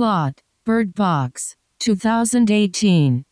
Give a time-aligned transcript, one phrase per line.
[0.00, 3.22] Plot Bird Box 2018.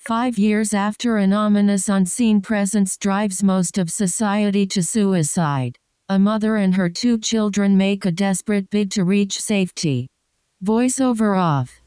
[0.00, 5.78] Five years after an ominous unseen presence drives most of society to suicide,
[6.08, 10.08] a mother and her two children make a desperate bid to reach safety.
[10.64, 11.80] Voiceover off.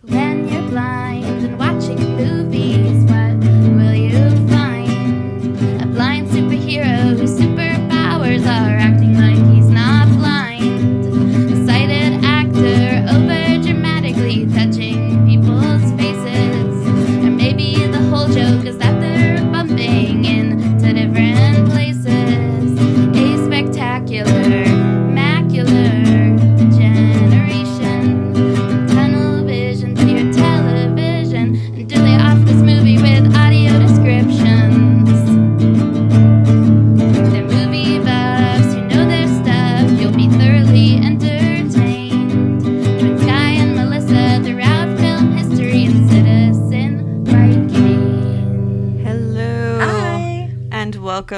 [0.00, 2.09] When you're blind and watching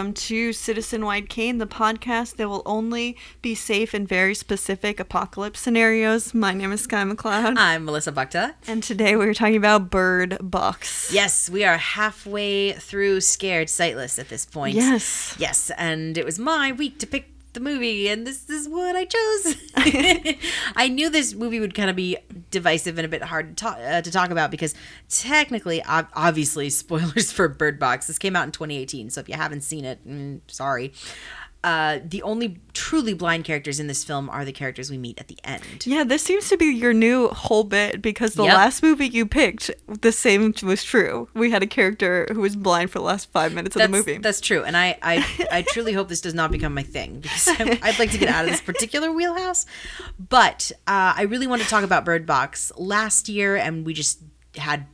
[0.03, 4.99] welcome to Citizen Wide Cane, the podcast that will only be safe in very specific
[4.99, 6.35] apocalypse scenarios.
[6.35, 7.55] My name is Sky McLeod.
[7.57, 8.55] I'm Melissa Bukta.
[8.67, 11.13] and today we're talking about Bird Box.
[11.15, 14.75] Yes, we are halfway through Scared Sightless at this point.
[14.75, 15.37] Yes.
[15.39, 19.05] Yes, and it was my week to pick the movie, and this is what I
[19.05, 19.57] chose.
[20.77, 22.17] I knew this movie would kind of be
[22.51, 24.75] divisive and a bit hard to talk, uh, to talk about because
[25.09, 28.07] technically, ob- obviously, spoilers for Bird Box.
[28.07, 30.93] This came out in 2018, so if you haven't seen it, mm, sorry.
[31.65, 35.29] Uh, the only truly blind characters in this film are the characters we meet at
[35.29, 35.87] the end.
[35.87, 38.55] Yeah, this seems to be your new whole bit because the Yep.
[38.55, 41.29] last movie you picked, the same was true.
[41.35, 44.19] We had a character who was blind for the last five minutes of the movie.
[44.19, 47.47] that's true, and I, I, I truly hope this does not become my thing because
[47.47, 49.65] I, I'd like to get out of this particular wheelhouse.
[50.19, 54.19] But uh, I really want to talk about Bird Box last year, and we just
[54.57, 54.87] had.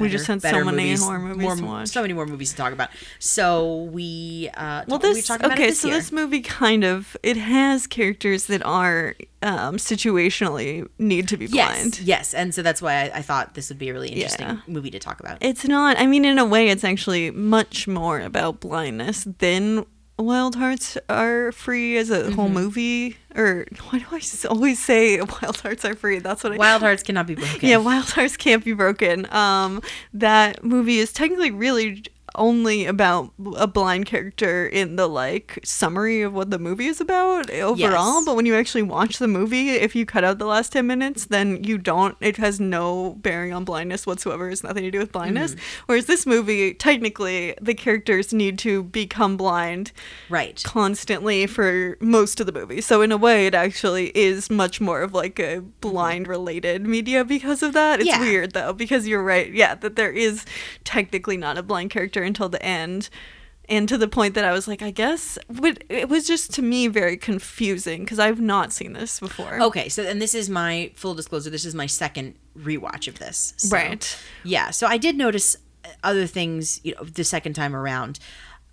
[0.00, 1.88] We just had so better many horror movies more, to watch.
[1.88, 2.90] So many more movies to talk about.
[3.18, 5.64] So we, uh, well, this about okay.
[5.64, 5.96] it this so year.
[5.96, 11.98] this movie kind of it has characters that are um, situationally need to be blind.
[11.98, 14.46] Yes, yes, and so that's why I, I thought this would be a really interesting
[14.46, 14.60] Yeah.
[14.66, 15.38] movie to talk about.
[15.40, 15.98] It's not.
[15.98, 19.86] I mean, in a way, it's actually much more about blindness than
[20.20, 22.54] Wild Hearts are free as a whole Mm-hmm.
[22.54, 23.16] movie.
[23.34, 26.18] Or why do I always say Wild Hearts are free?
[26.18, 26.56] That's what I.
[26.56, 27.68] Wild Hearts cannot be broken.
[27.68, 29.30] Yeah, Wild Hearts can't be broken.
[29.32, 29.82] Um,
[30.14, 32.04] that movie is technically really
[32.34, 37.50] only about a blind character in the like summary of what the movie is about
[37.50, 37.76] overall
[38.16, 38.24] Yes.
[38.24, 41.26] but when you actually watch the movie if you cut out the last 10 minutes
[41.26, 45.12] then you don't it has no bearing on blindness whatsoever it's nothing to do with
[45.12, 45.82] blindness Mm-hmm.
[45.86, 49.92] whereas this movie technically the characters need to become blind
[50.28, 50.62] right.
[50.64, 52.80] constantly for most of the movie.
[52.80, 57.24] So in a way, it actually is much more of like a blind related media
[57.24, 58.00] because of that.
[58.00, 58.20] It's Yeah.
[58.20, 59.52] weird though because you're right.
[59.52, 60.44] Yeah, that there is
[60.84, 63.08] technically not a blind character until the end.
[63.68, 66.62] And to the point that I was like, I guess but it was just to
[66.62, 69.62] me very confusing because I've not seen this before.
[69.62, 71.50] Okay, so and this is my full disclosure.
[71.50, 73.54] This is my second rewatch of this.
[73.58, 74.18] So- Right.
[74.42, 74.70] Yeah.
[74.70, 75.56] So I did notice
[76.02, 78.18] other things, you know, the second time around.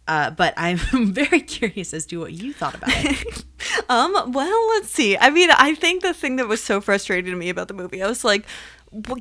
[0.07, 0.78] Uh, but I'm
[1.13, 3.44] very curious as to what you thought about it.
[3.90, 5.17] Um, well, let's see.
[5.17, 8.03] I mean, I think the thing that was so frustrating to me about the movie,
[8.03, 8.46] I was like,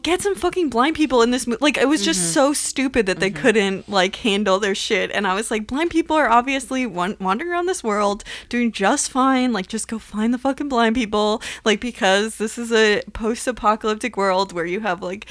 [0.03, 1.59] get some fucking blind people in this movie.
[1.61, 2.33] Like, it was just Mm-hmm.
[2.33, 5.11] so stupid that they couldn't, like, handle their shit.
[5.11, 9.11] And I was like, blind people are obviously wan- wandering around this world doing just
[9.11, 9.53] fine.
[9.53, 11.43] Like, just go find the fucking blind people.
[11.65, 15.27] Like, because this is a post apocalyptic world where you have, like,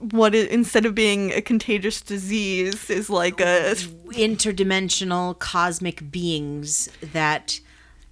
[0.00, 3.74] what is, instead of being a contagious disease is like a
[4.08, 7.60] Interdimensional cosmic beings that,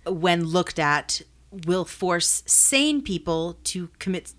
[0.07, 1.21] when looked at,
[1.67, 4.35] will force sane people to commit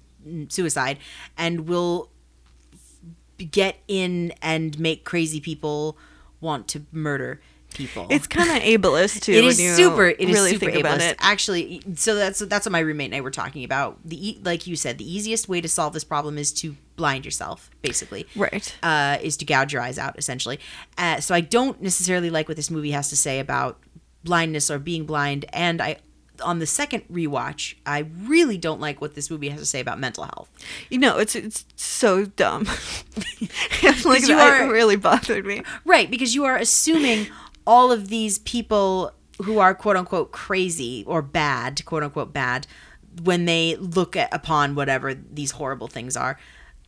[0.49, 0.97] suicide
[1.37, 2.09] and will
[3.51, 5.97] get in and make crazy people
[6.41, 7.41] want to murder
[7.73, 8.07] people.
[8.09, 10.07] it's kind of ableist too it is is super.
[10.07, 11.15] It is really super ableist.
[11.19, 13.99] Actually, so that's that's what my roommate and I were talking about.
[14.03, 17.25] The e- like you said, the easiest way to solve this problem is to blind
[17.25, 18.25] yourself, basically.
[18.35, 20.59] right Uh, is to gouge your eyes out, essentially.
[20.97, 23.79] Uh, so I don't necessarily like what this movie has to say about
[24.23, 25.97] blindness or being blind, and I.
[26.41, 29.99] On the second rewatch, I really don't like what this movie has to say about
[29.99, 30.49] mental health.
[30.89, 32.67] You know, it's it's so dumb.
[33.81, 35.63] It's like you are- really bothered me.
[35.85, 37.27] Right, because you are assuming
[37.67, 39.11] all of these people
[39.43, 42.67] who are quote unquote crazy or bad, quote unquote bad,
[43.23, 46.37] when they look at, upon whatever these horrible things are,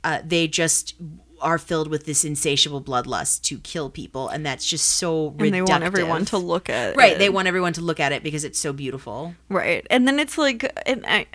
[0.04, 0.96] uh, they just
[1.42, 5.46] are filled with this insatiable bloodlust to kill people, and that's just so reductive.
[5.46, 7.20] And they want everyone to look at Right, it.
[7.20, 9.36] they want everyone to look at it because it's so beautiful.
[9.50, 11.26] right, and then it's like, and I.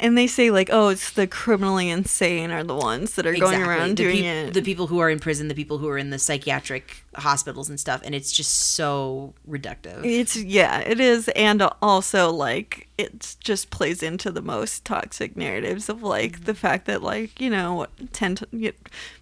[0.00, 3.62] and they say like, oh, it's the criminally insane are the ones that are going
[3.62, 4.54] around the doing peop- it.
[4.54, 7.78] The people who are in prison, the people who are in the psychiatric hospitals and
[7.78, 10.04] stuff, and it's just so reductive.
[10.04, 15.88] It's yeah, it is, and also like it just plays into the most toxic narratives
[15.88, 16.44] of like Mm-hmm.
[16.44, 18.72] the fact that like you know tend to you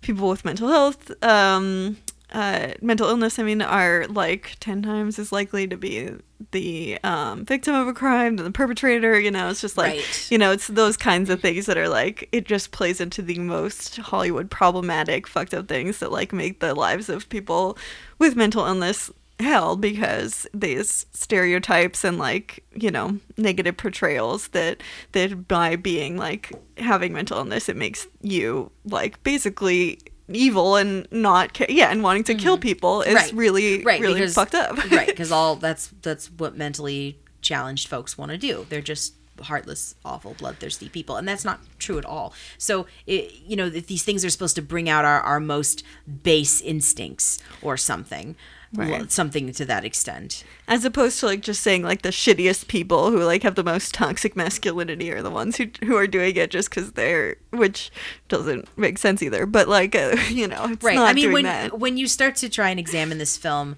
[0.01, 1.97] people with mental health, um,
[2.33, 3.39] uh, mental illness.
[3.39, 6.11] I mean, are like ten times as likely to be
[6.53, 9.19] the um, victim of a crime than the perpetrator.
[9.19, 10.29] You know, it's just like Right.
[10.31, 13.39] you know, it's those kinds of things that are like it just plays into the
[13.39, 17.77] most Hollywood problematic, fucked up things that like make the lives of people
[18.19, 19.11] with mental illness
[19.41, 24.83] hell because these stereotypes and like you know negative portrayals that
[25.13, 29.97] that by being like having mental illness it makes you like basically
[30.37, 33.17] evil and not ca- yeah and wanting to kill people is Mm-hmm.
[33.17, 33.33] Right.
[33.35, 38.19] really right really because, fucked up right because all that's that's what mentally challenged folks
[38.19, 42.35] want to do they're just heartless awful bloodthirsty people and that's not true at all
[42.59, 45.85] so it, you know these things are supposed to bring out our, our most
[46.25, 48.35] base instincts or something
[48.75, 49.11] Right.
[49.11, 50.45] something to that extent.
[50.67, 53.95] As opposed to like just saying like the shittiest people who like have the most
[53.95, 57.91] toxic masculinity are the ones who who are doing it just because they're which
[58.29, 59.47] doesn't make sense either.
[59.47, 60.99] But like uh, you know it's right.
[60.99, 61.79] i mean when that.
[61.79, 63.77] when you start to try and examine this film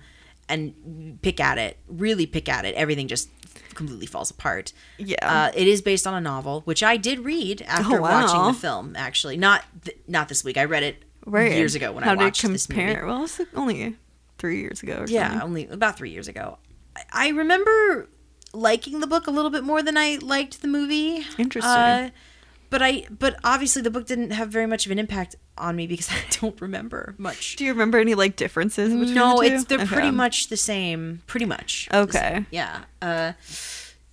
[0.48, 3.28] and pick at it really pick at it everything just
[3.75, 4.72] completely falls apart.
[4.98, 5.16] Yeah.
[5.22, 8.22] uh, it is based on a novel which i did read after Oh, wow.
[8.26, 9.36] watching the film actually.
[9.36, 10.56] Not th- not this week.
[10.56, 12.94] I read it right years ago when How i watched did it this compare?
[13.02, 13.96] Movie well it's only
[14.40, 15.42] three years ago or yeah something.
[15.42, 16.58] only about three years ago
[17.12, 18.08] I, remember
[18.52, 21.70] liking the book a little bit more than i liked the movie Interesting.
[21.70, 22.10] uh,
[22.70, 25.87] but i but obviously the book didn't have very much of an impact on me
[25.87, 29.54] because i don't remember much do you remember any like differences between no the two?
[29.54, 29.87] it's they're Okay.
[29.87, 32.44] pretty much the same pretty much Okay.
[32.50, 33.32] yeah uh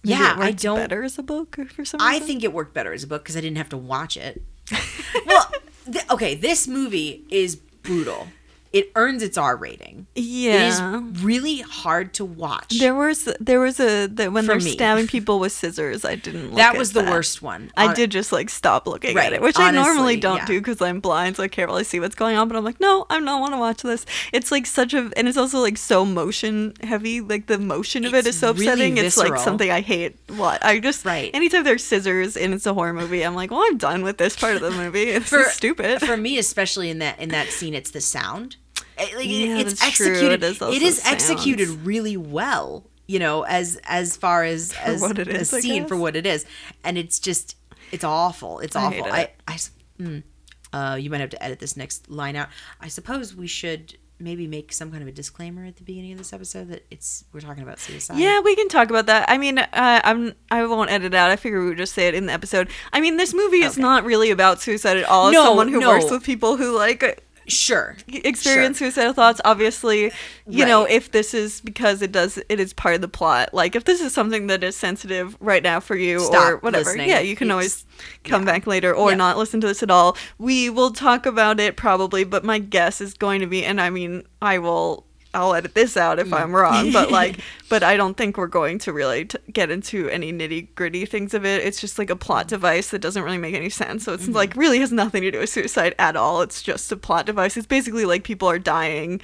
[0.04, 2.14] yeah it i worked don't better as a book for some Reason?
[2.16, 4.42] I think it worked better as a book because I didn't have to watch it.
[5.26, 5.52] well,
[5.92, 8.28] th- okay, this movie is brutal.
[8.74, 10.08] It earns its R rating.
[10.16, 10.68] yeah It
[11.14, 12.80] is really hard to watch.
[12.80, 14.72] there was there was a that when For they're me.
[14.72, 17.12] stabbing people with scissors i didn't look that at was the that.
[17.12, 17.72] worst one.
[17.78, 20.46] I Hon- did just like stop looking Right, at it, which I normally don't yeah.
[20.46, 22.48] do because I'm blind, so I can't really see what's going on.
[22.48, 24.06] But I'm like, no, I don't want to watch this.
[24.34, 27.22] It's like such a, and it's also like so motion heavy.
[27.22, 28.98] Like the motion of it It's is so really upsetting.
[28.98, 30.16] it's like something I hate.
[30.36, 31.32] What I just Right.
[31.34, 34.36] Anytime there's scissors and it's a horror movie, I'm like, well, I'm done with this
[34.36, 35.04] part of the movie.
[35.10, 36.02] It's For- stupid.
[36.02, 38.58] For me, especially in that in that scene, it's the sound.
[39.00, 40.08] It- like, Yeah, it's that's true.
[40.08, 40.44] executed.
[40.44, 42.86] It is it is executed really well.
[43.08, 46.16] You know, as as far as as what it a is, I scene for what
[46.16, 46.46] it is,
[46.84, 47.56] and it's just
[47.92, 48.60] it's awful.
[48.60, 49.06] It's I awful.
[49.06, 49.36] I it.
[49.48, 50.24] I, s- mm,
[50.74, 52.50] uh, you might have to edit this next line out.
[52.82, 56.18] I suppose we should maybe make some kind of a disclaimer at the beginning of
[56.18, 58.18] this episode that it's we're talking about suicide.
[58.18, 59.30] Yeah, we can talk about that.
[59.30, 61.30] I mean, uh, I'm I won't edit it out.
[61.32, 62.68] I figure we would just say it in the episode.
[62.92, 63.82] I mean, this movie is Okay.
[63.82, 65.32] not really about suicide at all.
[65.32, 65.88] No, someone who no.
[65.90, 67.96] works with people who like sure.
[68.08, 68.88] experience Sure.
[68.92, 70.12] suicidal thoughts obviously
[70.48, 73.76] you know if this is because it does it is part of the plot like
[73.76, 77.10] if this is something that is sensitive right now for you or whatever listening.
[77.10, 77.86] yeah you can It's- always
[78.26, 78.54] come yeah.
[78.54, 79.16] back later or Yeah.
[79.16, 83.00] not listen to this at all we will talk about it probably but my guess
[83.02, 86.22] is going to be and i mean i will I'll edit this out Mm.
[86.22, 87.40] if I'm wrong, but like,
[87.70, 91.34] but I don't think we're going to really t- get into any nitty gritty things
[91.34, 91.64] of it.
[91.66, 94.04] It's just like a plot device that doesn't really make any sense.
[94.06, 94.34] So it's Mm-hmm.
[94.34, 96.42] like really has nothing to do with suicide at all.
[96.42, 97.58] It's just a plot device.
[97.58, 99.22] It's basically like people are dying.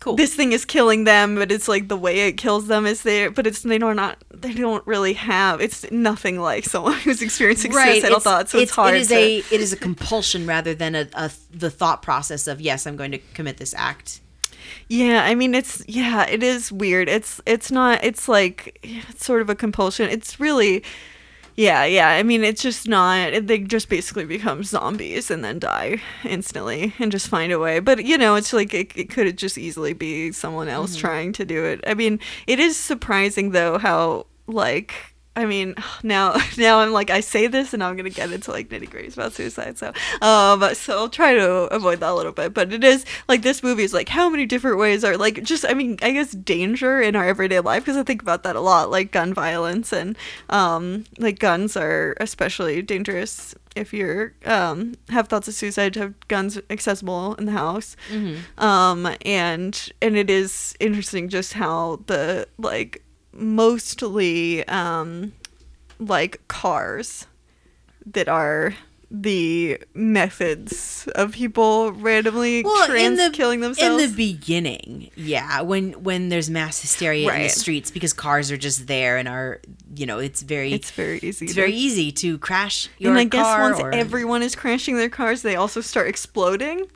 [0.00, 0.14] Cool.
[0.14, 3.32] This thing is killing them, but it's like the way it kills them is there,
[3.32, 5.60] but it's they don't not they don't really have.
[5.60, 8.52] It's nothing like someone who's experiencing suicidal it's, thoughts.
[8.52, 8.94] So it's, hard.
[8.94, 12.46] It is to, a it is a compulsion rather than a, a the thought process
[12.46, 14.20] of yes, I'm going to commit this act.
[14.88, 17.08] Yeah, I mean it's yeah, it is weird.
[17.08, 20.08] It's it's not it's like it's sort of a compulsion.
[20.08, 20.82] It's really
[21.56, 22.08] yeah, yeah.
[22.10, 27.12] I mean it's just not they just basically become zombies and then die instantly and
[27.12, 27.80] just find a way.
[27.80, 31.06] But you know, it's like it, it could just easily be someone else mm-hmm.
[31.06, 31.80] trying to do it.
[31.86, 35.07] I mean, it is surprising though how like
[35.38, 38.68] I mean, now now I'm like I say this and I'm gonna get into like
[38.68, 39.78] nitty gritties about suicide.
[39.78, 42.52] So, um, so I'll try to avoid that a little bit.
[42.52, 45.64] But it is like this movie is like how many different ways are like just
[45.64, 48.60] I mean I guess danger in our everyday life because I think about that a
[48.60, 50.18] lot like gun violence and
[50.50, 56.28] um like guns are especially dangerous if you're um have thoughts of suicide to have
[56.28, 57.94] guns accessible in the house
[58.58, 63.04] um and and it is interesting just how the like
[63.38, 65.32] mostly um
[65.98, 67.26] like cars
[68.06, 68.74] that are
[69.10, 74.02] the methods of people randomly trans killing themselves.
[74.02, 75.10] in the beginning.
[75.16, 79.26] Yeah, when when there's mass hysteria in the streets because cars are just there and
[79.26, 79.62] are
[79.96, 81.46] you know it's very it's very easy.
[81.46, 84.96] it's to- very easy to crash your and I guess once or- everyone is crashing
[84.98, 86.86] their cars, they also start exploding.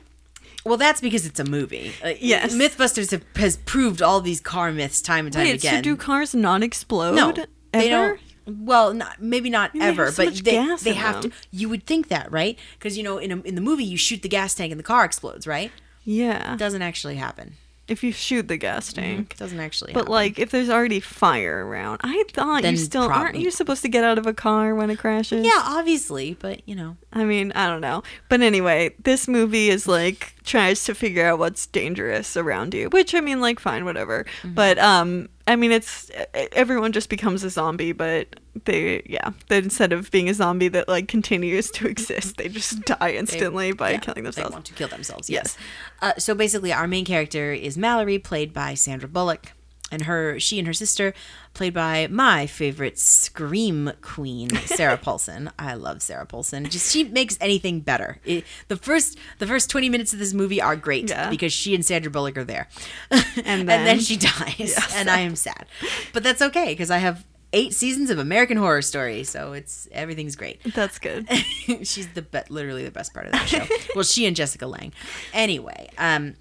[0.65, 1.93] Well, that's because it's a movie.
[2.05, 2.55] Uh, Yes.
[2.55, 5.83] MythBusters have, has proved all these car myths time and time Wait, so again.
[5.83, 7.15] do cars not explode?
[7.15, 7.47] no, ever?
[7.73, 8.21] they don't.
[8.45, 11.31] Well, not maybe not ever, so but they, gas they have them.
[11.31, 11.37] to.
[11.53, 12.59] You would think that, right?
[12.79, 14.85] Because you know, in a, in the movie, you shoot the gas tank and the
[14.85, 15.71] car explodes, right?
[16.05, 17.55] Yeah, it Doesn't actually happen.
[17.89, 19.37] If you shoot the gas tank.
[19.37, 19.93] Doesn't actually.
[19.93, 20.13] But happen.
[20.13, 23.89] like, if there's already fire around, I thought Then you still aren't you supposed to
[23.89, 25.45] get out of a car when it crashes?
[25.45, 28.03] yeah, obviously, but you know, I mean, I don't know.
[28.29, 33.15] But anyway, this movie is like tries to figure out what's dangerous around you, which
[33.15, 34.25] I mean, like, fine, whatever.
[34.43, 34.55] Mm-hmm.
[34.55, 36.11] But um, I mean, it's
[36.53, 40.89] everyone just becomes a zombie, but they, yeah, that instead of being a zombie that
[40.89, 44.51] like continues to exist, they just die instantly by yeah, killing themselves.
[44.51, 45.29] They want to kill themselves.
[45.29, 45.57] Yes.
[46.01, 46.17] Yes.
[46.17, 49.53] Uh, so basically, our main character is Mallory, played by Sandra Bullock,
[49.93, 51.15] and her she and her sister,
[51.55, 55.51] played by my favorite scream queen, Sarah Paulson.
[55.59, 56.65] I love Sarah Paulson.
[56.69, 58.19] Just she makes anything better.
[58.25, 61.31] It, the first the first twenty minutes of this movie are great Yeah.
[61.31, 62.69] because she and Sandra Bullock are there,
[63.11, 63.23] and,
[63.69, 65.67] then- then, she dies, and I am sad,
[66.13, 67.25] but that's okay because I have.
[67.55, 70.63] Eight seasons of American Horror Story, so it's everything's great.
[70.75, 71.29] That's good.
[71.83, 73.67] She's the be- literally the best part of that show.
[73.95, 74.95] well, she and Jessica Lange.
[75.35, 76.33] Anyway, um,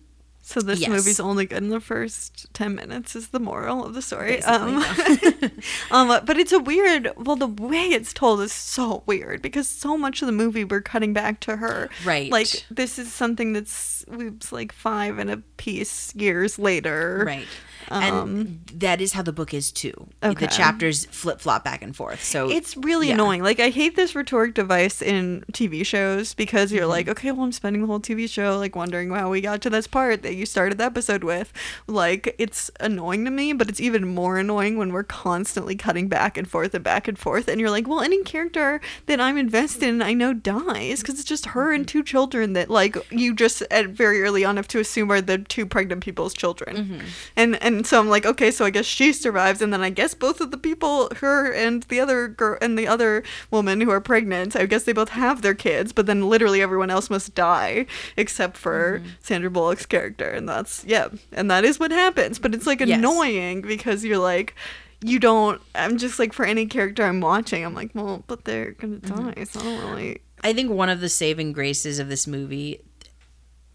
[0.44, 0.90] So this Yes.
[0.90, 3.16] movie's only good in the first ten minutes.
[3.16, 4.42] Is the moral of the story?
[4.44, 4.84] Um,
[5.92, 7.12] um, but it's a weird.
[7.16, 10.82] Well, the way it's told is so weird because so much of the movie we're
[10.82, 11.90] cutting back to her.
[12.04, 12.32] Right.
[12.32, 17.24] Like this is something that's it's like five and a piece years later.
[17.26, 17.48] right,
[17.92, 18.02] Um,
[18.40, 19.94] and that is how the book is too.
[20.24, 20.46] Okay.
[20.46, 22.24] The chapters flip flop back and forth.
[22.24, 23.16] So It's really yeah.
[23.16, 23.44] annoying.
[23.44, 26.90] Like I hate this rhetoric device in TV shows because you're Mm-hmm.
[26.90, 29.70] like, okay, well I'm spending the whole TV show like wondering how we got to
[29.70, 31.52] this part that you started the episode with.
[31.88, 36.38] Like it's annoying to me, but it's even more annoying when we're constantly cutting back
[36.38, 39.84] and forth and back and forth and you're like, well any character that I'm invested
[39.90, 41.76] in I know dies because it's just her Mm-hmm.
[41.76, 45.22] and two children that like you just at very early on have to assume are
[45.22, 46.76] the two pregnant people's children.
[46.76, 47.00] Mm-hmm.
[47.36, 50.14] And and so I'm like, okay, so I guess she survives and then I guess
[50.14, 54.02] both of the people her and the other girl and the other woman who are
[54.02, 57.86] pregnant, I guess they both have their kids, but then literally everyone else must die
[58.18, 59.10] except for Mm-hmm.
[59.20, 62.98] Sandra Bullock's character and that's yeah, and that is what happens, but it's like Yes.
[62.98, 64.56] annoying because you're like
[65.04, 68.74] you don't I'm just like for any character I'm watching, I'm like, well, but they're
[68.74, 69.30] to Mm-hmm.
[69.36, 69.44] die.
[69.46, 72.82] So I don't really I think one of the saving graces of this movie,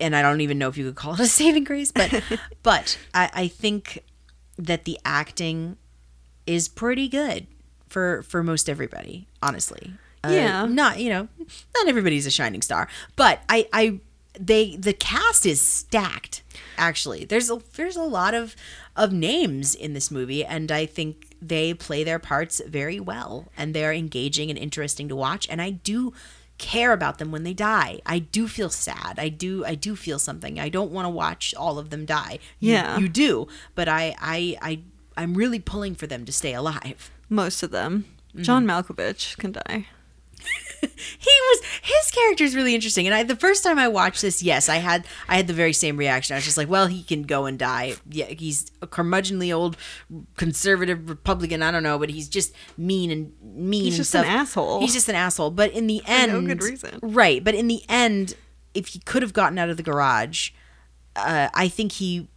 [0.01, 2.23] and I don't even know if you could call it a saving grace, but
[2.63, 4.03] but I, I think
[4.59, 5.77] that the acting
[6.47, 7.47] is pretty good
[7.89, 9.93] for for most everybody, honestly.
[10.25, 10.67] Uh, Yeah.
[10.67, 11.29] not you know,
[11.75, 14.01] not everybody's a shining star, but I I
[14.39, 16.43] they the cast is stacked.
[16.79, 18.55] Actually, there's a there's a lot of
[18.97, 23.75] of names in this movie, and I think they play their parts very well, and
[23.75, 25.47] they're engaging and interesting to watch.
[25.51, 26.13] And I do
[26.59, 28.01] care about them when they die.
[28.07, 29.19] I do feel sad.
[29.19, 30.59] I do I do feel something.
[30.59, 32.39] I don't want to watch all of them die.
[32.61, 32.99] You- Yeah.
[32.99, 34.81] you do, but I I I
[35.17, 37.11] I'm really pulling for them to stay alive.
[37.29, 38.05] most of them.
[38.31, 38.43] Mm-hmm.
[38.43, 39.87] John Malkovich can die.
[40.81, 40.89] he
[41.49, 44.69] was his character is really interesting and i the first time i watched this yes
[44.69, 47.23] i had i had the very same reaction i was just like well he can
[47.23, 49.77] go and die yeah he's a curmudgeonly old
[50.37, 54.23] conservative republican i don't know but he's just mean and mean He's and just an
[54.25, 54.33] stuff.
[54.33, 54.81] asshole.
[54.81, 56.99] he's just an asshole but in the end no good reason.
[57.03, 58.35] right but in the end
[58.75, 60.51] if he could have gotten out of the garage
[61.17, 62.29] uh, i think he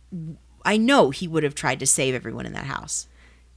[0.66, 3.08] i know he would have tried to save everyone in that house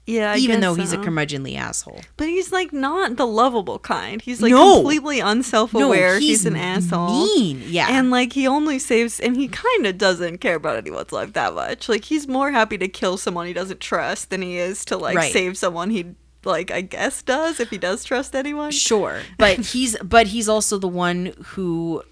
[0.04, 4.20] Yeah, I even though he's a curmudgeonly asshole But he's like not the lovable kind.
[4.20, 4.74] He's like No.
[4.76, 6.14] completely unself-aware.
[6.14, 7.08] No, he's, he's an asshole.
[7.36, 7.86] mean, yeah.
[7.88, 11.54] And like he only saves, and he kind of doesn't care about anyone's life that
[11.54, 11.88] much.
[11.88, 15.16] Like he's more happy to kill someone he doesn't trust than he is to like
[15.16, 15.32] Right.
[15.32, 16.06] save someone he
[16.44, 18.72] like I guess does if he does trust anyone.
[18.72, 22.02] Sure, but he's but he's also the one who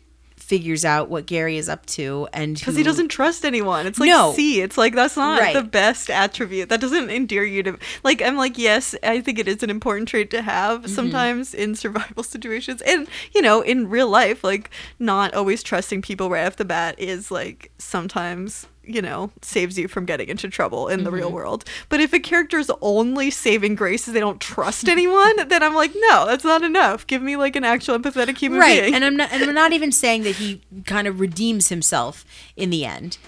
[0.51, 3.87] figures out what Gary is up to, and Because he doesn't trust anyone.
[3.87, 4.33] It's like No.
[4.35, 4.61] C.
[4.61, 5.55] It's like that's not Right.
[5.55, 6.69] the best attribute.
[6.69, 8.21] That doesn't endear you to like.
[8.21, 10.95] I'm like, yes, I think it is an important trait to have Mm-hmm.
[10.95, 16.29] sometimes in survival situations, and you know, in real life, like not always trusting people
[16.31, 20.89] right off the bat is like sometimes you know saves you from getting into trouble
[20.89, 21.17] in the Mm-hmm.
[21.17, 21.65] real world.
[21.89, 25.93] But if a character's only saving grace is they don't trust anyone, then I'm like,
[25.95, 27.07] no, that's not enough.
[27.07, 28.95] Give me like an actual empathetic human right, being.
[28.95, 32.25] and I'm not and I'm not even saying that he kind of redeems himself
[32.57, 33.19] in the end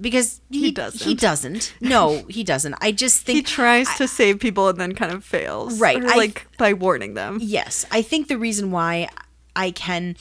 [0.00, 1.06] because he, He doesn't.
[1.06, 1.74] He doesn't.
[1.80, 2.74] No, he doesn't.
[2.80, 5.78] I just think he tries to save people and then kind of fails.
[5.78, 7.38] Right, I- like by warning them.
[7.40, 9.08] Yes, I think the reason why
[9.54, 10.16] I can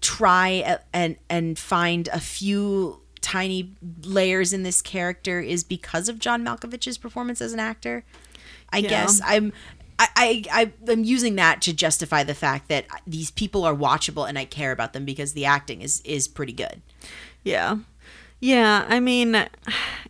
[0.00, 6.44] try and and find a few tiny layers in this character is because of John
[6.44, 8.04] Malkovich's performance as an actor.
[8.70, 8.88] I Yeah.
[8.90, 9.52] guess I'm
[9.98, 14.36] I, I I'm using that to justify the fact that these people are watchable and
[14.38, 16.82] I care about them because the acting is is pretty good.
[17.42, 17.78] Yeah.
[18.40, 19.46] Yeah, I mean,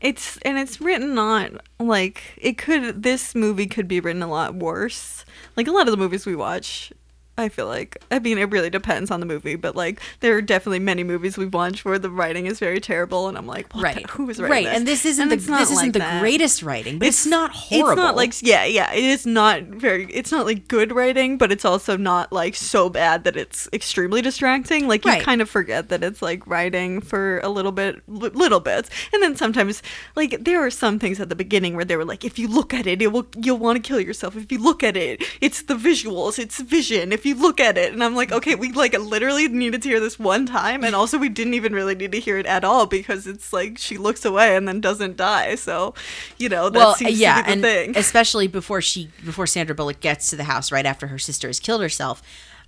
[0.00, 3.02] it's and it's written not like it could.
[3.04, 5.24] This movie could be written a lot worse.
[5.56, 6.92] Like a lot of the movies we watch,
[7.36, 7.96] I feel like.
[8.10, 11.36] I mean, it really depends on the movie, but like there are definitely many movies
[11.36, 14.02] we've watched where the writing is very terrible, and I'm like, right.
[14.06, 14.64] the, who is writing right.
[14.66, 14.76] this?
[14.76, 16.20] And this isn't And the it's this isn't the that.
[16.20, 17.90] greatest writing, but it's, not horrible.
[17.92, 18.92] It's not like yeah, yeah.
[18.92, 20.04] It is not very.
[20.12, 24.22] It's not like good writing, but it's also not like so bad that it's extremely
[24.22, 24.86] distracting.
[24.86, 25.22] Like you Right.
[25.22, 29.22] kind of forget that it's like writing for a little bit, li- little bits, and
[29.22, 29.82] then sometimes
[30.14, 32.72] like there are some things at the beginning where they were like, if you look
[32.72, 34.36] at it, it will you'll want to kill yourself.
[34.36, 37.10] If you look at it, it's the visuals, it's vision.
[37.12, 40.00] If you look at it, and I'm like, okay, we like literally needed to hear
[40.00, 42.86] this one time, and also we didn't even really need to hear it at all
[42.86, 45.54] because it's like she looks away and then doesn't die.
[45.54, 45.94] So,
[46.38, 47.96] you know, that well, seems yeah, to be the and thing.
[47.96, 51.60] especially before she before Sandra Bullock gets to the house right after her sister has
[51.60, 52.22] killed herself.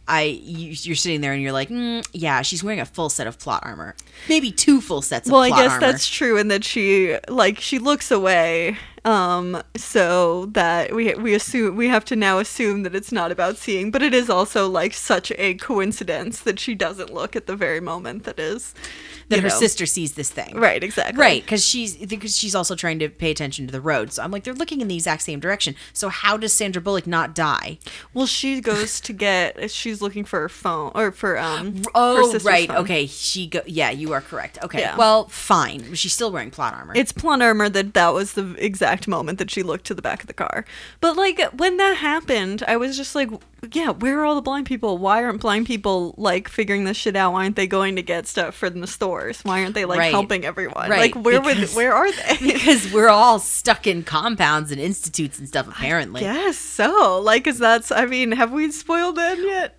[0.09, 3.27] I you, you're sitting there and you're like, mm, yeah, she's wearing a full set
[3.27, 3.97] of plot armor,
[4.29, 5.81] maybe two full sets of well, I guess armor.
[5.81, 11.77] that's true, and that she like she looks away, um, so that we we assume
[11.77, 14.93] we have to now assume that it's not about seeing, but it is also like
[14.93, 18.75] such a coincidence that she doesn't look at the very moment that is
[19.29, 19.55] that her know.
[19.55, 20.57] sister sees this thing.
[20.57, 21.19] Right, exactly.
[21.21, 24.13] Right, because she's because she's also trying to pay attention to the road.
[24.13, 25.77] So I'm like, they're looking in the exact same direction.
[25.93, 27.79] So how does Sandra Bullock not die?
[28.13, 29.71] Well, she goes to get.
[29.71, 31.83] She's looking for her phone or for um.
[31.95, 32.69] Oh, right.
[32.69, 32.79] phone.
[32.79, 33.61] Okay, she go.
[33.67, 34.59] Yeah, you are correct.
[34.65, 34.97] Okay, Yeah.
[34.97, 35.95] well, fine.
[35.95, 36.95] She's still wearing plot armor.
[36.97, 40.21] It's plot armor that that was the exact moment that she looked to the back
[40.23, 40.65] of the car.
[41.01, 43.29] But like when that happened, I was just like,
[43.73, 44.97] yeah, where are all the blind people?
[44.99, 47.33] Why aren't blind people like figuring this shit out?
[47.33, 49.41] Why aren't they going to get stuff from the stores?
[49.43, 50.11] Why aren't they like Right.
[50.13, 50.89] helping everyone?
[50.91, 52.37] Right, Like where would where are they?
[52.53, 55.69] because we're all stuck in compounds and institutes and stuff.
[55.69, 56.23] Apparently.
[56.23, 57.91] Yes, so like, is that's?
[57.91, 59.76] I mean, have we spoiled them yet?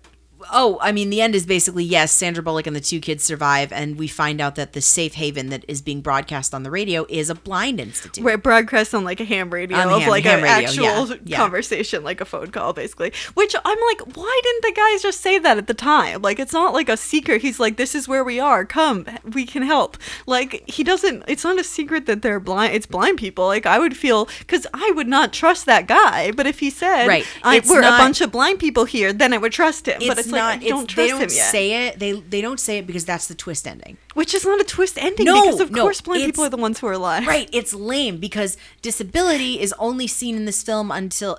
[0.52, 2.12] Oh, I mean, the end is basically yes.
[2.12, 5.48] Sandra Bullock and the two kids survive, and we find out that the safe haven
[5.50, 8.24] that is being broadcast on the radio is a blind institute.
[8.24, 11.36] Where it broadcasts on like a ham radio of like an radio, actual yeah, yeah.
[11.36, 13.12] conversation, like a phone call, basically.
[13.34, 16.22] Which I'm like, why didn't the guys just say that at the time?
[16.22, 17.42] Like, it's not like a secret.
[17.42, 18.64] He's like, this is where we are.
[18.64, 19.96] Come, we can help.
[20.26, 21.24] Like, he doesn't.
[21.28, 22.74] It's not a secret that they're blind.
[22.74, 23.46] It's blind people.
[23.46, 26.30] Like, I would feel because I would not trust that guy.
[26.32, 27.26] But if he said, Right.
[27.44, 30.00] We're not- a bunch of blind people here, then I would trust him.
[30.06, 31.50] but it's like I it's- don't they don't him yet.
[31.50, 31.98] say it.
[31.98, 33.96] They they don't say it because that's the twist ending.
[34.14, 36.56] Which is not a twist ending No, because of no, course blind people are the
[36.56, 37.26] ones who are alive.
[37.26, 41.38] Right, it's lame because disability is only seen in this film until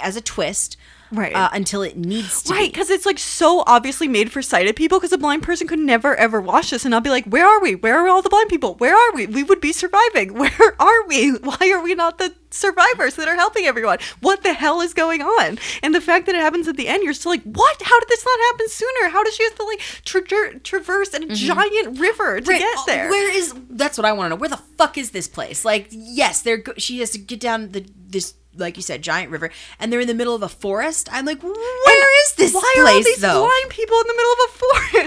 [0.00, 0.76] as a twist,
[1.12, 1.34] Right.
[1.34, 2.52] Uh, until it needs to.
[2.54, 4.98] Right, because it's like so obviously made for sighted people.
[4.98, 7.60] Because a blind person could never ever watch this and i'll be like, "Where are
[7.60, 7.74] we?
[7.74, 8.74] Where are all the blind people?
[8.74, 9.26] Where are we?
[9.26, 10.34] We would be surviving.
[10.38, 11.32] Where are we?
[11.32, 13.98] Why are we not the survivors that are helping everyone?
[14.20, 17.02] What the hell is going on?" And the fact that it happens at the end,
[17.02, 17.82] you're still like, "What?
[17.82, 19.08] How did this not happen sooner?
[19.10, 22.50] How does she have to like tra- traverse a giant river to Mm-hmm.
[22.50, 24.40] Right, get uh, there?" Where is that's what I want to know.
[24.40, 25.64] Where the fuck is this place?
[25.64, 29.30] Like, yes, they're go- she has to get down the this like you said giant
[29.30, 31.08] river, and they're in the middle of a forest.
[31.12, 33.40] I'm like, where is this Why place are all these though?
[33.46, 34.52] blind people in the middle of a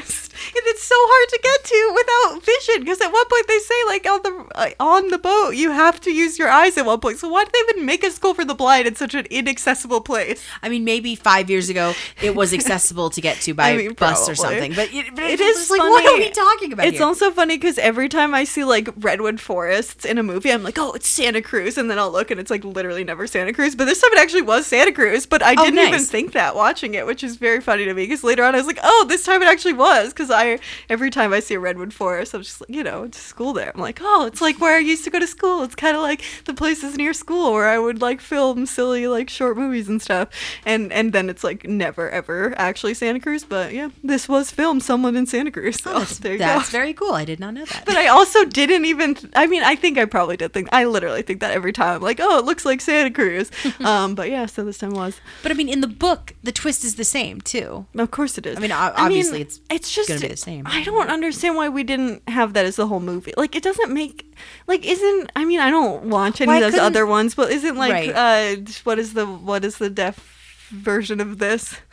[0.01, 0.32] forest?
[0.47, 2.83] And it's so hard to get to without vision.
[2.83, 5.99] Because at one point they say, like on the uh, on the boat, you have
[6.01, 7.19] to use your eyes at one point.
[7.19, 10.01] So why did they even make a school for the blind in such an inaccessible
[10.01, 10.43] place?
[10.61, 13.93] I mean, maybe five years ago it was accessible to get to by I mean,
[13.93, 15.91] bus or something, but it, but It it's is like, funny.
[15.91, 16.85] what are we talking about?
[16.87, 17.05] It's here?
[17.07, 20.77] also funny because every time I see like redwood forests in a movie, I'm like,
[20.77, 23.75] oh, it's Santa Cruz, and then I'll look and it's like literally never Santa Cruz.
[23.75, 26.09] But this time it actually was Santa Cruz, but I Oh, didn't even nice.
[26.09, 28.67] think that watching it, which is very funny to me because later on I was
[28.67, 31.93] like, oh, this time it actually was because I every time I see a redwood
[31.93, 33.71] forest, I'm just like, you know, it's school there.
[33.73, 35.63] I'm like, oh, it's like where I used to go to school.
[35.63, 39.29] It's kind of like the places near school where I would like film silly like
[39.29, 40.29] short movies and stuff,
[40.65, 44.83] and and then it's like never ever actually Santa Cruz, but yeah, this was filmed
[44.83, 45.81] somewhat in Santa Cruz.
[45.83, 46.77] So that's, there you that's go.
[46.77, 47.13] very cool.
[47.13, 47.83] I did not know that.
[47.85, 49.15] But I also didn't even.
[49.15, 50.69] Th- I mean, I think I probably did think.
[50.71, 51.97] I literally think that every time.
[51.97, 53.51] I'm like, oh, it looks like Santa Cruz.
[53.81, 55.19] um, but yeah, so this time was.
[55.41, 57.85] But I mean, in the book, the twist is the same too.
[57.95, 58.57] Of course it is.
[58.57, 60.63] I mean, obviously it's it's just the same.
[60.65, 63.33] I don't understand why we didn't have that as the whole movie.
[63.37, 64.35] Like, it doesn't make
[64.67, 65.31] like isn't.
[65.35, 68.55] I mean, I don't watch any Why of those other ones, but isn't like Right.
[68.57, 71.75] uh, what is the what is the deaf version of this?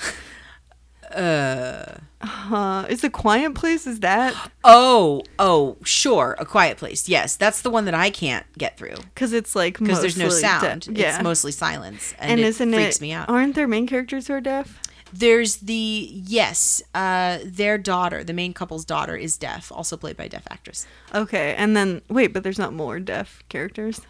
[1.15, 1.85] Uh
[2.23, 3.85] Uh, is the Quiet Place?
[3.87, 7.09] Is that oh oh sure, a quiet place.
[7.09, 10.29] Yes, that's the one that I can't get through because it's like because there's no
[10.29, 10.83] sound.
[10.83, 10.97] deaf.
[10.97, 13.01] Yeah, It's mostly silence, and, and it isn't freaks it?
[13.03, 13.29] me out.
[13.29, 14.81] Aren't there main characters who are deaf?
[15.13, 20.25] There's the yes, uh, their daughter, the main couple's daughter, is deaf, also played by
[20.25, 20.87] a deaf actress.
[21.15, 24.01] Okay, and then wait, but there's not more deaf characters.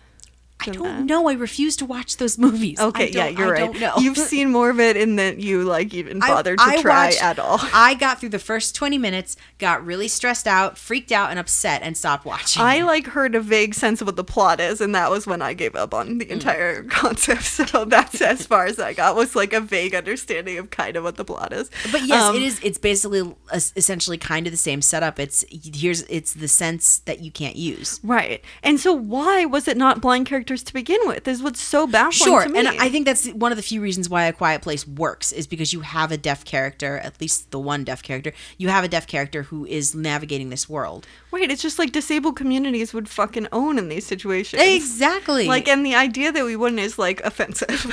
[0.67, 1.05] I don't that.
[1.05, 1.29] know.
[1.29, 2.81] I refuse to watch those movies.
[2.81, 3.73] Okay, yeah, don't- you're I right.
[3.73, 3.95] don't know.
[3.99, 7.23] You've seen more of it in that you like even bothered to I try watched-
[7.23, 7.59] at all.
[7.73, 11.83] I got through the first 20 minutes, got really stressed out, freaked out, and upset,
[11.83, 12.63] and stopped watching.
[12.63, 15.43] I like heard a vague sense of what the plot is, and that was when
[15.43, 16.31] I gave up on the Mm.
[16.31, 17.43] entire concept.
[17.45, 21.05] So that's as far as I got was like a vague understanding of kind of
[21.05, 21.71] what the plot is.
[21.93, 22.61] But yes, Um, it is.
[22.63, 25.19] It's basically essentially kind of the same setup.
[25.19, 28.01] It's here's it's the sense that you can't use.
[28.03, 28.43] Right.
[28.63, 31.29] And so why was it not blind characters to begin with?
[31.29, 32.59] Is what's so baffling Sure, to me.
[32.59, 35.47] and I think that's one of the few reasons why A Quiet Place works is
[35.47, 38.33] because you have a deaf character, at least the one deaf character.
[38.59, 41.07] You have a deaf character who is navigating this world.
[41.33, 44.63] Right, it's just like disabled communities would fucking own in these situations.
[44.63, 45.47] Exactly.
[45.47, 47.87] Like, and the idea that we wouldn't is like offensive,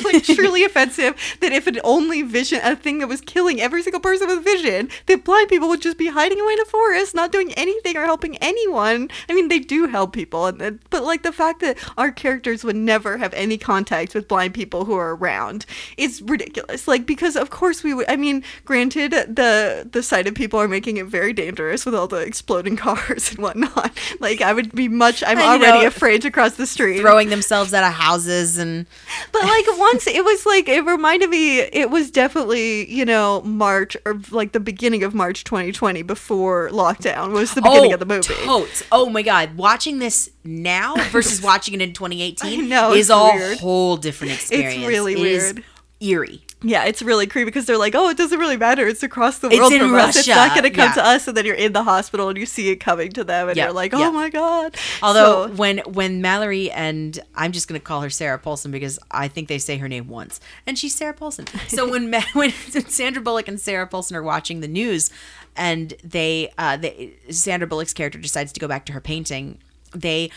[0.04, 1.16] like truly offensive.
[1.40, 4.88] That if it only vision, a thing that was killing every single person with vision,
[5.06, 8.04] that blind people would just be hiding away in a forest, not doing anything or
[8.04, 9.10] helping anyone.
[9.28, 12.76] I mean, they do help people, and but like the fact that our characters would
[12.76, 16.86] never have any contact with blind people who are around is ridiculous.
[16.86, 18.08] Like, because of course we would.
[18.08, 22.18] I mean, granted, the the sighted people are making it very dangerous with all the
[22.18, 23.90] exploding cars and whatnot.
[24.20, 25.22] Like, I would be much.
[25.26, 27.00] I'm you already know, afraid to cross the street.
[27.00, 28.86] throwing themselves out of houses and
[29.32, 33.96] But like once it was like it reminded me it was definitely, you know, March
[34.04, 38.06] or like the beginning of March 2020 before lockdown was the beginning oh, of the
[38.06, 38.34] movie.
[38.34, 38.82] Totes.
[38.92, 43.56] Oh my god, watching this now versus watching it in 2018 I know, is a
[43.56, 44.76] whole different experience.
[44.76, 45.64] It's really It weird.
[46.00, 46.45] eerie.
[46.62, 48.88] Yeah, it's really creepy because they're like, "Oh, it doesn't really matter.
[48.88, 50.16] It's across the world in from us.
[50.16, 50.94] It's not going to come Yeah.
[50.94, 53.48] to us." And then you're in the hospital and you see it coming to them,
[53.48, 53.92] and Yeah, you're like.
[53.92, 58.38] "Oh my god!" Although So- when when Mallory and I'm just gonna call her Sarah
[58.38, 61.44] Paulson because I think they say her name once, and she's Sarah Paulson.
[61.68, 62.52] So when when
[62.88, 65.10] Sandra Bullock and Sarah Paulson are watching the news,
[65.56, 69.58] and they uh, they Sandra Bullock's character decides to go back to her painting,
[69.94, 70.30] they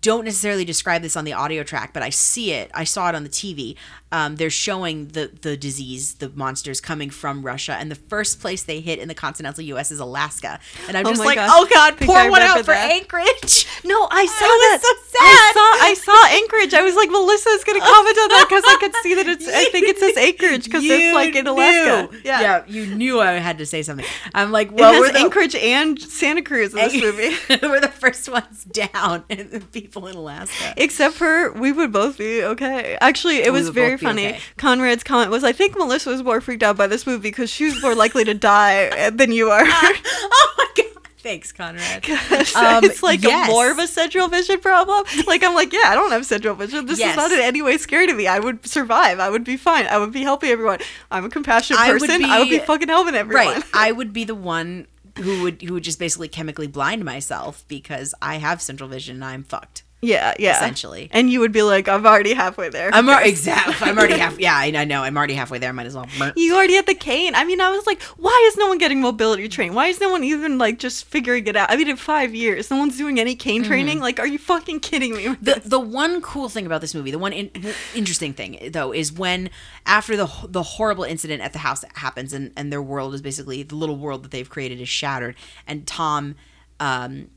[0.00, 2.70] don't necessarily describe this on the audio track, but I see it.
[2.74, 3.76] I saw it on the TV.
[4.12, 8.62] Um, they're showing the the disease, the monsters coming from Russia, and the first place
[8.62, 9.90] they hit in the continental U.S.
[9.90, 10.60] is Alaska.
[10.86, 11.50] And I'm Oh just like, gosh.
[11.52, 12.90] oh god, pour I one out for that.
[12.92, 13.66] Anchorage.
[13.84, 14.80] No, I saw was that.
[14.82, 15.54] so I sad.
[15.54, 16.74] saw I saw Anchorage.
[16.74, 19.46] I was like, Melissa's gonna comment on that because I could see that it's.
[19.46, 22.12] I think it says Anchorage because it's like in Alaska.
[22.12, 22.20] knew.
[22.24, 22.64] Yeah.
[22.66, 24.06] you knew I had to say something.
[24.34, 27.36] I'm like, well, we're the, Anchorage and Santa Cruz in this movie.
[27.66, 29.24] we're the first ones down,
[29.80, 30.74] people in Alaska.
[30.76, 32.96] Except for we would both be okay.
[33.00, 34.28] Actually, it We was very funny.
[34.28, 34.40] okay.
[34.56, 37.64] Conrad's comment was, "I think Melissa was more freaked out by this movie because she
[37.66, 40.86] was more likely to die than you are." oh my god!
[41.18, 42.04] Thanks, Conrad.
[42.56, 43.48] Um, it's like yes.
[43.48, 45.04] a more of a central vision problem.
[45.26, 46.86] Like I'm like, yeah, I don't have central vision.
[46.86, 47.10] This Yes.
[47.10, 48.26] is not in any way scary to me.
[48.28, 49.18] I would survive.
[49.18, 49.86] I would be fine.
[49.88, 50.78] I would be helping everyone.
[51.10, 52.24] I'm a compassionate I would person.
[52.24, 53.54] I would be be- fucking helping everyone.
[53.54, 53.64] Right.
[53.74, 54.86] I would be the one
[55.16, 59.24] who would who would just basically chemically blind myself because I have central vision and
[59.24, 59.82] I'm fucked.
[60.06, 60.56] Yeah, yeah.
[60.56, 61.08] Essentially.
[61.12, 62.90] And you would be like, I'm already halfway there.
[62.92, 63.74] I'm already exactly.
[63.80, 64.38] I'm already half.
[64.38, 65.02] Yeah, I know.
[65.02, 65.70] I'm already halfway there.
[65.70, 66.06] I Might as well.
[66.36, 67.34] You already had the cane.
[67.34, 69.74] I mean, I was like, why is no one getting mobility training?
[69.74, 71.70] Why is no one even like just figuring it out?
[71.70, 73.98] I mean, in five years, no one's doing any cane training.
[74.00, 75.24] Like, are you fucking kidding me?
[75.24, 75.44] Mm-hmm.
[75.44, 77.50] the the one cool thing about this movie, the one in,
[77.94, 79.50] interesting thing though, is when
[79.86, 83.64] after the the horrible incident at the house happens, and and their world is basically
[83.64, 85.34] the little world that they've created is shattered,
[85.66, 86.36] and Tom.
[86.78, 87.30] Um,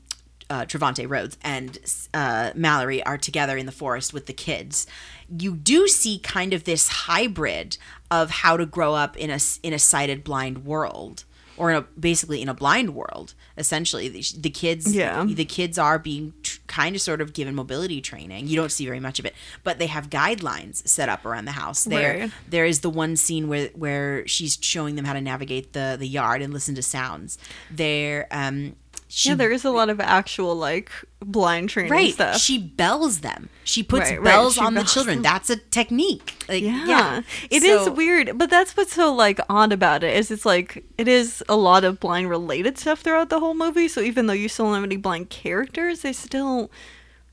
[0.50, 1.78] uh, Trevante Rhodes and
[2.12, 4.86] uh, Mallory are together in the forest with the kids.
[5.34, 7.78] You do see kind of this hybrid
[8.10, 11.24] of how to grow up in a in a sighted blind world,
[11.56, 13.34] or in a basically in a blind world.
[13.56, 15.24] Essentially, the, the kids Yeah.
[15.24, 18.48] the kids are being tr- kind of sort of given mobility training.
[18.48, 21.52] You don't see very much of it, but they have guidelines set up around the
[21.52, 21.84] house.
[21.84, 22.30] There, Right.
[22.48, 26.08] there is the one scene where where she's showing them how to navigate the the
[26.08, 27.38] yard and listen to sounds.
[27.70, 28.74] There, um,
[29.12, 32.14] she yeah, there is a lot of actual like blind training right.
[32.14, 32.38] stuff.
[32.38, 33.48] she bells them.
[33.64, 35.16] She puts Right, right, bells she on the children.
[35.16, 35.22] them.
[35.24, 36.44] that's a technique.
[36.48, 37.20] Like, yeah, yeah,
[37.50, 40.84] it is So- weird, but that's what's so like odd about it is it's like
[40.96, 43.88] it is a lot of blind related stuff throughout the whole movie.
[43.88, 46.70] So even though you still don't have any blind characters, they still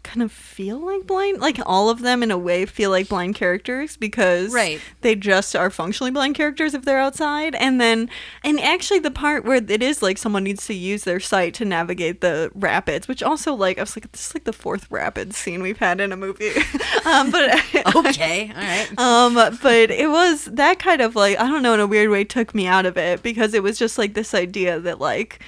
[0.03, 1.41] kind of feel like blind.
[1.41, 4.79] Like all of them in a way feel like blind characters because Right.
[5.01, 7.55] they just are functionally blind characters if they're outside.
[7.55, 8.09] And then
[8.43, 11.65] and actually the part where it is like someone needs to use their sight to
[11.65, 15.35] navigate the rapids, which also like I was like this is like the fourth rapids
[15.37, 16.51] scene we've had in a movie.
[17.05, 17.53] um, but
[17.95, 21.79] okay all right um, but it was that kind of like I don't know in
[21.81, 24.79] a weird way took me out of it because it was just like this idea
[24.79, 25.41] that like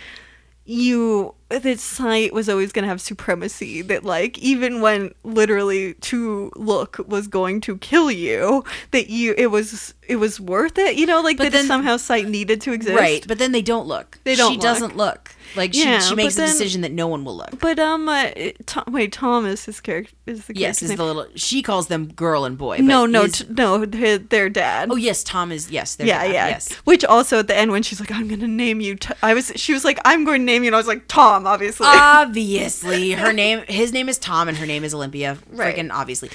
[0.65, 6.51] you that sight was always going to have supremacy that like even when literally to
[6.55, 11.05] look was going to kill you that you it was it was worth it you
[11.05, 13.88] know like But that then- somehow sight needed to exist Right, but then they don't
[13.88, 14.19] look.
[14.23, 15.33] They don't She doesn't look.
[15.55, 17.59] Like she, Yeah, she makes the then- decision that no one will look.
[17.59, 18.29] but um uh,
[18.67, 20.97] Tom, wait Thomas is his character is the Yes, is name.
[20.97, 21.25] the little.
[21.35, 22.77] She calls them girl and boy.
[22.77, 25.95] no but no his- t- no their, their dad oh yes, Tom is yes.
[25.95, 26.71] their yeah dad, yeah Yes.
[26.85, 29.51] which also at the end when she's like i'm gonna name you T-, i was
[29.55, 33.12] she was like i'm going to name you and i was like tom obviously Obviously,
[33.12, 35.38] her name, his name is Tom, and her name is Olympia.
[35.52, 35.75] Right.
[35.75, 36.30] Freaking obviously.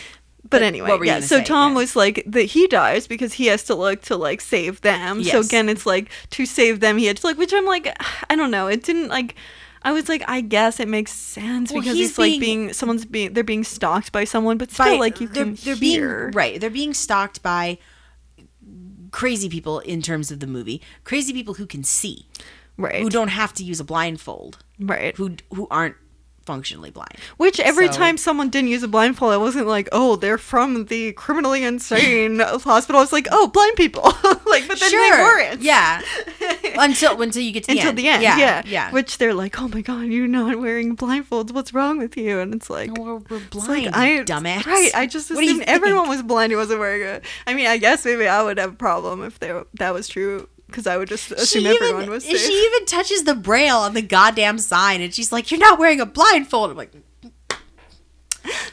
[0.49, 1.21] But anyway, yeah.
[1.21, 1.45] So say?
[1.45, 1.79] Tom Yeah.
[1.79, 5.25] was like that he dies because he has to look to like save them.
[5.25, 7.97] So again, it's like to save them, he had to like, which I'm like,
[8.31, 8.67] I don't know.
[8.69, 9.35] It didn't like.
[9.87, 12.73] I was like, I guess it makes sense Well, because he's he's, like being- being
[12.73, 15.75] someone's being they're being stalked by someone, but still by like you they're, can they're
[15.75, 16.29] hear.
[16.29, 17.77] being right they're being stalked by
[19.11, 22.27] crazy people in terms of the movie crazy people who can see
[22.77, 25.17] right, who don't have to use a blindfold right.
[25.17, 25.97] who who aren't
[26.47, 30.17] functionally blind Which every So- time someone didn't use a blindfold, I wasn't like, oh,
[30.17, 32.99] they're from the criminally insane hospital.
[32.99, 34.03] I was like, oh, blind people.
[34.47, 35.63] like, but then they weren't.
[35.63, 36.03] yeah
[36.79, 38.23] until until you get to the until end the end.
[38.23, 41.51] yeah Yeah, yeah Which they're like, oh my god, you're not wearing blindfolds.
[41.51, 42.39] What's wrong with you?
[42.41, 44.91] And it's like, we're, we're blind like, I, dumbass Right.
[44.95, 47.25] I just What do you assumed everyone was blind who wasn't wearing it.
[47.47, 50.47] I mean, I guess maybe I would have a problem if they, that was true
[50.75, 52.41] because I would just assume she everyone even, was safe.
[52.41, 56.01] she even touches the braille on the goddamn sign and she's like you're not wearing
[56.01, 56.91] a blindfold i'm like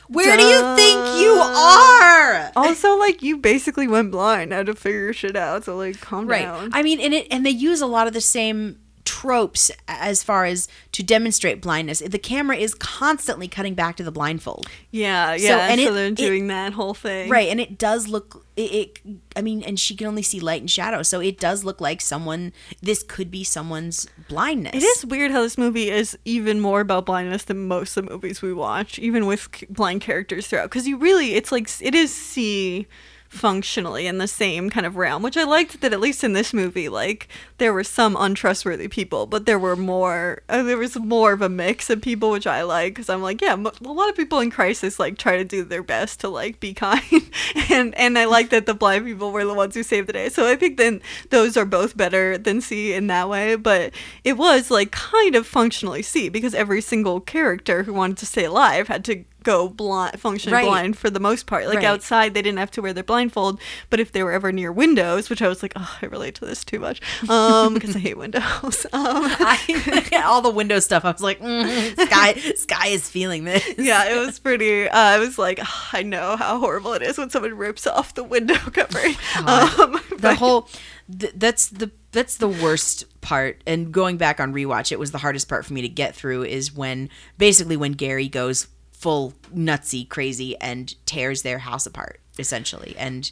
[0.08, 4.52] where do you think you are also, like, you basically went blind.
[4.52, 5.64] Had to figure shit out.
[5.64, 6.72] So, like, calm right down.
[6.74, 10.46] i mean and it and they use a lot of the same tropes as far
[10.46, 15.68] as to demonstrate blindness the camera is constantly cutting back to the blindfold yeah, yeah.
[15.70, 17.30] and so it- they're it- doing that whole thing.
[17.30, 19.00] right and it does look it, it
[19.36, 22.02] i mean and she can only see light and shadow so it does look like
[22.02, 26.82] someone this could be someone's blindness It is weird how this movie is even more
[26.82, 30.64] about blindness than most of the movies we watch, even with blind characters throughout.
[30.70, 32.88] Because you really, it's like it is see
[33.32, 36.54] functionally in the same kind of realm, which I liked that at least in this
[36.54, 40.42] movie, like there were some untrustworthy people, but there were more.
[40.50, 43.42] Uh, there was more of a mix of people, which I like because I'm like,
[43.42, 46.60] yeah, a lot of people in crisis like try to do their best to like
[46.60, 47.32] be kind,
[47.70, 50.28] and and I like that the blind people were the ones who saved the day.
[50.28, 53.94] So I think then those are both better than See in that way, but
[54.26, 58.44] it was like kind of functionally See because every single character who wanted to stay
[58.44, 60.66] alive had to go blind function Right.
[60.66, 61.86] blind for the most part like Right.
[61.86, 65.30] outside they didn't have to wear their blindfold but if they were ever near windows
[65.30, 68.18] which i was like oh i relate to this too much um because i hate
[68.18, 69.02] windows um
[69.44, 71.04] I, all the window stuff.
[71.06, 73.64] I was like, mm, Sky, Sky is feeling this.
[73.78, 74.88] yeah, it was pretty.
[74.88, 78.14] Uh, I was like, "Ah, I know how horrible it is when someone rips off
[78.14, 79.16] the window covering.
[79.38, 80.70] Um, the but- whole
[81.18, 85.18] th- that's the that's the worst part and going back on rewatch it was the
[85.20, 88.68] hardest part for me to get through is when basically when gary goes
[89.02, 93.32] full nutsy crazy and tears their house apart essentially and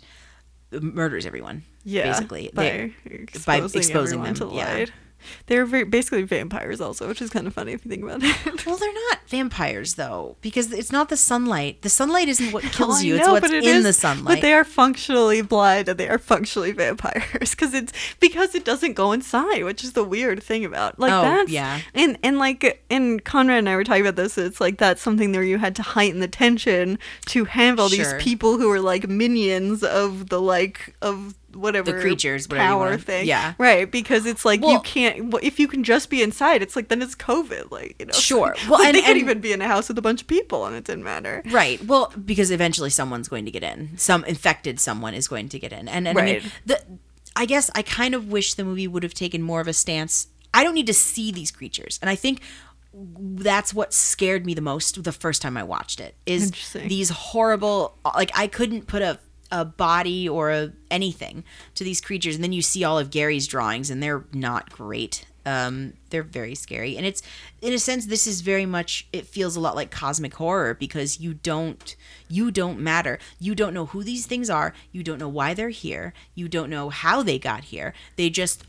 [0.71, 4.73] murders everyone yeah, basically by They- exposing, exposing them, to yeah.
[4.73, 4.91] light.
[5.47, 8.65] They're very, basically vampires, also, which is kind of funny if you think about it.
[8.65, 13.03] well they're not vampires though because it's not the sunlight the sunlight isn't what kills
[13.03, 15.87] you it's know, what's but it in is- the sunlight But they are functionally blind
[15.87, 20.03] and they are functionally vampires because it's because it doesn't go inside, which is the
[20.03, 21.81] weird thing about like Oh, that's yeah.
[21.93, 24.37] And and like and Conrad and I were talking about this.
[24.37, 27.97] It's like that's something where you had to heighten the tension to handle Sure.
[27.97, 32.97] these people who are like minions of the like of whatever The creatures, power wanna-
[32.97, 33.27] thing.
[33.27, 33.53] yeah.
[33.57, 33.89] right.
[33.89, 36.61] Because it's like you can't well, if you can just be inside.
[36.61, 37.71] It's like then it's COVID.
[37.71, 38.55] Like you know, Sure.
[38.67, 40.21] Well, Well, like, and- they could and- even be in a house with a bunch
[40.21, 41.43] of people and it didn't matter.
[41.51, 41.83] Right.
[41.85, 43.97] Well, because eventually someone's going to get in.
[43.97, 45.87] Some infected someone is going to get in.
[45.87, 46.81] And, and I mean, the
[47.35, 50.27] I guess I kind of wish the movie would have taken more of a stance.
[50.53, 51.99] I don't need to see these creatures.
[52.01, 52.41] And I think
[52.91, 57.95] that's what scared me the most the first time I watched it is these horrible
[58.15, 59.19] like I couldn't put a
[59.51, 61.43] a body or a, anything
[61.75, 62.35] to these creatures.
[62.35, 65.25] And then you see all of Gary's drawings and they're not great.
[65.45, 66.97] Um they're very scary.
[66.97, 67.21] And it's
[67.61, 71.19] in a sense this is very much it feels a lot like cosmic horror because
[71.19, 71.95] you don't
[72.27, 73.17] you don't matter.
[73.39, 74.73] You don't know who these things are.
[74.91, 76.13] You don't know why they're here.
[76.35, 77.93] You don't know how they got here.
[78.17, 78.63] They just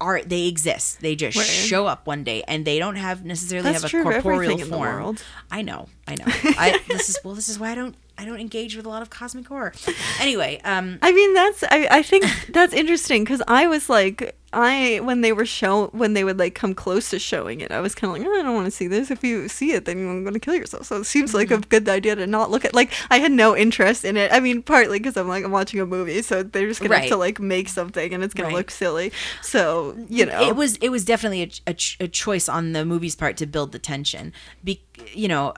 [0.00, 1.00] are they exist.
[1.00, 1.44] They just Right.
[1.46, 4.70] show up one day and they don't have necessarily That's have a corporeal everything in
[4.70, 4.94] the form.
[4.94, 5.24] world.
[5.50, 6.26] I know, I know.
[6.26, 9.00] I this is well, this is why I don't I don't engage with a lot
[9.02, 9.72] of cosmic horror.
[10.20, 15.00] Anyway, um, I mean, that's I, I think that's interesting because I was like, I
[15.04, 17.94] when they were show when they would like come close to showing it, I was
[17.94, 19.10] kind of like, oh, I don't want to see this.
[19.12, 20.86] If you see it, then you're going to kill yourself.
[20.86, 21.62] So it seems like Mm-hmm.
[21.62, 22.74] a good idea to not look at.
[22.74, 24.32] Like I had no interest in it.
[24.32, 27.02] I mean, partly because I'm like I'm watching a movie, so they're just gonna have
[27.04, 27.08] Right.
[27.10, 28.56] to like make something, and it's gonna Right.
[28.56, 29.12] look silly.
[29.42, 32.84] So you know, it was it was definitely a, a, ch- a choice on the
[32.84, 34.32] movie's part to build the tension.
[34.64, 35.54] Be, you know,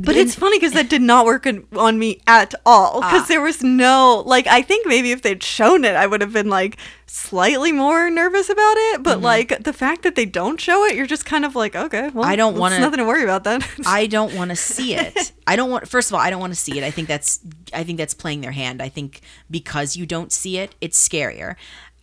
[0.00, 3.00] But it's funny because that did not work on, on me at all.
[3.00, 3.26] Because Ah.
[3.28, 6.48] there was no like I think maybe if they'd shown it, I would have been
[6.48, 8.94] like slightly more nervous about it.
[8.94, 9.02] Mm-hmm.
[9.04, 12.10] But like the fact that they don't show it, you're just kind of like, okay,
[12.12, 13.62] well, I don't wanna- nothing to worry about then.
[13.86, 15.32] I don't want to see it.
[15.46, 15.88] I don't want.
[15.88, 16.84] First of all, I don't want to see it.
[16.84, 17.40] I think that's.
[17.72, 18.82] I think that's playing their hand.
[18.82, 21.54] I think because you don't see it, it's scarier.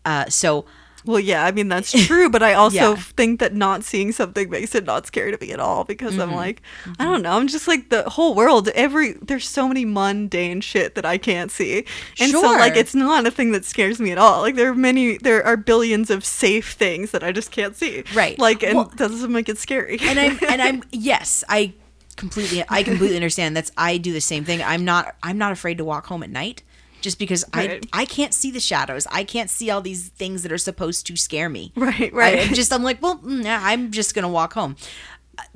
[0.05, 0.65] Uh, so
[1.05, 2.95] well, yeah, I mean that's true, but I also Yeah.
[2.95, 6.21] think that not seeing something makes it not scary to me at all because Mm-hmm.
[6.21, 6.61] I'm like,
[6.99, 8.69] I don't know, I'm just like the whole world.
[8.69, 11.85] Every there's so many mundane shit that I can't see,
[12.19, 14.41] and so like it's not a thing that scares me at all.
[14.41, 18.03] Like there are many, there are billions of safe things that I just can't see.
[18.13, 18.37] Right.
[18.39, 19.97] Like and Well- doesn't make it scary.
[20.01, 21.73] and I'm and I'm yes, I
[22.15, 23.55] completely I completely understand.
[23.57, 24.61] That's I do the same thing.
[24.63, 26.63] I'm not I'm not afraid to walk home at night
[27.05, 27.87] just because Right.
[27.93, 29.05] I I can't see the shadows.
[29.11, 31.71] I can't see all these things that are supposed to scare me.
[31.75, 32.39] Right, right.
[32.39, 34.75] I, just I'm like, well, mm, I'm just gonna walk home.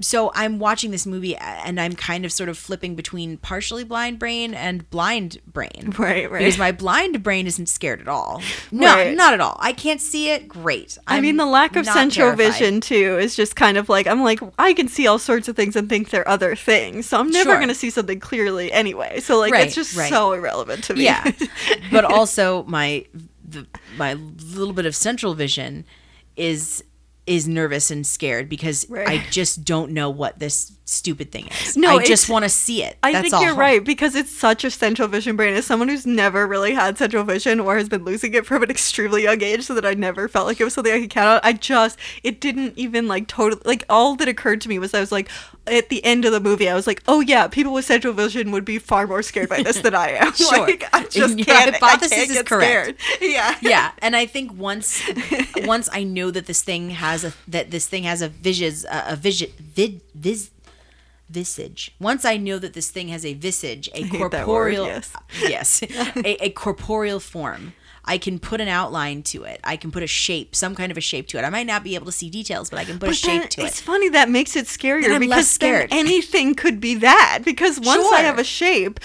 [0.01, 4.17] So I'm watching this movie and I'm kind of sort of flipping between partially blind
[4.19, 5.93] brain and blind brain.
[5.99, 6.39] Right, right.
[6.39, 8.41] Because my blind brain isn't scared at all.
[8.71, 9.15] No, Right.
[9.15, 9.57] not at all.
[9.59, 10.47] I can't see it.
[10.47, 10.97] Great.
[11.07, 12.37] I mean, I'm the lack of central terrified.
[12.59, 15.55] vision too is just kind of like I'm like I can see all sorts of
[15.55, 17.59] things and think they're other things, so I'm never Sure.
[17.59, 19.19] gonna see something clearly anyway.
[19.19, 20.09] So like Right, it's just right.
[20.09, 21.03] so irrelevant to me.
[21.05, 21.29] Yeah,
[21.91, 23.05] but also my
[23.47, 25.83] the, my little bit of central vision
[26.35, 26.83] is
[27.29, 29.07] is nervous and scared because Right.
[29.07, 31.77] I just don't know what this stupid thing is.
[31.77, 32.97] No, I just want to see it.
[33.03, 33.43] I That's think all.
[33.43, 35.53] you're right because it's such a central vision brain.
[35.53, 38.69] As someone who's never really had central vision or has been losing it from an
[38.71, 41.27] extremely young age, so that I never felt like it was something I could count
[41.27, 41.39] on.
[41.43, 44.99] I just it didn't even like totally like all that occurred to me was I
[44.99, 45.29] was like
[45.67, 48.51] at the end of the movie I was like, oh yeah, people with central vision
[48.51, 50.33] would be far more scared by this than I am.
[50.39, 50.59] Sure.
[50.61, 51.75] like I just Your can't.
[51.75, 53.01] hypothesis I can't is correct.
[53.01, 53.21] Scared.
[53.21, 53.55] Yeah.
[53.61, 55.03] yeah, and I think once
[55.57, 59.13] once I know that this thing has a that this thing has a visions a,
[59.13, 60.49] a vision vid vis
[61.29, 61.91] visage.
[61.99, 65.13] Once I know that this thing has a visage, a that word, corporeal yes.
[65.41, 67.73] yes, a, a corporeal form.
[68.05, 69.59] I can put an outline to it.
[69.63, 71.43] I can put a shape, some kind of a shape to it.
[71.43, 73.41] I might not be able to see details, but I can put a But then
[73.41, 73.65] shape to it.
[73.67, 75.89] it's funny that makes it scarier I'm because less scared.
[75.91, 77.41] anything could be that.
[77.45, 78.99] Because once I have a shape,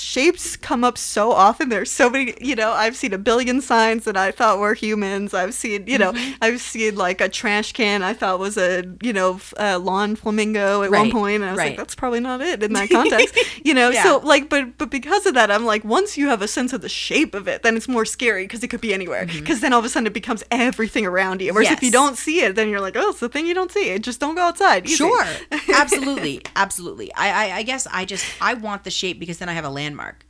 [0.00, 1.68] shapes come up so often.
[1.68, 5.34] There's so many, you know, I've seen a billion signs that I thought were humans.
[5.34, 6.34] I've seen, you know, Mm-hmm.
[6.42, 10.82] I've seen like a trash can I thought was a, you know, a lawn flamingo
[10.82, 11.68] at one Right, point, and I was right.
[11.68, 13.34] like, that's probably not it in that context,
[13.64, 13.90] you know.
[13.90, 14.02] Yeah.
[14.04, 16.80] So like, but but because of that, I'm like, once you have a sense of
[16.80, 19.26] the shape of it, then it's more scary because it could be anywhere.
[19.26, 21.52] Because then all of a sudden it becomes everything around you.
[21.52, 21.92] Whereas if you Mm-hmm.
[21.98, 23.98] Don't see it, then you're like, oh, it's the thing you don't see.
[23.98, 24.84] Just don't go outside.
[24.86, 24.96] Easy.
[24.96, 25.24] Sure,
[25.74, 27.12] absolutely, absolutely.
[27.14, 29.70] I, I, I guess I just I want the shape because then I have a
[29.88, 30.24] landmark.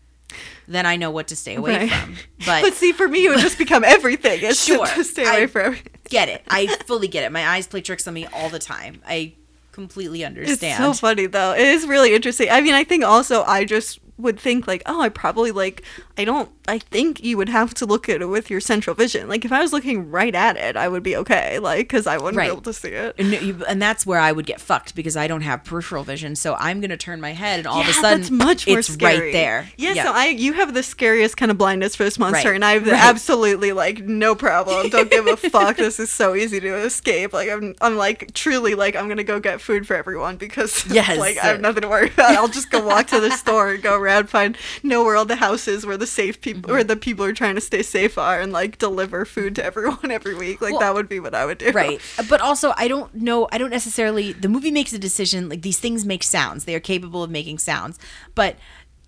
[0.66, 1.90] Then I know what to stay away Right.
[1.90, 2.16] from.
[2.44, 4.40] But, But, see, for me, it would just become everything.
[4.42, 4.86] It's Sure.
[4.86, 5.76] to, stay away I- from
[6.10, 6.42] get it.
[6.48, 7.32] I fully get it.
[7.32, 9.00] My eyes play tricks on me all the time.
[9.06, 9.34] I
[9.72, 10.84] completely understand.
[10.84, 11.52] It's so funny, though.
[11.52, 12.48] It is really interesting.
[12.50, 15.82] I mean, I think also I just would think like, oh, I probably like,
[16.16, 19.28] I don't, I think you would have to look at it with your central vision.
[19.28, 21.58] Like if I was looking right at it, I would be okay.
[21.58, 22.46] Like, because I wouldn't Right.
[22.48, 23.14] be able to see it.
[23.18, 26.36] And, you- and that's where I would get fucked because I don't have peripheral vision.
[26.36, 28.78] So I'm gonna turn my head, and all of a Yeah, sudden, that's much more
[28.80, 29.18] it's scary.
[29.20, 29.70] right there.
[29.76, 32.64] Yeah, so I you have the scariest kind of blindness for this monster, Right, and
[32.64, 32.94] I have right.
[33.00, 34.88] absolutely like no problem.
[34.90, 35.76] Don't give a fuck.
[35.76, 37.32] This is so easy to escape.
[37.32, 41.18] Like I'm I'm like truly like I'm gonna go get food for everyone because Yes.
[41.18, 42.32] like I have nothing to worry about.
[42.36, 45.36] I'll just go walk to the store and go around find know where all the
[45.36, 46.72] houses where the safe people Mm-hmm.
[46.72, 49.64] where the people who are trying to stay safe are and like deliver food to
[49.64, 50.60] everyone every week.
[50.60, 51.70] Like Well, that would be what I would do.
[51.72, 55.62] right but also i don't know i don't necessarily the movie makes a decision like
[55.62, 57.98] these things make sounds they are capable of making sounds
[58.34, 58.56] but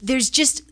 [0.00, 0.62] there's just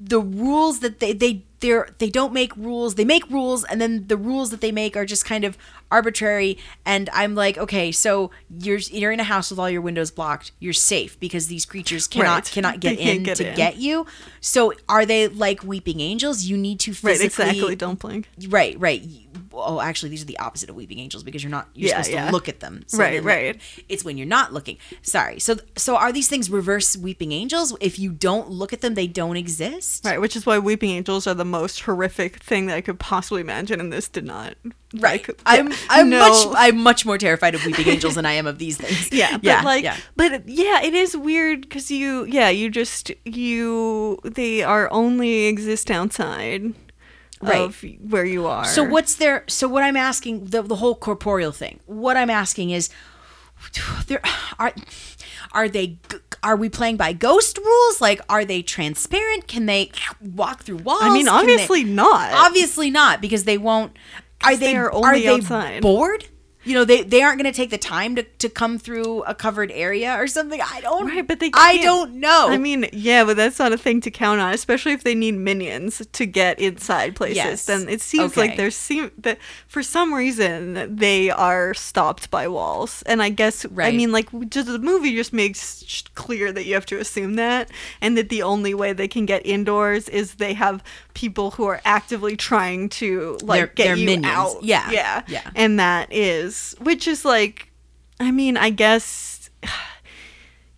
[0.00, 4.06] the rules that they they they're they don't make rules they make rules and then
[4.06, 5.56] the rules that they make are just kind of
[5.90, 10.10] arbitrary and i'm like okay so you're you're in a house with all your windows
[10.10, 12.44] blocked you're safe because these creatures cannot Right.
[12.44, 13.56] cannot get in get to in.
[13.56, 14.06] get you
[14.40, 17.76] so are they like weeping angels you need to Right, physically exactly.
[17.76, 18.28] Don't blink.
[18.48, 19.02] Right, right.
[19.52, 21.68] Oh, actually, these are the opposite of weeping angels because you're not.
[21.74, 22.26] You're Yeah, supposed yeah.
[22.26, 22.84] to look at them.
[22.94, 23.60] Right, right.
[23.88, 24.78] It's when you're not looking.
[25.02, 25.38] Sorry.
[25.40, 27.76] So, so are these things reverse weeping angels?
[27.80, 30.04] If you don't look at them, they don't exist.
[30.04, 33.40] Right, which is why weeping angels are the most horrific thing that I could possibly
[33.40, 34.54] imagine, and this did not
[34.92, 36.18] Like, I'm I'm no.
[36.20, 39.12] much I'm much more terrified of weeping angels than I am of these things.
[39.12, 39.96] yeah, but yeah, like, yeah.
[40.16, 45.90] but yeah, it is weird because you, yeah, you just you they are only exist
[45.90, 46.72] outside
[47.40, 47.60] Right.
[47.60, 48.64] of where you are.
[48.64, 49.44] So what's there?
[49.48, 51.80] So what I'm asking the the whole corporeal thing.
[51.86, 52.90] What I'm asking is,
[54.06, 54.20] there
[54.58, 54.72] are
[55.52, 55.98] are they
[56.42, 58.00] are we playing by ghost rules?
[58.00, 59.46] Like, are they transparent?
[59.48, 61.00] Can they walk through walls?
[61.02, 62.32] I mean, Can they- obviously not.
[62.32, 63.96] obviously not because they won't.
[64.44, 65.82] Are they, they are are they outside.
[65.82, 66.26] bored?
[66.68, 69.34] You know, they they aren't going to take the time to, to come through a
[69.34, 70.60] covered area or something.
[70.60, 71.06] I don't.
[71.06, 72.48] Right, but they I don't know.
[72.50, 75.32] I mean, yeah, but that's not a thing to count on, especially if they need
[75.32, 77.36] minions to get inside places.
[77.36, 77.64] Yes.
[77.64, 78.40] Then it seems Okay.
[78.42, 83.64] like there's seem that for some reason they are stopped by walls, and I guess
[83.78, 87.70] I mean, like, just the movie just makes clear that you have to assume that,
[88.02, 90.82] and that the only way they can get indoors is they have
[91.18, 94.26] people who are actively trying to like They're- get they're you minions.
[94.36, 94.62] out.
[94.62, 94.88] Yeah.
[94.92, 95.50] yeah, Yeah.
[95.56, 97.72] and that is which is like,
[98.20, 99.50] I mean, I guess.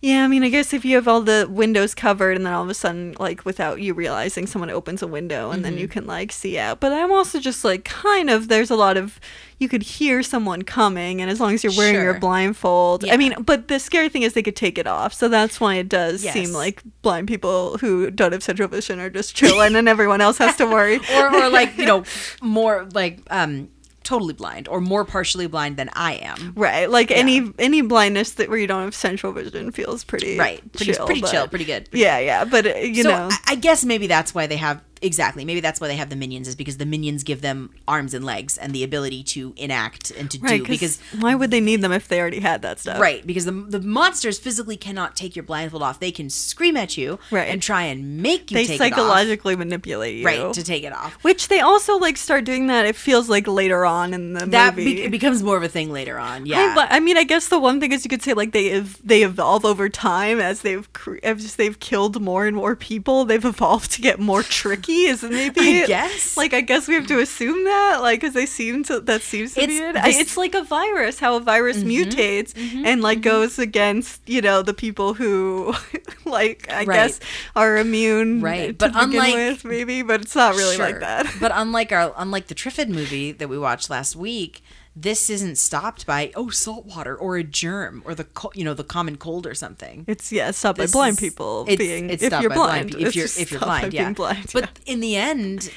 [0.03, 2.63] Yeah, I mean, I guess if you have all the windows covered and then all
[2.63, 5.81] of a sudden, like, without you realizing, someone opens a window and then Mm-hmm.
[5.81, 6.79] you can, like, see out.
[6.79, 9.19] But I'm also just, like, kind of, there's a lot of,
[9.59, 13.03] you could hear someone coming, and as long as you're wearing your blindfold.
[13.03, 13.13] Yeah.
[13.13, 15.13] I mean, but the scary thing is they could take it off.
[15.13, 16.33] So that's why it does Yes.
[16.33, 20.39] seem like blind people who don't have central vision are just chilling and everyone else
[20.39, 20.97] has to worry.
[21.13, 22.03] or or like you know
[22.41, 23.69] more like um
[24.03, 26.53] totally blind or more partially blind than I am.
[26.55, 30.59] Right, like any any blindness that where you don't have central vision feels pretty Right.
[30.73, 31.89] Pretty chill, pretty chill, pretty good.
[31.91, 34.81] Yeah, yeah, but uh, you so know, I, I guess maybe that's why they have
[35.01, 35.45] exactly.
[35.45, 38.23] Maybe that's why they have the minions is because the minions give them arms and
[38.25, 40.61] legs and the ability to enact and to right?
[40.63, 42.99] do because why would they need them if they already had that stuff?
[42.99, 45.99] Right, because the, the monsters physically cannot take your blindfold off.
[45.99, 47.49] They can scream at you Right.
[47.49, 50.25] and try and make you They psychologically manipulate you.
[50.25, 51.13] Right, to take it off.
[51.23, 52.85] Which they also like start doing that.
[52.85, 54.95] It feels like later on in the That movie.
[54.95, 56.45] be- it becomes more of a thing later on.
[56.45, 56.75] Yeah.
[56.77, 58.99] li- I mean, I guess the one thing is you could say like they ev-
[59.03, 63.25] they evolve over time as they've cre- as they've killed more and more people.
[63.25, 64.90] They've evolved to get more tricky.
[65.05, 66.37] Is maybe I guess.
[66.37, 69.53] like I guess we have to assume that like because they seem to that seems
[69.55, 69.93] to It's be it.
[69.93, 71.19] this- I, it's like a virus.
[71.19, 73.29] How a virus mm-hmm, mutates mm-hmm, and like mm-hmm.
[73.29, 75.73] goes against you know the people who
[76.25, 76.95] like I Right.
[76.95, 77.19] guess
[77.55, 80.85] are immune Right, to but begin unlike- with maybe, but it's not really Sure.
[80.85, 81.27] like that.
[81.39, 84.61] but unlike our unlike the Triffid movie that we watched last week,
[84.95, 88.83] this isn't stopped by oh salt water or a germ or the you know the
[88.83, 90.03] common cold or something.
[90.07, 92.91] It's yeah, stopped by blind is- people it's- being it's if stopped you're by blind.
[92.91, 94.11] pe- If It's you're if you're blind, yeah.
[94.11, 94.93] blind, But yeah.
[94.93, 95.71] in the end,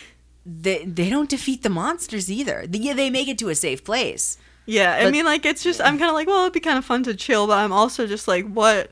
[0.45, 2.67] they they don't defeat the monsters either.
[2.67, 4.37] The- Yeah, they make it to a safe place.
[4.67, 6.87] Yeah, I mean, like, it's just, I'm kind of like, well, it'd be kind of
[6.87, 8.91] fun to chill, but I'm also just like, what?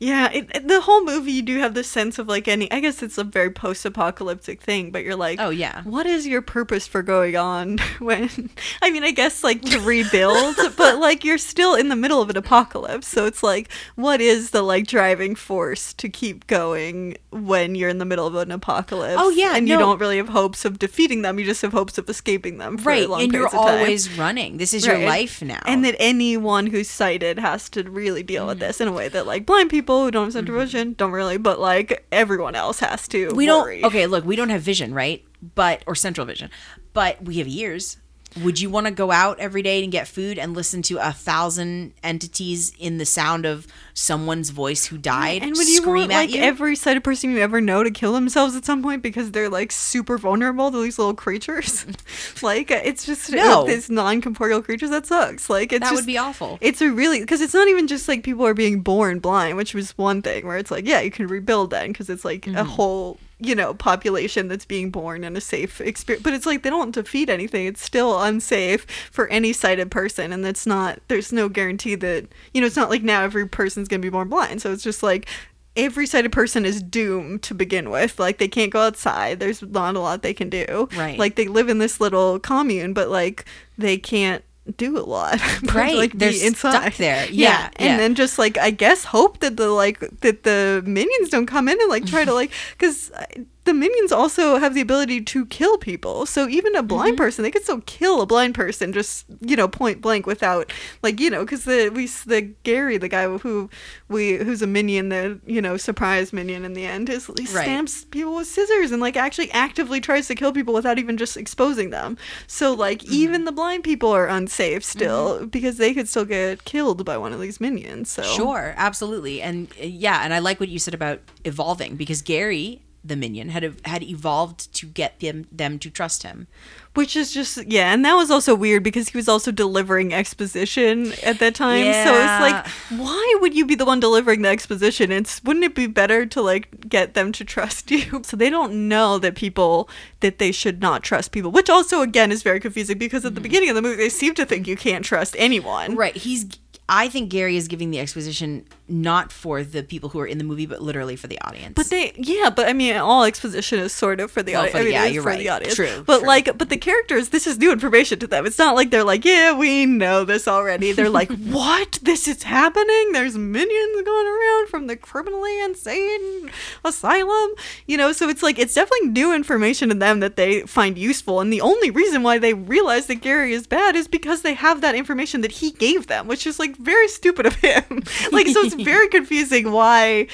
[0.00, 3.02] Yeah, it, the whole movie, you do have this sense of like any, I guess
[3.02, 5.82] it's a very post apocalyptic thing, but you're like, Oh, yeah.
[5.82, 8.48] what is your purpose for going on when,
[8.80, 12.30] I mean, I guess like to rebuild, but like you're still in the middle of
[12.30, 13.08] an apocalypse.
[13.08, 17.98] So it's like, what is the like driving force to keep going when you're in
[17.98, 19.20] the middle of an apocalypse?
[19.22, 21.98] Oh, yeah, And you don't really have hopes of defeating them, you just have hopes
[21.98, 22.78] of escaping them.
[22.78, 23.80] For right, long and you're periods of time.
[23.80, 24.56] always running.
[24.56, 25.60] This is your life now.
[25.66, 28.66] And that anyone who's sighted has to really deal with mm-hmm.
[28.66, 30.66] this in a way that like blind people who don't have central mm-hmm.
[30.66, 33.30] vision don't really, but like everyone else has to.
[33.34, 33.80] we worry.
[33.80, 35.24] don't okay look we don't have vision right
[35.54, 36.50] but or central vision
[36.92, 37.96] but we have ears
[38.42, 41.12] would you want to go out every day and get food and listen to a
[41.12, 46.12] thousand entities in the sound of someone's voice who died And would you scream want
[46.12, 49.02] at like you every sighted person you ever know to kill themselves at some point
[49.02, 51.86] because they're like super vulnerable to these little creatures?
[52.42, 53.66] like it's just No.
[53.66, 55.48] this non-corporeal creatures that sucks.
[55.50, 58.08] Like it's that just, would be awful It's a really because it's not even just
[58.08, 61.10] like people are being born blind, which was one thing where it's like yeah you
[61.10, 62.56] can rebuild then because it's like Mm-hmm.
[62.56, 66.62] a whole you know population that's being born in a safe experience, but it's like
[66.62, 67.66] they don't defeat anything.
[67.66, 72.60] It's still unsafe for any sighted person, and that's not there's no guarantee that you
[72.60, 74.62] know it's not like now every person's gonna be born blind.
[74.62, 75.28] So it's just like.
[75.76, 78.18] Every sighted person is doomed to begin with.
[78.18, 79.38] Like they can't go outside.
[79.38, 80.88] There's not a lot they can do.
[80.96, 81.16] Right.
[81.16, 83.44] Like they live in this little commune, but like
[83.78, 84.42] they can't
[84.76, 85.40] do a lot.
[85.72, 86.72] Right, Like they're be inside.
[86.72, 87.24] stuck there.
[87.30, 87.96] Yeah, And yeah.
[87.98, 91.80] then just like I guess hope that the like that the minions don't come in
[91.80, 93.24] and like try to like because uh,
[93.64, 96.24] the minions also have the ability to kill people.
[96.26, 97.16] So even a blind Mm-hmm.
[97.16, 101.20] person, they could still kill a blind person just you know point blank without like
[101.20, 103.68] you know because the we the Gary the guy who
[104.08, 107.64] we who's a minion the you know surprise minion in the end is he Right.
[107.64, 111.36] stamps people with scissors and like actually actively tries to kill people without even just
[111.36, 112.16] exposing them.
[112.46, 113.12] So like Mm-hmm.
[113.12, 117.32] even the blind people are unsafe still because they could still get killed by one
[117.32, 118.10] of these minions.
[118.10, 119.42] So Sure, absolutely.
[119.42, 123.48] And uh, yeah, and I like what you said about evolving because Gary the minion,
[123.48, 126.46] had had evolved to get them them to trust him.
[126.94, 131.12] Which is just yeah, and that was also weird because he was also delivering exposition
[131.22, 131.84] at that time.
[131.84, 132.66] So it's like,
[133.00, 135.12] why would you be the one delivering the exposition?
[135.12, 138.22] It's wouldn't it be better to like get them to trust you?
[138.24, 139.88] So they don't know that people
[140.20, 141.50] that they should not trust people.
[141.50, 143.44] Which also again is very confusing because at the mm-hmm.
[143.44, 145.94] beginning of the movie they seem to think you can't trust anyone.
[145.94, 146.16] Right.
[146.16, 146.46] He's
[146.90, 150.44] I think Gary is giving the exposition not for the people who are in the
[150.44, 151.74] movie, but literally for the audience.
[151.76, 154.76] But they, yeah, but I mean, all exposition is sort of for the Well, audience.
[154.76, 155.38] I mean, yeah, you're for right.
[155.38, 155.74] the audience.
[155.74, 156.26] True, But true.
[156.26, 158.46] like, but the characters, this is new information to them.
[158.46, 160.92] It's not like they're like, yeah, we know this already.
[160.92, 161.98] They're like, what?
[162.02, 163.12] This is happening?
[163.12, 166.50] There's minions going around from the criminally insane
[166.84, 167.50] asylum.
[167.86, 171.40] You know, so it's like it's definitely new information to them that they find useful.
[171.40, 174.80] And the only reason why they realize that Gary is bad is because they have
[174.80, 177.84] that information that he gave them, which is like very stupid of him.
[178.32, 180.26] like, so it's very confusing why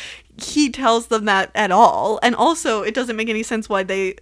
[0.42, 2.18] he tells them that at all.
[2.22, 4.16] And also, it doesn't make any sense why they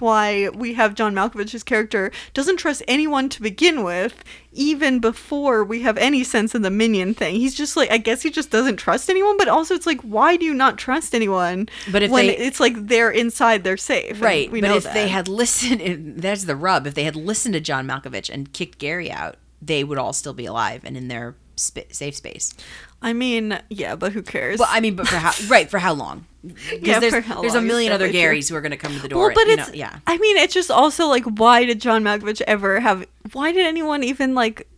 [0.00, 5.80] why we have John Malkovich's character doesn't trust anyone to begin with, even before we
[5.82, 7.36] have any sense of the minion thing.
[7.36, 10.36] He's just like, I guess he just doesn't trust anyone, but also it's like, why
[10.36, 11.68] do you not trust anyone?
[11.90, 14.20] But if when they- it's like they're inside, they're safe.
[14.20, 14.50] right.
[14.50, 14.94] we but know if that.
[14.94, 16.86] they had listened, that's the rub.
[16.86, 20.34] If they had listened to John Malkovich and kicked Gary out, they would all still
[20.34, 22.54] be alive and in their sp- safe space.
[23.02, 24.58] I mean, yeah, but who cares?
[24.58, 25.32] Well, I mean, but for how?
[25.48, 26.26] right for how long?
[26.44, 28.08] Because Yeah, there's for how there's a long is million other.
[28.08, 29.26] Garys who are going to come to the door.
[29.26, 29.98] Well, but you it's know, yeah.
[30.06, 33.06] I mean, it's just also like, why did John Malkovich ever have?
[33.32, 34.68] Why did anyone even like?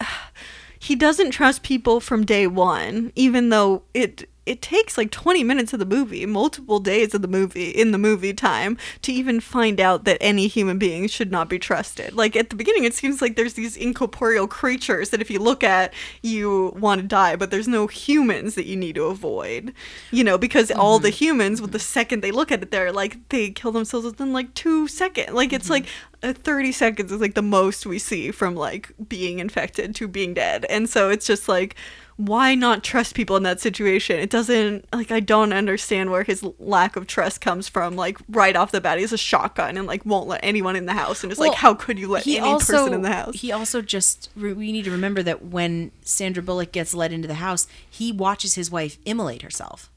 [0.78, 5.72] He doesn't trust people from day one, even though it it takes like 20 minutes
[5.72, 9.80] of the movie, multiple days of the movie in the movie time to even find
[9.80, 12.14] out that any human being should not be trusted.
[12.14, 15.62] Like at the beginning it seems like there's these incorporeal creatures that if you look
[15.62, 19.72] at you want to die, but there's no humans that you need to avoid.
[20.10, 23.28] You know, because all the humans with the second they look at it they're like
[23.28, 25.30] they kill themselves within like 2 seconds.
[25.30, 25.86] Like it's like
[26.22, 30.34] uh, 30 seconds is like the most we see from like being infected to being
[30.34, 30.64] dead.
[30.68, 31.76] And so it's just like
[32.26, 34.18] why not trust people in that situation?
[34.18, 37.96] It doesn't like I don't understand where his lack of trust comes from.
[37.96, 40.86] Like right off the bat, he has a shotgun and like won't let anyone in
[40.86, 43.12] the house, and it's Well, like, how could you let any also person in the
[43.12, 43.34] house?
[43.40, 47.34] he also just we need to remember that when Sandra Bullock gets let into the
[47.34, 49.90] house, he watches his wife immolate herself.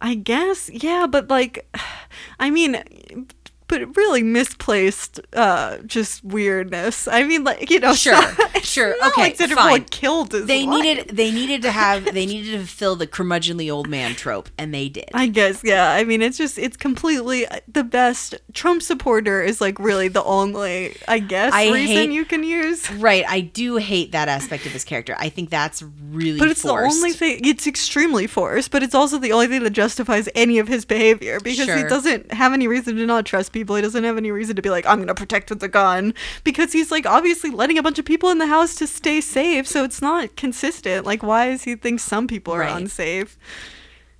[0.00, 1.66] I guess, yeah, but like,
[2.40, 3.26] I mean,
[3.72, 7.08] but really misplaced, uh, just weirdness.
[7.08, 8.20] I mean, like you know, Sure,
[8.62, 9.84] sure, okay, like fine.
[9.84, 13.88] Killed his They needed they needed to have they needed to fill the curmudgeonly old
[13.88, 15.08] man trope, and they did.
[15.14, 15.90] I guess, yeah.
[15.90, 18.34] I mean, it's just, it's completely uh, the best.
[18.52, 22.90] Trump supporter is like really the only, I guess, I reason hate- you can use.
[22.92, 25.16] right, I do hate that aspect of his character.
[25.18, 26.90] I think that's really But it's forced.
[26.90, 30.58] the only thing, it's extremely forced, but it's also the only thing that justifies any
[30.58, 33.61] of his behavior because he doesn't have any reason to not trust people.
[33.76, 36.14] He doesn't have any reason to be like, I'm going to protect with a gun
[36.44, 39.66] because he's like obviously letting a bunch of people in the house to stay safe.
[39.66, 41.06] So it's not consistent.
[41.06, 42.76] Like, why does he think some people are Right.
[42.76, 43.38] unsafe?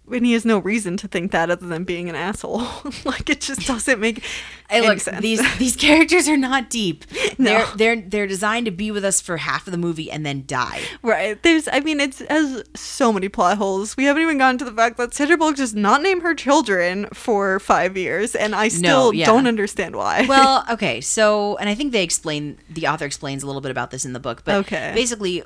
[0.05, 2.67] When he has no reason to think that other than being an asshole.
[3.05, 4.25] like, it just doesn't make
[4.69, 5.21] any look, sense.
[5.21, 7.05] these these characters are not deep.
[7.39, 7.65] No.
[7.77, 10.45] They're they're they're designed to be with us for half of the movie and then
[10.47, 10.83] die.
[11.03, 11.41] Right.
[11.43, 13.97] There's, I mean, it's has so many plot holes.
[13.97, 17.07] We haven't even gotten to the fact that Sandra Bullock does not name her children
[17.13, 19.27] for five years, and I still yeah.
[19.27, 20.27] don't understand why.
[20.29, 23.91] Well, okay, so and I think they explain the author explains a little bit about
[23.93, 24.93] this in the book, but Okay.
[24.95, 25.45] basically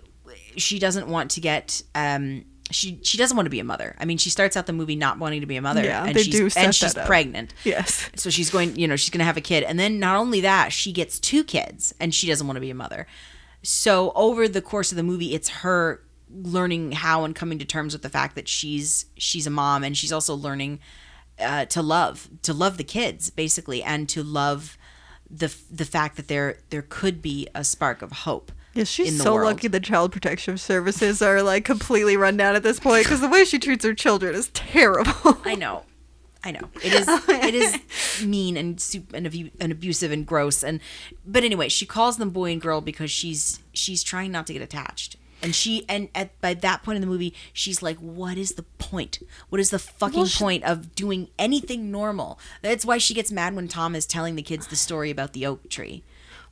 [0.57, 3.95] she doesn't want to get um she she doesn't want to be a mother.
[3.99, 6.15] I mean, she starts out the movie not wanting to be a mother Yeah, and
[6.17, 7.07] they she's do and she's up.
[7.07, 7.55] pregnant.
[7.65, 8.09] yes.
[8.17, 9.63] So she's going, you know, she's going to have a kid.
[9.63, 12.71] And then not only that, she gets two kids and she doesn't want to be
[12.71, 13.07] a mother.
[13.63, 17.93] So over the course of the movie, it's her learning how and coming to terms
[17.93, 20.81] with the fact that she's she's a mom and she's also learning
[21.39, 24.77] uh, to love to love the kids basically and to love
[25.31, 29.35] the the fact that there there could be a spark of hope Yeah, she's so
[29.35, 29.47] world.
[29.47, 33.29] lucky the child protection services are like completely run down at this point because the
[33.29, 35.39] way she treats her children is terrible.
[35.45, 35.85] I know.
[36.45, 36.69] I know.
[36.85, 40.81] It is it is mean and and, abu- and abusive and gross and
[41.27, 44.63] but anyway, she calls them boy and girl because she's she's trying not to get
[44.63, 45.17] attached.
[45.43, 48.63] And she and at by that point in the movie, she's like, "What is the
[48.79, 49.19] point?
[49.51, 53.31] What is the fucking Well, she- point of doing anything normal?" That's why she gets
[53.31, 56.05] mad when Tom is telling the kids the story about the oak tree.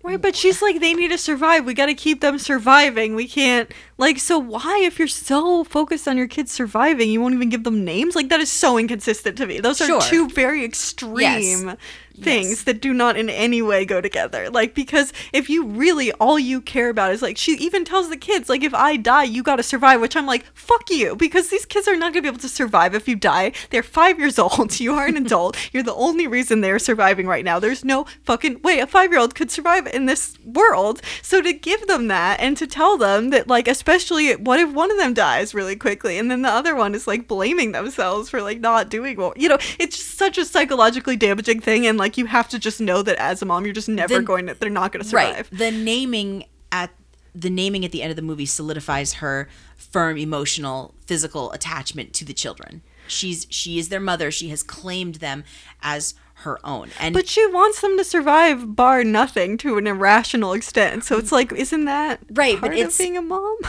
[0.05, 1.65] Right, but she's like, they need to survive.
[1.65, 3.15] We got to keep them surviving.
[3.15, 7.35] We can't Like, so why, if you're so focused on your kids surviving, you won't
[7.35, 8.15] even give them names?
[8.15, 9.61] Like, that is so inconsistent to me.
[9.61, 10.01] Those are Sure.
[10.03, 11.77] two very extreme
[12.21, 12.63] things Yes.
[12.65, 14.49] that do not in any way go together.
[14.51, 18.17] Like, because if you really, all you care about is like, she even tells the
[18.17, 21.67] kids, like, if I die, you gotta survive, which I'm like, fuck you, because these
[21.67, 23.53] kids are not gonna be able to survive if you die.
[23.71, 24.79] They're five years old.
[24.81, 25.57] You are an adult.
[25.73, 27.59] You're the only reason they're surviving right now.
[27.59, 31.01] There's no fucking way a five year old could survive in this world.
[31.23, 34.91] So to give them that and to tell them that, like, especially what if one
[34.91, 38.41] of them dies really quickly and then the other one is like blaming themselves for
[38.43, 41.87] like not doing well, you know, it's just such a psychologically damaging thing.
[41.87, 44.23] And like, you have to just know that as a mom, you're just never The-
[44.23, 45.49] going to, they're not going to survive.
[45.51, 45.59] Right.
[45.59, 46.91] The naming at
[47.35, 52.25] the naming at the end of the movie solidifies her firm emotional, physical attachment to
[52.25, 52.83] the children.
[53.09, 54.31] She's she is their mother.
[54.31, 55.43] She has claimed them
[55.83, 56.91] as her own.
[57.01, 61.05] And But she wants them to survive, bar nothing, to an irrational extent.
[61.05, 63.59] So it's like, isn't that Right, but part it's- of being a mom?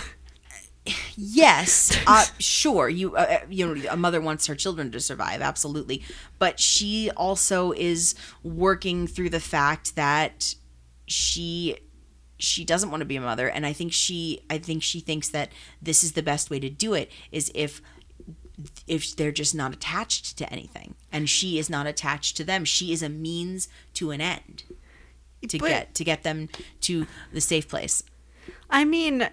[1.15, 5.41] yes, uh, sure, you uh, uh, you know a mother wants her children to survive,
[5.41, 6.03] absolutely.
[6.39, 10.55] But she also is working through the fact that
[11.07, 11.77] she
[12.37, 15.29] she doesn't want to be a mother and I think she I think she thinks
[15.29, 17.81] that this is the best way to do it is if
[18.87, 22.91] if they're just not attached to anything and she is not attached to them she
[22.91, 24.63] is a means to an end
[25.47, 26.49] to But- get to get them
[26.81, 28.03] to the safe place
[28.69, 29.27] I mean,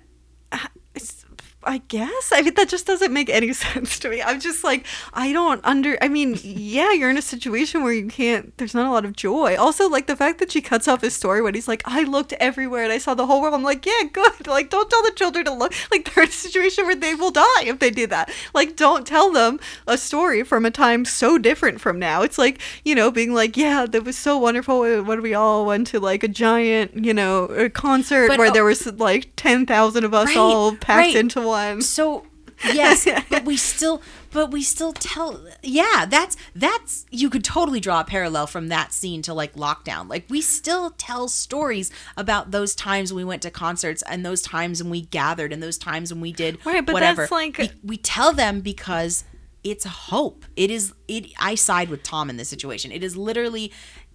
[1.65, 2.33] I guess.
[2.33, 4.23] I mean, that just doesn't make any sense to me.
[4.23, 5.97] I'm just like, I don't under.
[6.03, 8.57] I mean, yeah, you're in a situation where you can't.
[8.59, 9.57] There's not a lot of joy.
[9.57, 12.33] Also, like the fact that she cuts off his story when he's like, I looked
[12.35, 13.55] everywhere and I saw the whole world.
[13.55, 14.33] I'm like, yeah, good.
[14.53, 15.73] Like, don't tell the children to look.
[15.91, 18.31] Like, they're in a situation where they will die if they do that.
[18.53, 22.21] Like, don't tell them a story from a time so different from now.
[22.23, 25.87] It's like, you know, being like, yeah, that was so wonderful when we all went
[25.89, 30.05] to like a giant, you know, a concert But, where oh, there was like 10,000
[30.05, 31.17] of us Right, all packed right.
[31.17, 31.52] into one.
[31.81, 32.27] So
[32.73, 38.01] yes, but we still but we still tell yeah, that's that's you could totally draw
[38.01, 40.09] a parallel from that scene to like lockdown.
[40.09, 44.83] Like we still tell stories about those times we went to concerts and those times
[44.83, 47.23] when we gathered and those times when we did Right, but whatever.
[47.23, 49.25] that's like- we, we tell them because
[49.65, 50.45] it's hope.
[50.57, 52.91] It is it I side with Tom in this situation.
[52.93, 53.73] It is literally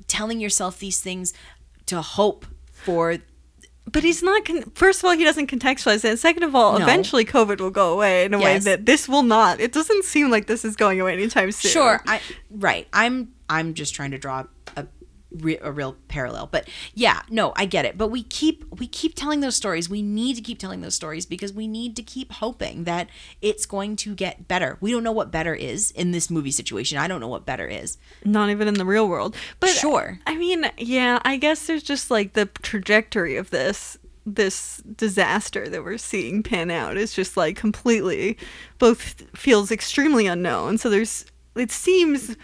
[0.08, 1.34] telling yourself these things
[1.88, 3.18] to hope for
[3.92, 4.44] But he's not.
[4.46, 6.10] Con- First of all, he doesn't contextualize it.
[6.10, 6.84] And second of all, No.
[6.84, 9.60] eventually COVID will go away in a way that this will not.
[9.62, 11.72] It doesn't seem like this is going away anytime soon.
[11.72, 12.20] Sure, I
[12.52, 12.88] right.
[12.92, 14.44] I'm I'm just trying to draw
[15.32, 16.48] re- a real parallel.
[16.52, 17.98] But yeah, no, I get it.
[17.98, 19.90] But we keep we keep telling those stories.
[19.90, 23.08] We need to keep telling those stories because we need to keep hoping that
[23.42, 24.78] it's going to get better.
[24.82, 26.98] We don't know what better is in this movie situation.
[26.98, 27.98] I don't know what better is.
[28.26, 29.36] not even in the real world.
[29.60, 30.20] But Sure.
[30.26, 35.86] I mean, yeah, I guess there's just like the trajectory of this this disaster that
[35.86, 38.38] we're seeing pan out is just like completely
[38.78, 40.78] both feels extremely unknown.
[40.78, 41.26] So there's
[41.56, 42.36] it seems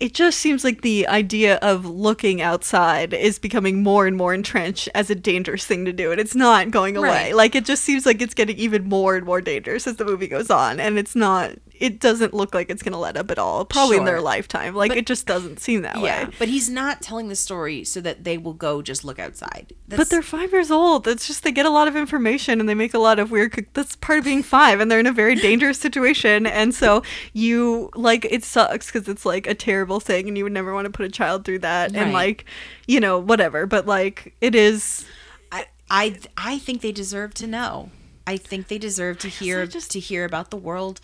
[0.00, 4.88] it just seems like the idea of looking outside is becoming more and more entrenched
[4.94, 7.08] as a dangerous thing to do and it's not going away.
[7.08, 7.36] Right.
[7.36, 10.26] Like it just seems like it's getting even more and more dangerous as the movie
[10.26, 13.38] goes on and it's not it doesn't look like it's going to let up at
[13.38, 13.64] all.
[13.64, 14.74] Probably in their lifetime.
[14.74, 16.30] Like But- it just doesn't seem that Yeah, way.
[16.38, 19.72] but he's not telling the story so that they will go just look outside.
[19.88, 21.08] But they're five years old.
[21.08, 23.66] It's just they get a lot of information and they make a lot of weird.
[23.72, 26.46] That's part of being five, and they're in a very dangerous situation.
[26.46, 27.02] And so
[27.32, 30.84] you like it sucks because it's like a terrible thing, and you would never want
[30.84, 31.96] to put a child through that.
[31.96, 32.44] And like,
[32.86, 33.66] you know, whatever.
[33.66, 35.06] But like, it is.
[35.50, 37.90] I, I I think they deserve to know.
[38.26, 41.00] I think they deserve to hear just- to hear about the world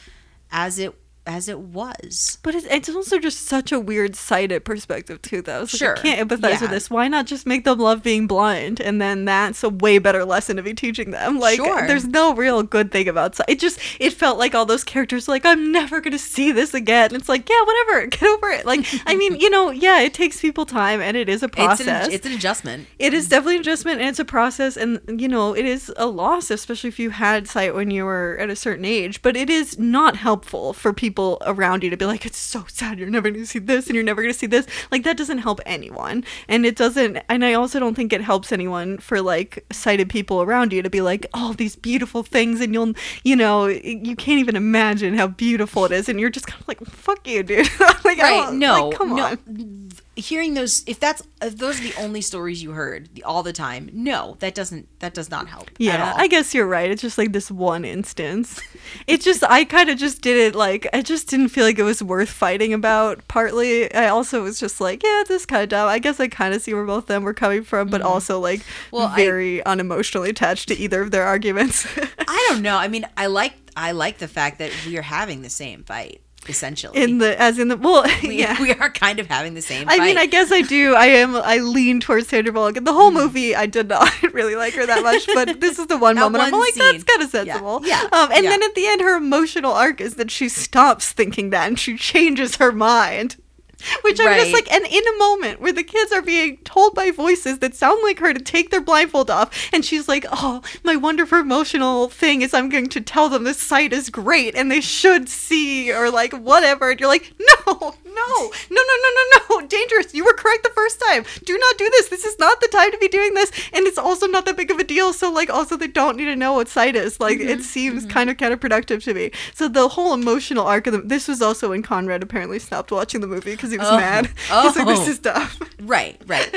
[0.56, 0.94] as it
[1.26, 2.38] as it was.
[2.42, 5.62] But it's, it's also just such a weird sighted perspective too, though.
[5.62, 5.98] It's like, Sure.
[5.98, 6.60] I can't empathize Yeah.
[6.62, 6.90] with this.
[6.90, 10.56] Why not just make them love being blind, and then that's a way better lesson
[10.56, 11.38] to be teaching them.
[11.38, 11.86] Like, Sure.
[11.86, 13.46] there's no real good thing about sight.
[13.48, 17.14] It just it felt like all those characters like I'm never gonna see this again.
[17.14, 18.66] It's like yeah, whatever, get over it.
[18.66, 21.54] Like I mean, you know, yeah, it takes people time, and it is a It's
[21.54, 22.06] process.
[22.06, 22.86] an, it's an adjustment.
[22.98, 26.06] It is definitely an adjustment and it's a process and you know it is a
[26.06, 29.48] loss especially if you had sight when you were at a certain age but it
[29.50, 31.15] is not helpful for people
[31.46, 32.98] around you to be like it's so sad.
[32.98, 34.66] You're never going to see this and you're never going to see this.
[34.90, 36.24] Like that doesn't help anyone.
[36.48, 40.42] And it doesn't and I also don't think it helps anyone for like sighted people
[40.42, 42.92] around you to be like oh these beautiful things and you'll
[43.24, 46.68] you know you can't even imagine how beautiful it is and you're just kind of
[46.68, 47.68] like fuck you dude.
[48.04, 48.52] Like I Right?
[48.52, 49.24] No, like, come no.
[49.24, 53.42] on hearing those if that's if those are the only stories you heard the, all
[53.42, 56.18] the time no that doesn't that does not help at Yeah, all.
[56.20, 56.90] I guess you're right.
[56.90, 58.60] It's just like this one instance.
[59.06, 61.82] it just I kind of just did it like I just didn't feel like it
[61.82, 63.28] was worth fighting about.
[63.28, 65.88] Partly, I also was just like, yeah, this is kind of dumb.
[65.88, 68.40] I guess I kind of see where both of them were coming from, but also
[68.40, 68.96] like Mm-hmm.
[68.96, 71.86] Well, I- very unemotionally attached to either of their arguments.
[72.28, 75.42] I don't know i mean i like i like the fact that we are having
[75.42, 78.60] the same fight essentially in the as in the well, we, yeah.
[78.60, 80.04] we are kind of having the same I fight.
[80.04, 80.94] mean, I guess I do.
[80.94, 81.36] I am.
[81.36, 82.76] I lean towards Sandra Bullock.
[82.84, 85.26] The whole movie, I did not really like her that much.
[85.34, 86.84] But this is the one That moment I'm like, scene.
[86.92, 87.52] that's kind of Yeah.
[87.54, 87.80] sensible.
[87.84, 88.02] Yeah.
[88.12, 88.50] Um, and Yeah.
[88.50, 91.96] then at the end, her emotional arc is that she stops thinking that and she
[91.96, 93.36] changes her mind.
[94.02, 97.10] Which I'm just like, and in a moment where the kids are being told by
[97.10, 100.96] voices that sound like her to take their blindfold off, and she's like, "Oh, my
[100.96, 104.80] wonderful emotional thing is I'm going to tell them this sight is great and they
[104.80, 107.32] should see or like whatever," and you're like,
[107.66, 110.14] "No, no, no, no, no, no, no, dangerous!
[110.14, 111.24] You were correct the first time.
[111.44, 112.08] Do not do this.
[112.08, 114.70] This is not the time to be doing this, and it's also not that big
[114.70, 115.12] of a deal.
[115.12, 117.20] So like, also they don't need to know what sight is.
[117.20, 118.10] Like, it mm-hmm, seems mm-hmm.
[118.10, 119.30] kind of counterproductive to me.
[119.54, 123.20] So the whole emotional arc of the this was also when Conrad apparently stopped watching
[123.20, 123.96] the movie because he was Oh.
[123.96, 124.26] mad.
[124.26, 125.10] He's like, this Oh.
[125.10, 125.48] is dumb.
[125.80, 126.50] right, right.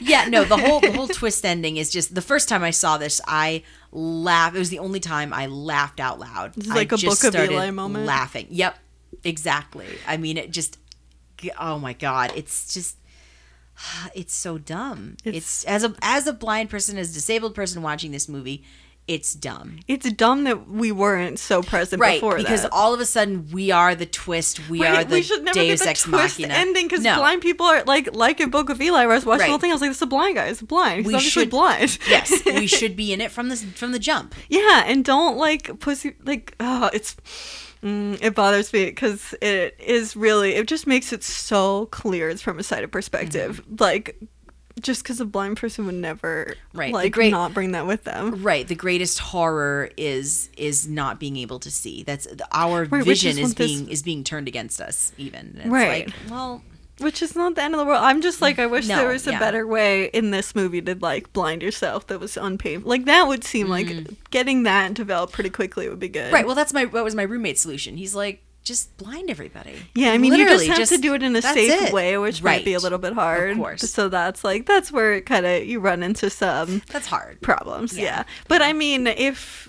[0.00, 2.98] Yeah, no, the whole the whole twist ending is just the first time I saw
[2.98, 3.62] this, I
[3.92, 4.56] laughed.
[4.56, 6.54] It was the only time I laughed out loud.
[6.54, 8.06] This is like a just Book of Eli moment.
[8.06, 8.46] Laughing.
[8.50, 8.78] Yep,
[9.24, 9.86] exactly.
[10.06, 10.78] I mean, it just.
[11.58, 12.96] Oh my god, it's just.
[14.14, 15.16] It's so dumb.
[15.24, 18.64] It's- It's, as a as a blind person, as a disabled person watching this movie,
[19.06, 19.78] it's dumb.
[19.86, 22.72] It's dumb that we weren't so present Right, before because that.
[22.72, 24.68] all of a sudden we are the twist.
[24.68, 27.04] We Right, are the we should never Deus get the Ex twist Machina ending because
[27.04, 27.16] No.
[27.16, 29.02] blind people are like like in Book of Eli.
[29.04, 30.48] Where I was watching the whole thing, I was like, "This is a blind guy.
[30.48, 30.98] He's blind.
[31.00, 33.98] He's We obviously should- blind." yes, we should be in it from the from the
[34.00, 34.34] jump.
[34.48, 37.14] Yeah, and don't like pussy like oh, it's
[37.82, 42.42] mm, it bothers me because it is really it just makes it so clear it's
[42.42, 43.62] from a sighted perspective.
[43.80, 44.16] Like
[44.82, 48.42] just because a blind person would never Right, like great- not bring that with them.
[48.42, 48.68] Right.
[48.68, 52.02] The greatest horror is is not being able to see.
[52.02, 55.12] That's our which vision is is, what this- being is being turned against us.
[55.16, 56.06] Even It's Right.
[56.08, 56.62] Like, well,
[56.98, 58.02] Which is not the end of the world.
[58.02, 59.38] I'm just like, I wish No, there was a yeah.
[59.38, 62.88] better way in this movie to like blind yourself that was unpainful.
[62.88, 63.88] Like that would seem like
[64.30, 66.30] getting that developed pretty quickly would be good.
[66.30, 66.32] Mm.
[66.32, 66.46] right.
[66.46, 67.96] Well, that's my what was my roommate's solution.
[67.98, 69.74] He's like, just blind everybody.
[69.94, 71.92] Yeah, I mean, you just Literally, have to do it in a safe it.
[71.92, 73.50] way, which might be a little bit hard.
[73.52, 73.82] Of course.
[73.90, 77.40] So that's like that's where it kind of you run into some That's hard.
[77.42, 77.96] problems.
[77.96, 78.04] Yeah.
[78.04, 78.22] Yeah.
[78.48, 79.68] but I mean, if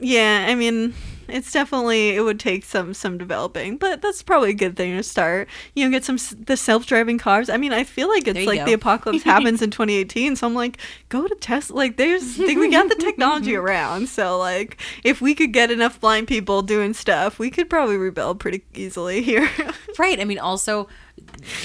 [0.00, 0.92] yeah, I mean,
[1.28, 5.02] it's definitely it would take some some developing, but that's probably a good thing to
[5.02, 5.48] start.
[5.74, 7.48] You know, get some the self driving cars.
[7.50, 8.64] I mean, I feel like it's like go.
[8.66, 11.76] the apocalypse happens in 2018, so I'm like, go to Tesla.
[11.76, 16.28] Like, there's we got the technology around, so like, if we could get enough blind
[16.28, 19.48] people doing stuff, we could probably rebuild pretty easily here.
[19.98, 20.20] Right.
[20.20, 20.86] I mean, also,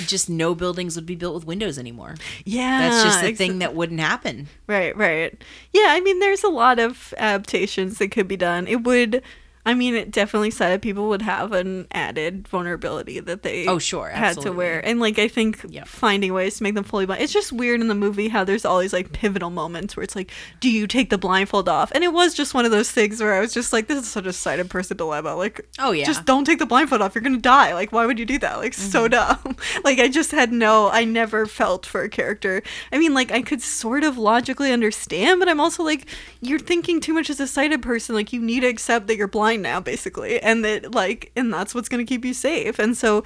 [0.08, 2.16] just no buildings would be built with windows anymore.
[2.46, 4.48] yeah, That's just a ex- thing that wouldn't happen.
[4.66, 5.40] Right, right.
[5.72, 8.66] Yeah, I mean, there's a lot of adaptations that could be done.
[8.68, 9.22] It would,
[9.66, 14.10] I mean, it definitely sighted people would have an added vulnerability that they Oh, sure,
[14.10, 15.88] had to wear, and like I think Yep.
[15.88, 17.22] finding ways to make them fully blind.
[17.22, 20.16] It's just weird in the movie how there's all these like pivotal moments where it's
[20.18, 21.92] like, do you take the blindfold off?
[21.96, 24.08] And it was just one of those things where I was just like, this is
[24.10, 25.36] such a sighted person dilemma.
[25.36, 26.04] Like, Oh, yeah.
[26.06, 27.16] just don't take the blindfold off.
[27.16, 27.74] You're gonna die.
[27.74, 28.58] Like, why would you do that?
[28.58, 29.12] Like, so Mm-hmm.
[29.12, 29.58] dumb.
[29.86, 30.90] like, I just had no.
[30.90, 32.62] I never felt for a character.
[32.92, 36.06] I mean, like, I could sort of logically understand, but I'm also like,
[36.42, 38.14] you're thinking too much as a sighted person.
[38.14, 41.74] Like, you need to accept that you're blind now, basically, and that like, and that's
[41.74, 42.80] what's gonna keep you safe.
[42.80, 43.24] And so,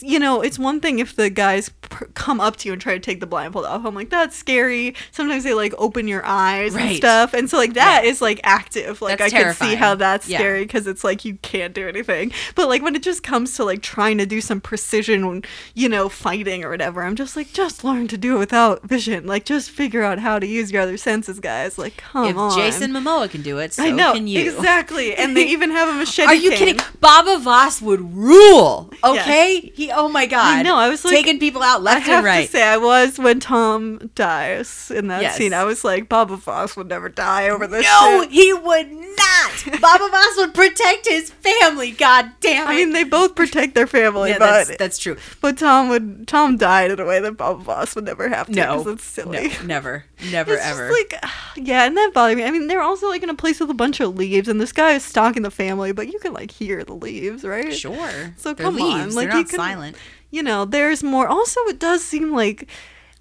[0.00, 2.94] you know, it's one thing if the guys pr- come up to you and try
[2.94, 3.84] to take the blindfold off.
[3.84, 4.94] I'm like, that's scary.
[5.12, 8.24] Sometimes they like open your eyes and stuff, and so like that is Yeah.
[8.24, 9.00] like active.
[9.02, 10.38] Like That's I could see how that's Yeah.
[10.38, 12.32] scary because it's like you can't do anything.
[12.54, 15.42] But like when it just comes to like trying to do some precision,
[15.74, 19.26] you know, fighting or whatever, I'm just like, just learn to do it without vision.
[19.26, 21.78] Like just figure out how to use your other senses, guys.
[21.78, 22.56] Like come if on.
[22.56, 24.40] Jason Momoa can do it, so I know can you.
[24.40, 26.26] exactly, and they even have a machete.
[26.28, 26.58] Are you cane.
[26.58, 26.80] kidding?
[27.00, 28.90] Baba Voss would rule.
[29.02, 29.90] Okay, he.
[29.90, 30.64] Oh my god.
[30.64, 32.46] Know, I was like- taking people out left and right.
[32.46, 35.36] to say, I was when Tom dies in that Yes.
[35.36, 35.52] scene.
[35.54, 37.84] I was like, Baba Voss would never die over this.
[37.84, 38.30] no, shit.
[38.32, 39.80] he would not.
[39.80, 41.90] Baba Voss would protect his family.
[41.92, 42.70] God damn it.
[42.70, 45.16] I mean, they both protect their family, yeah, but that's that's true.
[45.40, 48.52] but Tom would Tom died in a way that Baba Voss would never have to.
[48.52, 49.48] No, it's silly.
[49.48, 50.88] No, never, never, It's ever.
[50.88, 51.24] just like,
[51.66, 52.44] yeah, and that bothered me.
[52.44, 54.72] I mean, they're also like in a place with a bunch of leaves, and this
[54.72, 57.74] guy is stalking the family, but you can like hear the leaves, right?
[57.74, 58.34] sure.
[58.36, 59.96] So They're come on, like They're you not can, silent.
[60.30, 61.26] You know, there's more.
[61.26, 62.68] Also, it does seem like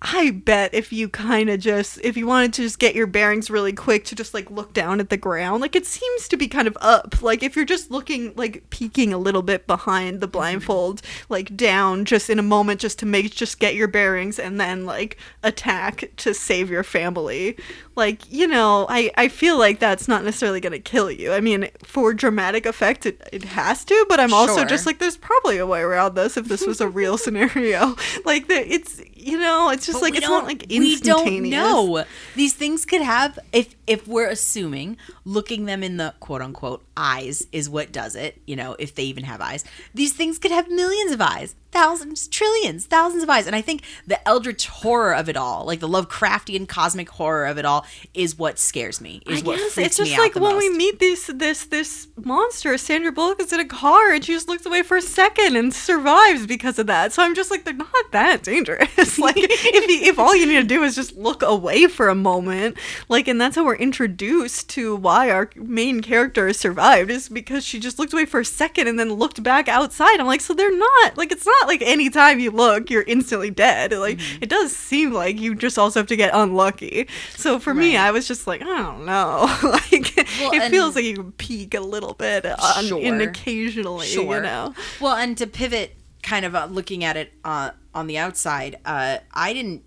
[0.01, 3.49] I bet if you kind of just, if you wanted to just get your bearings
[3.49, 6.47] really quick to just like look down at the ground, like it seems to be
[6.47, 7.21] kind of up.
[7.21, 12.05] Like if you're just looking, like peeking a little bit behind the blindfold, like down
[12.05, 16.09] just in a moment just to make, just get your bearings and then like attack
[16.17, 17.57] to save your family.
[17.97, 21.33] Like, you know, I, I feel like that's not necessarily going to kill you.
[21.33, 24.65] I mean, for dramatic effect, it, it has to, but I'm also Sure.
[24.65, 27.97] just like, there's probably a way around this if this was a real scenario.
[28.23, 32.05] Like, the, it's, you know, it's just But like it's not like we don't know.
[32.35, 37.45] These things could have if if we're assuming looking them in the quote unquote eyes
[37.51, 38.41] is what does it.
[38.45, 42.27] You know, if they even have eyes, these things could have millions of eyes, thousands,
[42.27, 43.47] trillions, thousands of eyes.
[43.47, 47.57] And I think the eldritch horror of it all, like the Lovecraftian cosmic horror of
[47.57, 49.21] it all, is what scares me.
[49.27, 51.65] Is I what guess freaks it's just me like out when we meet this this
[51.65, 52.77] this monster.
[52.77, 55.73] Sandra Bullock is in a car and she just looks away for a second and
[55.73, 57.13] survives because of that.
[57.13, 59.19] So I'm just like, they're not that dangerous.
[59.19, 62.15] like if you, if all you need to do is just look away for a
[62.15, 67.63] moment, like, and that's how we're introduced to why our main character survived is because
[67.63, 70.19] she just looked away for a second and then looked back outside.
[70.19, 73.91] I'm like, so they're not like it's not like anytime you look, you're instantly dead.
[73.93, 74.43] Like Mm-hmm.
[74.43, 77.07] it does seem like you just also have to get unlucky.
[77.35, 79.41] So for me, I was just like, I don't know.
[79.63, 82.99] like Well, it feels like you can peek a little bit on, Sure.
[82.99, 84.41] in occasionally, you Sure.
[84.41, 84.73] know.
[84.99, 89.17] Well, and to pivot, kind of uh, looking at it uh, on the outside, uh,
[89.33, 89.83] I didn't.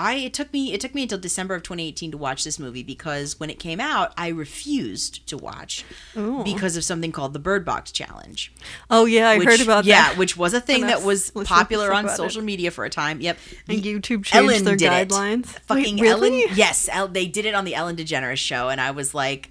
[0.00, 2.82] I it took me it took me until December of 2018 to watch this movie
[2.82, 5.84] because when it came out, I refused to watch
[6.16, 6.42] Ooh.
[6.42, 8.52] because of something called the Bird Box Challenge.
[8.90, 10.16] Oh yeah, I which- heard about yeah, that.
[10.18, 12.16] which was a thing that was popular on about it.
[12.16, 13.20] social media for a time.
[13.20, 13.38] Yep,
[13.68, 15.08] and YouTube changed Ellen their did it.
[15.10, 15.46] guidelines.
[15.66, 16.44] Fucking Wait, really?
[16.44, 16.56] Ellen.
[16.56, 19.50] Yes, El- they did it on the Ellen DeGeneres show, and I was like,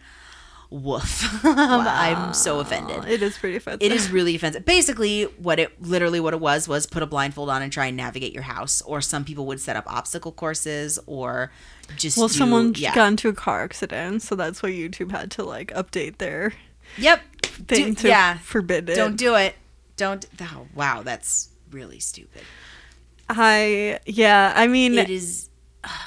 [0.70, 3.06] "Woof!" I'm so offended.
[3.06, 3.82] It is pretty offensive.
[3.82, 4.66] It is really offensive.
[4.66, 7.98] Basically, what it literally what it was was put a blindfold on and try and
[7.98, 8.82] navigate your house.
[8.84, 11.52] Or some people would set up obstacle courses, or
[11.98, 12.94] just Well, do- someone yeah.
[12.94, 16.54] got into a car accident, so that's why YouTube had to like update their
[16.98, 18.38] yep thing Do- to yeah.
[18.40, 18.96] forbid it.
[18.96, 19.56] Don't do it.
[19.98, 20.26] Don't.
[20.42, 22.42] Oh, wow, that's really stupid.
[23.28, 25.50] I yeah, I mean It is.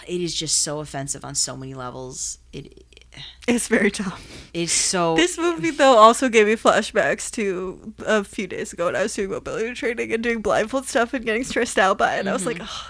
[0.06, 2.38] It is just so offensive on so many levels.
[2.52, 2.81] It
[3.48, 4.24] it's very tough.
[4.54, 5.16] is so.
[5.16, 9.14] This movie though also gave me flashbacks to a few days ago when I was
[9.14, 12.26] doing mobility training and doing blindfold stuff and getting stressed out by it.
[12.26, 12.88] I was like, oh,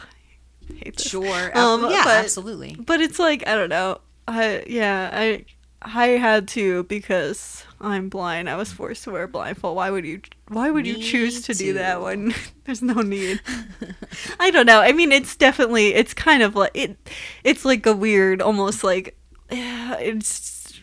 [0.71, 1.09] I hate this.
[1.09, 1.27] Mm-hmm.
[1.27, 1.59] Sure.
[1.59, 2.77] Um, yeah, but- absolutely.
[2.79, 4.01] But it's like I don't know.
[4.29, 5.45] I yeah I
[5.85, 8.49] I had to because I'm blind.
[8.49, 9.75] I was forced to wear a blindfold.
[9.75, 10.21] Why would you?
[10.49, 12.03] Why would you choose to do that too.
[12.05, 13.41] when there's no need?
[14.39, 14.81] I don't know.
[14.81, 16.97] I mean, it's definitely it's kind of like it.
[17.43, 19.22] It's like a weird, almost like yeah,
[20.01, 20.81] it's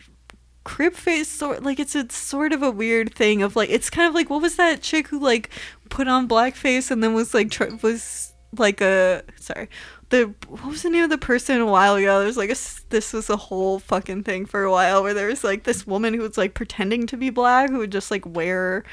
[0.62, 4.06] crip face sort like it's a sort of a weird thing of like it's kind
[4.06, 5.50] of like what was that chick who like
[5.88, 9.68] put on blackface and then was like tr- was like a sorry
[10.10, 12.18] the what was the name of the person a while ago?
[12.18, 12.56] There was like a
[12.90, 16.14] this was a whole fucking thing for a while where there was like this woman
[16.14, 18.84] who was like pretending to be black who would just like wear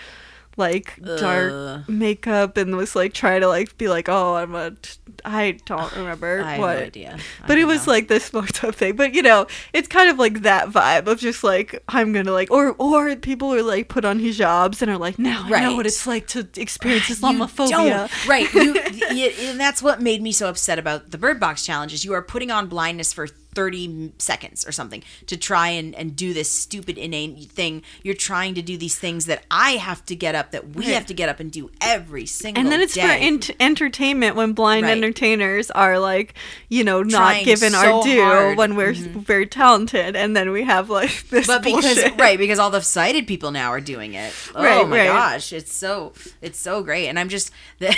[0.58, 4.92] like dark makeup and was like trying to like be like oh i'm a t-
[5.24, 7.18] i don't remember I have what no idea.
[7.44, 7.94] I but it was know.
[7.94, 8.96] like this fucked up thing.
[8.96, 12.52] But you know, it's kind of like that vibe of just like I'm gonna like,
[12.52, 15.86] or or people are like put on hijabs and are like, now I know what
[15.86, 18.10] it's like to experience Islamophobia.
[18.28, 18.52] right.
[18.54, 18.74] You,
[19.10, 22.22] y- and that's what made me so upset about the Bird Box challenges you are
[22.22, 23.28] putting on blindness for
[23.58, 27.82] 30 seconds or something to try and, and do this stupid inane thing.
[28.04, 30.94] You're trying to do these things that I have to get up, that we Right.
[30.94, 34.54] have to get up and do every single And then it's for ent- entertainment when
[34.54, 34.92] blind Right.
[34.96, 36.36] entertainers are like,
[36.70, 38.38] you know, not Trying given so our due hard.
[38.50, 38.58] Mm-hmm.
[38.60, 42.20] when we're very talented, and then we have like this but because bullshit.
[42.20, 45.74] right because all the sighted people now are doing it oh Right, my gosh it's
[45.74, 47.96] so it's so great and i'm just the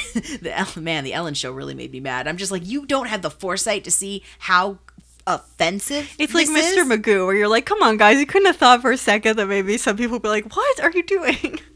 [0.73, 3.21] the man the ellen show really made me mad i'm just like you don't have
[3.21, 4.77] the foresight to see how
[5.35, 6.79] offensive It's like Mr.
[6.79, 6.87] is?
[6.87, 9.47] Magoo, where you're like, come on, guys, you couldn't have thought for a second that
[9.47, 11.59] maybe some people would be like, what are you doing?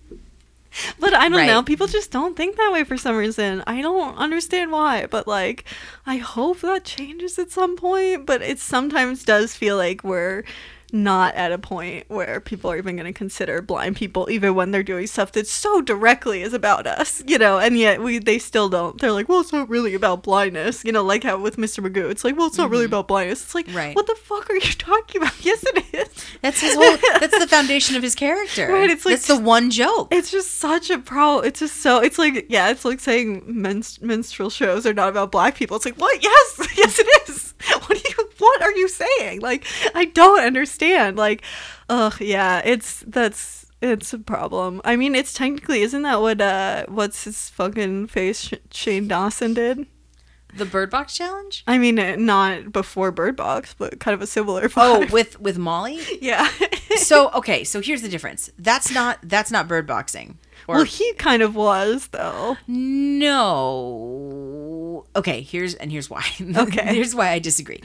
[1.00, 1.46] But I don't Right.
[1.46, 1.62] know.
[1.62, 3.64] People just don't think that way for some reason.
[3.68, 5.66] I don't understand why, but like,
[6.08, 8.26] I hope that changes at some point.
[8.26, 10.44] But it sometimes does feel like we're
[10.94, 14.70] not at a point where people are even going to consider blind people, even when
[14.72, 17.58] they're doing stuff that so directly is about us, you know.
[17.58, 19.02] And yet we they still don't.
[19.02, 21.84] They're like, well, it's not really about blindness, you know, like how with Mr.
[21.86, 23.44] Magoo, it's like, well, it's not really about blindness.
[23.44, 23.78] It's like, Mm-hmm.
[23.78, 23.96] Right.
[23.96, 25.34] what the fuck are you talking about?
[25.44, 26.26] Yes, it is.
[26.42, 29.72] that's his whole that's the foundation of his character Right, it's like that's the one
[29.72, 31.40] joke It's just such a pro.
[31.40, 32.00] It's just so.
[32.02, 32.70] It's like yeah.
[32.70, 35.76] It's like saying menst- minstrel shows are not about black people.
[35.78, 36.22] It's like what?
[36.24, 37.54] Yes, yes, it is.
[37.68, 38.30] What are you?
[38.44, 39.42] What are you saying?
[39.42, 39.66] Like
[39.96, 41.18] I don't understand.
[41.18, 41.44] Like,
[41.90, 42.62] ugh, yeah.
[42.64, 44.82] It's that's it's a problem.
[44.86, 49.54] I mean, it's technically isn't that what uh what's his fucking face Sh- Shane Dawson
[49.54, 49.86] did?
[50.56, 51.64] The Bird Box challenge?
[51.66, 54.70] I mean, uh, not before Bird Box, but kind of a similar.
[54.78, 56.00] Oh, with with Molly?
[56.22, 56.48] yeah.
[56.98, 58.52] So, okay, so here's the difference.
[58.60, 60.38] That's not that's not bird boxing.
[60.68, 62.58] Or well, he kind of was though.
[62.68, 64.73] no.
[65.16, 66.24] Okay, here's and here's why.
[66.56, 66.96] Okay.
[66.96, 67.82] here's why I disagree.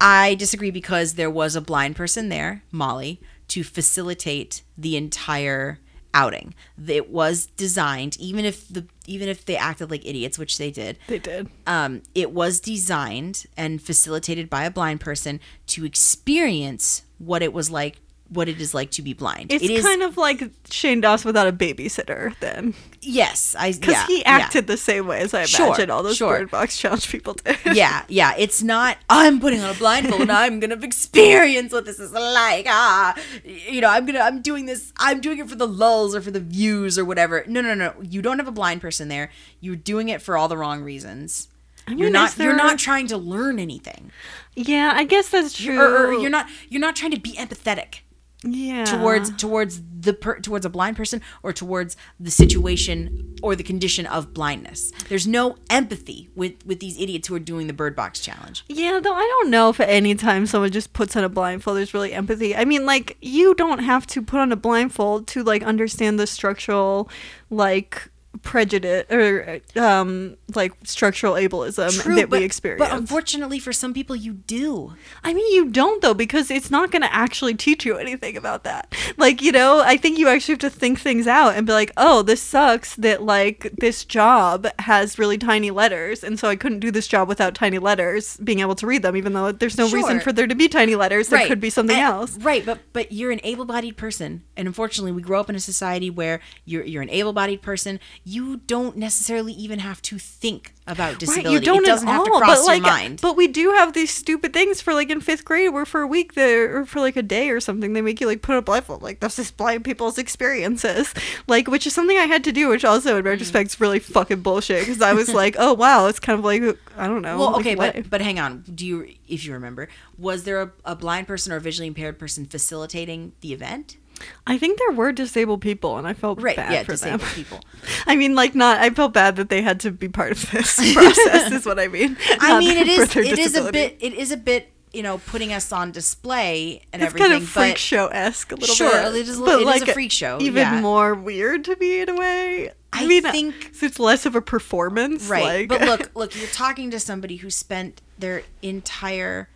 [0.00, 5.78] I disagree because there was a blind person there, Molly, to facilitate the entire
[6.14, 6.54] outing.
[6.86, 10.98] It was designed even if the even if they acted like idiots, which they did.
[11.06, 11.48] They did.
[11.66, 17.70] um, it was designed and facilitated by a blind person to experience what it was
[17.70, 17.98] like
[18.30, 21.24] what it is like to be blind It's it is kind of like Shane Doss
[21.24, 24.24] without a babysitter, then, yes i because yeah, he yeah.
[24.26, 26.38] acted the same way as I Sure, imagine all those sure.
[26.38, 27.56] Bird Box challenge people did.
[27.72, 31.98] yeah yeah it's not i'm putting on a blindfold and i'm gonna experience what this
[31.98, 35.66] is like ah you know i'm gonna i'm doing this i'm doing it for the
[35.66, 38.80] lulls or for the views or whatever no no no you don't have a blind
[38.80, 41.48] person there you're doing it for all the wrong reasons
[41.88, 44.10] you're not is you're not trying to learn anything
[44.54, 45.80] yeah, I guess that's true.
[45.80, 48.00] or, or you're not you're not trying to be empathetic
[48.44, 53.62] yeah towards towards the per, towards a blind person or towards the situation or the
[53.62, 54.92] condition of blindness.
[55.08, 58.64] There's no empathy with with these idiots who are doing the bird box challenge.
[58.68, 61.76] Yeah, though I don't know if at any time someone just puts on a blindfold
[61.76, 62.54] there's really empathy.
[62.54, 66.26] I mean, like you don't have to put on a blindfold to like understand the
[66.26, 67.08] structural
[67.50, 68.08] like
[68.42, 72.78] prejudice or um like structural ableism that we experience.
[72.78, 74.94] but unfortunately for some people you do.
[75.24, 78.64] I mean, you don't though, because it's not going to actually teach you anything about
[78.64, 78.94] that.
[79.16, 81.90] Like, you know, I think you actually have to think things out and be like,
[81.96, 86.80] oh, this sucks that like this job has really tiny letters, and so I couldn't
[86.80, 89.88] do this job without tiny letters, being able to read them, even though there's no
[89.90, 91.28] reason for there to be tiny letters.
[91.28, 92.38] There could be something And- else.
[92.38, 96.08] Right, but but you're an able-bodied person, and unfortunately, we grow up in a society
[96.10, 97.98] where you're you're an able-bodied person.
[98.28, 101.48] You don't necessarily even have to think about disability.
[101.48, 103.20] Right, you don't it doesn't at have to all, cross but like, your mind.
[103.22, 106.06] but we do have these stupid things for like in fifth grade, where for a
[106.06, 109.02] week or for like a day or something, they make you like put a blindfold.
[109.02, 111.14] Like that's just blind people's experiences,
[111.46, 113.28] like which is something I had to do, which also in mm-hmm.
[113.28, 116.62] retrospect is really fucking bullshit because I was like, oh wow, it's kind of like
[116.98, 117.38] I don't know.
[117.38, 117.94] Well, like, okay, what?
[117.94, 118.64] but but hang on.
[118.74, 122.18] Do you, if you remember, was there a, a blind person or a visually impaired
[122.18, 123.96] person facilitating the event?
[124.46, 126.56] I think there were disabled people, and I felt Right.
[126.56, 127.34] bad yeah, for disabled them.
[127.34, 127.60] people.
[128.06, 128.78] I mean, like not.
[128.80, 131.52] I felt bad that they had to be part of this process.
[131.52, 132.16] is what I mean.
[132.40, 135.18] I Not mean, it is it is a bit it is a bit you know
[135.18, 137.30] putting us on display and It's everything.
[137.32, 139.16] kind of freak show esque a little Sure, bit.
[139.16, 140.80] it is a- but it is a freak show, Even yeah.
[140.80, 142.70] more weird to me in a way.
[142.90, 145.68] I, I mean, uh, think- so it's less of a performance, right.
[145.68, 149.50] Like, but look, look, you're talking to somebody who spent their entire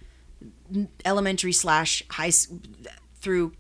[1.05, 2.31] elementary slash high
[3.21, 3.53] through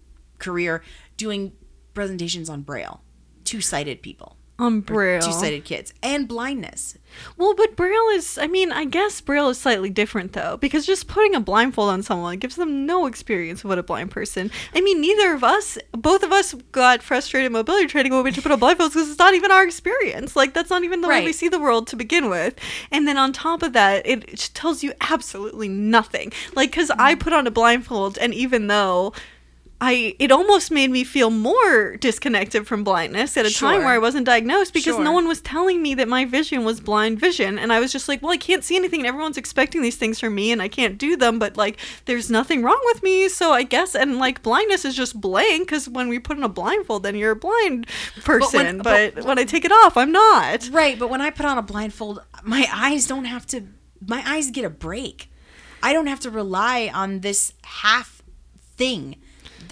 [0.42, 0.82] career
[1.16, 1.52] doing
[1.94, 3.00] presentations on braille,
[3.44, 4.36] two sighted people.
[4.58, 5.20] on braille.
[5.20, 6.96] two sighted kids and blindness.
[7.36, 8.38] Well, but braille is.
[8.38, 12.02] I mean, I guess braille is slightly different though, because just putting a blindfold on
[12.02, 14.50] someone gives them no experience of what a blind person.
[14.74, 18.36] I mean, neither of us, both of us, got frustrated mobility training when we had
[18.36, 20.36] to put on blindfolds because it's not even our experience.
[20.36, 22.54] Like that's not even the way we see the world to begin with.
[22.90, 26.32] And then on top of that, it just tells you absolutely nothing.
[26.54, 27.20] Like, because I mm-hmm.
[27.20, 29.12] put on a blindfold, and even though
[29.84, 33.98] I it almost made me feel more disconnected from blindness at a time where I
[33.98, 37.58] wasn't diagnosed because no one was telling me that my vision was blind vision.
[37.58, 40.20] And I was just like, well, I can't see anything and everyone's expecting these things
[40.20, 43.52] from me and I can't do them, but like there's nothing wrong with me, so
[43.52, 47.02] I guess and like blindness is just blank cuz when we put on a blindfold
[47.02, 47.88] then you're a blind
[48.22, 50.68] person, but, but- when I take it off, I'm not.
[50.70, 53.64] Right, but when I put on a blindfold, my eyes don't have to
[54.06, 55.28] my eyes get a break.
[55.82, 58.22] I don't have to rely on this half
[58.76, 59.16] thing,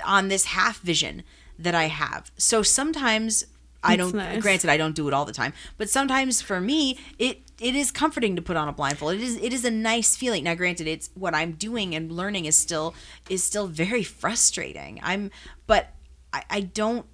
[0.05, 1.23] on this half vision
[1.59, 2.31] that I have.
[2.37, 3.45] So sometimes
[3.83, 4.43] I That's don't nice.
[4.43, 7.91] granted I don't do it all the time, but sometimes for me it it is
[7.91, 9.15] comforting to put on a blindfold.
[9.15, 10.45] It is it is a nice feeling.
[10.45, 12.95] Now granted it's what I'm doing and learning is still
[13.29, 15.01] is still very frustrating.
[15.03, 15.31] I'm
[15.67, 15.95] but
[16.33, 17.07] I, I don't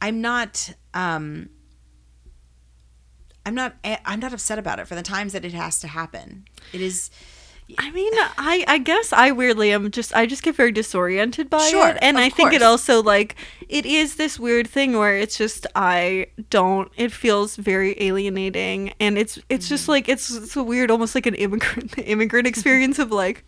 [0.00, 1.48] I'm not um
[3.46, 6.44] I'm not I'm not upset about it for the times that it has to happen.
[6.72, 7.10] It is
[7.76, 11.68] I mean, I I guess I weirdly am just I just get very disoriented by
[11.68, 13.36] Sure, it, and I think it also like
[13.68, 16.90] it is this weird thing where it's just I don't.
[16.96, 19.92] It feels very alienating, and it's it's just Mm-hmm.
[19.92, 23.44] like it's it's a weird, almost like an immigrant immigrant experience of like.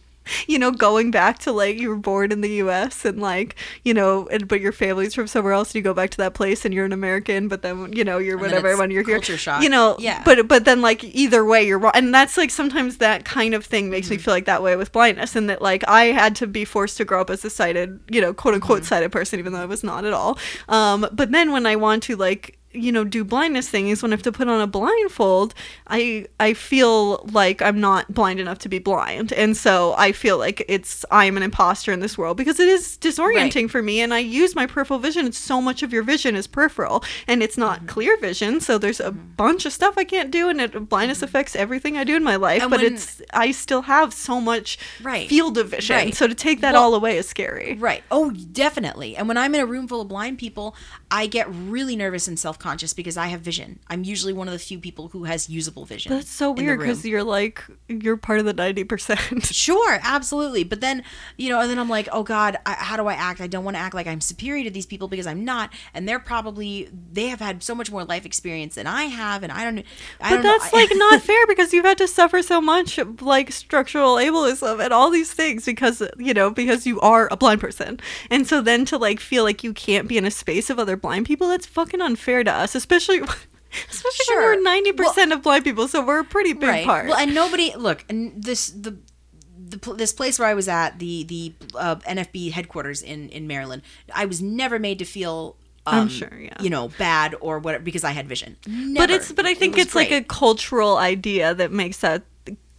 [0.46, 3.04] You know, going back to like you were born in the U.S.
[3.04, 6.10] and like you know, and but your family's from somewhere else, and you go back
[6.10, 9.02] to that place, and you're an American, but then you know you're whatever when you're
[9.04, 9.16] here.
[9.16, 9.62] culture shock.
[9.62, 10.22] You know, Yeah.
[10.24, 13.64] But but then like either way you're wrong and that's like sometimes that kind of
[13.64, 14.24] thing makes me Mm-hmm.
[14.24, 17.04] feel like that way with blindness and that like i had to be forced to
[17.04, 18.62] grow up as a sighted you know quote Mm-hmm.
[18.62, 21.74] unquote sighted person even though i was not at all um but then when i
[21.76, 24.66] want to like you know do blindness things when I have to put on a
[24.66, 25.54] blindfold
[25.88, 30.38] I I feel like I'm not blind enough to be blind and so I feel
[30.38, 34.14] like it's I'm an imposter in this world because it is disorienting for me and
[34.14, 37.56] I use my peripheral vision it's so much of your vision is peripheral and it's
[37.58, 37.86] not Mm-hmm.
[37.86, 41.56] clear vision so there's a bunch of stuff I can't do and it blindness affects
[41.56, 42.64] everything I do in my life Mm-hmm.
[42.64, 45.28] And but when- it's I still have so much Right.
[45.28, 46.14] field of vision Right.
[46.14, 48.02] so to take that Well- all away is scary Right.
[48.12, 49.16] Oh, definitely.
[49.16, 50.74] And when I'm in a room full of blind people,
[51.10, 53.80] I get really nervous and self conscious because I have vision.
[53.88, 56.12] I'm usually one of the few people who has usable vision.
[56.12, 60.64] that's so weird because you're like you're part of the 90% Sure, absolutely.
[60.64, 61.02] But then,
[61.36, 63.40] you know, and then I'm like, oh God, I, how do I act?
[63.40, 65.72] I don't want to act like I'm superior to these people because I'm not.
[65.94, 69.42] And they're probably, they have had so much more life experience than I have.
[69.42, 69.78] And I don't,
[70.20, 72.98] I But don't that's I- like not fair because you've had to suffer so much
[73.20, 77.60] like structural ableism and all these things because you know because you are a blind
[77.60, 77.98] person.
[78.30, 80.96] And so then to like feel like you can't be in a space of other
[81.00, 83.18] blind people that's fucking unfair to us, especially
[83.90, 84.56] especially Sure.
[84.56, 86.86] we're 90% of blind people, so we're a pretty big right.
[86.86, 87.06] part.
[87.08, 88.98] Well, and nobody, look, and this, the,
[89.58, 93.82] the, this place where I was at, the the uh, NFB headquarters in in Maryland,
[94.14, 95.56] I was never made to feel.
[95.86, 96.60] Um, I'm sure, yeah.
[96.60, 98.56] You know, bad or whatever because I had vision.
[98.96, 102.24] but it's but I think was it's like a cultural idea that makes that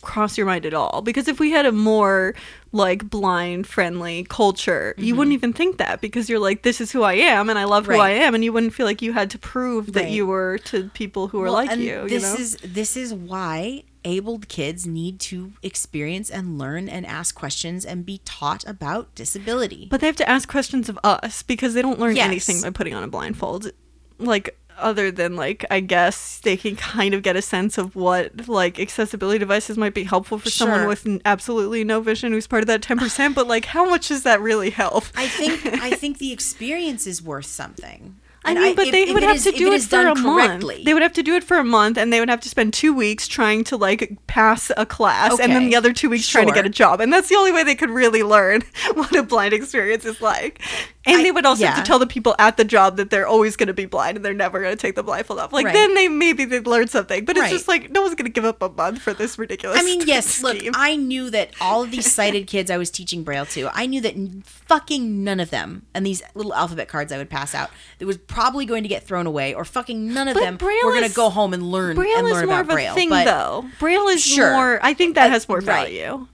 [0.01, 2.33] cross your mind at all because if we had a more
[2.71, 7.03] like blind friendly culture you wouldn't even think that because you're like this is who
[7.03, 7.99] I am and I love who Mm-hmm.
[8.01, 8.17] Right.
[8.21, 10.11] I am and you wouldn't feel like you had to prove that Right.
[10.11, 13.83] you were to people who are like you This you know is this is why
[14.03, 19.87] abled kids need to experience and learn and ask questions and be taught about disability.
[19.91, 22.25] but they have to ask questions of us because they don't learn Yes.
[22.27, 23.71] anything by putting on a blindfold
[24.17, 28.47] like other than like I guess they can kind of get a sense of what
[28.47, 32.63] like accessibility devices might be helpful for someone with n- absolutely no vision who's part
[32.63, 36.17] of that 10% but like how much does that really help I think I think
[36.17, 38.17] the experience is worth something.
[38.43, 40.17] I mean, but if- they if would it have is- to do it for done
[40.17, 40.65] a month.
[40.83, 42.73] They would have to do it for a month, and they would have to spend
[42.73, 46.47] two weeks trying to like pass a class, and then the other two weeks trying
[46.47, 47.01] to get a job.
[47.01, 48.63] And that's the only way they could really learn
[48.95, 50.59] what a blind experience is like.
[51.05, 53.27] And I- they would also have to tell the people at the job that they're
[53.27, 55.51] always going to be blind and they're never going to take the blindfold off.
[55.53, 55.73] Like Right.
[55.73, 57.51] then they maybe they'd learn something, but it's Right.
[57.51, 59.79] just like no one's going to give up a month for this ridiculous.
[59.79, 60.57] I mean, yes, look.
[60.75, 64.01] I knew that all of these sighted kids I was teaching Braille to, I knew
[64.01, 64.15] that
[64.45, 67.69] fucking none of them, and these little alphabet cards I would pass out,
[67.99, 70.79] it was probably going to get thrown away, or fucking none of But them Braille
[70.85, 72.73] were going to go home and learn Braille and is learn more about of a
[72.73, 72.95] Braille.
[72.95, 73.65] thing, though.
[73.79, 74.51] Braille is Sure.
[74.53, 74.79] more.
[74.81, 75.65] I think that Uh, has more right.
[75.65, 76.27] value.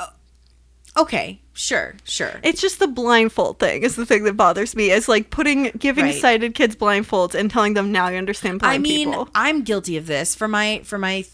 [0.96, 2.40] okay, sure, sure.
[2.44, 4.90] It's just the blindfold thing is the thing that bothers me.
[4.92, 6.16] Is like putting giving Right.
[6.16, 9.30] sighted kids blindfolds and telling them now you understand blind I mean, people.
[9.36, 11.26] I'm guilty of this for my for my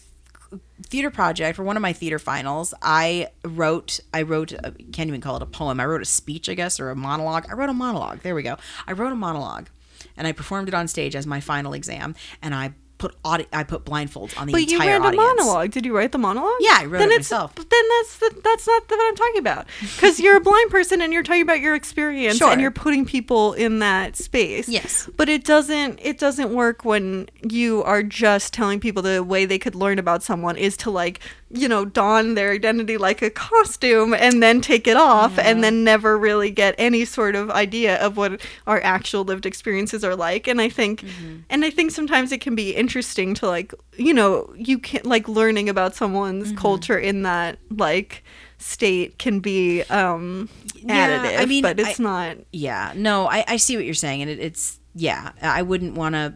[0.88, 2.74] theater project for one of my theater finals.
[2.82, 5.80] I wrote I wrote I can't even call it a poem.
[5.80, 7.46] I wrote a speech, I guess, or a monologue.
[7.50, 8.20] I wrote a monologue.
[8.22, 8.56] There we go.
[8.86, 9.68] I wrote a monologue,
[10.16, 12.14] and I performed it on stage as my final exam.
[12.42, 15.72] And I put audi- I put blindfolds on the But you entire read a monologue.
[15.72, 16.56] Did you write the monologue?
[16.60, 17.54] Yeah, I wrote then it it's, myself.
[17.56, 19.66] Then that's the, that's not what I'm talking about.
[19.80, 22.50] Because you're a blind person and you're talking about your experience Sure.
[22.50, 24.68] and you're putting people in that space.
[24.68, 25.10] Yes.
[25.16, 29.58] But it doesn't it doesn't work when you are just telling people the way they
[29.58, 31.18] could learn about someone is to like
[31.56, 35.84] you know don their identity like a costume and then take it off and then
[35.84, 40.46] never really get any sort of idea of what our actual lived experiences are like
[40.48, 41.36] and i think Mm-hmm.
[41.50, 45.28] and i think sometimes it can be interesting to like you know you can like
[45.28, 46.56] learning about someone's Mm-hmm.
[46.58, 48.24] culture in that like
[48.58, 53.44] state can be um Yeah, additive I mean, but it's I- not Yeah, no, I,
[53.46, 55.32] I see what you're saying, and it, it's yeah.
[55.42, 56.34] I wouldn't want to.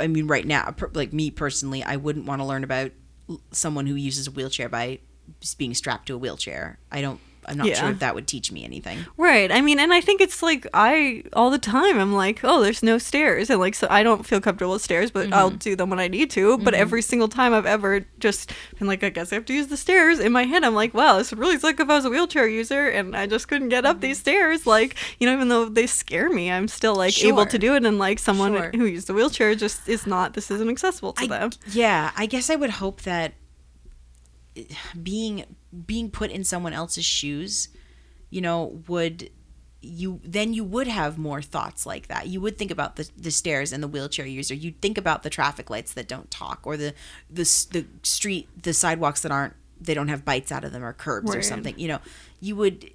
[0.00, 2.90] I mean, right now, like me personally, I wouldn't want to learn about
[3.50, 5.00] someone who uses a wheelchair by
[5.56, 6.78] being strapped to a wheelchair.
[6.90, 7.20] I don't.
[7.46, 7.74] I'm not Yeah.
[7.74, 9.04] sure if that would teach me anything.
[9.16, 9.50] Right.
[9.50, 12.82] I mean, and I think it's like I all the time I'm like, oh, there's
[12.82, 15.58] no stairs, and like so I don't feel comfortable with stairs, but I'll mm-hmm.
[15.58, 16.58] do them when I need to.
[16.58, 16.80] But mm-hmm.
[16.80, 19.76] every single time I've ever just been like, I guess I have to use the
[19.76, 20.18] stairs.
[20.18, 22.46] In my head, I'm like, wow, this would really suck if I was a wheelchair
[22.46, 24.22] user and I just couldn't get up these mm-hmm.
[24.22, 24.66] stairs.
[24.66, 27.84] Like, you know, even though they scare me, I'm still like able to do it.
[27.84, 28.70] And like someone Sure.
[28.74, 30.34] who used a wheelchair just is not.
[30.34, 31.50] This isn't accessible to I, them.
[31.70, 33.34] yeah, I guess I would hope that
[34.56, 34.64] eh,
[35.02, 35.44] being
[35.86, 37.68] being put in someone else's shoes,
[38.30, 39.30] you know, would
[39.82, 42.28] you then you would have more thoughts like that.
[42.28, 44.54] You would think about the, the stairs and the wheelchair user.
[44.54, 46.94] You'd think about the traffic lights that don't talk, or the
[47.28, 47.42] the
[47.72, 51.34] the street the sidewalks that aren't they don't have bites out of them or curbs
[51.34, 51.78] or something.
[51.78, 51.98] You know,
[52.40, 52.90] you would.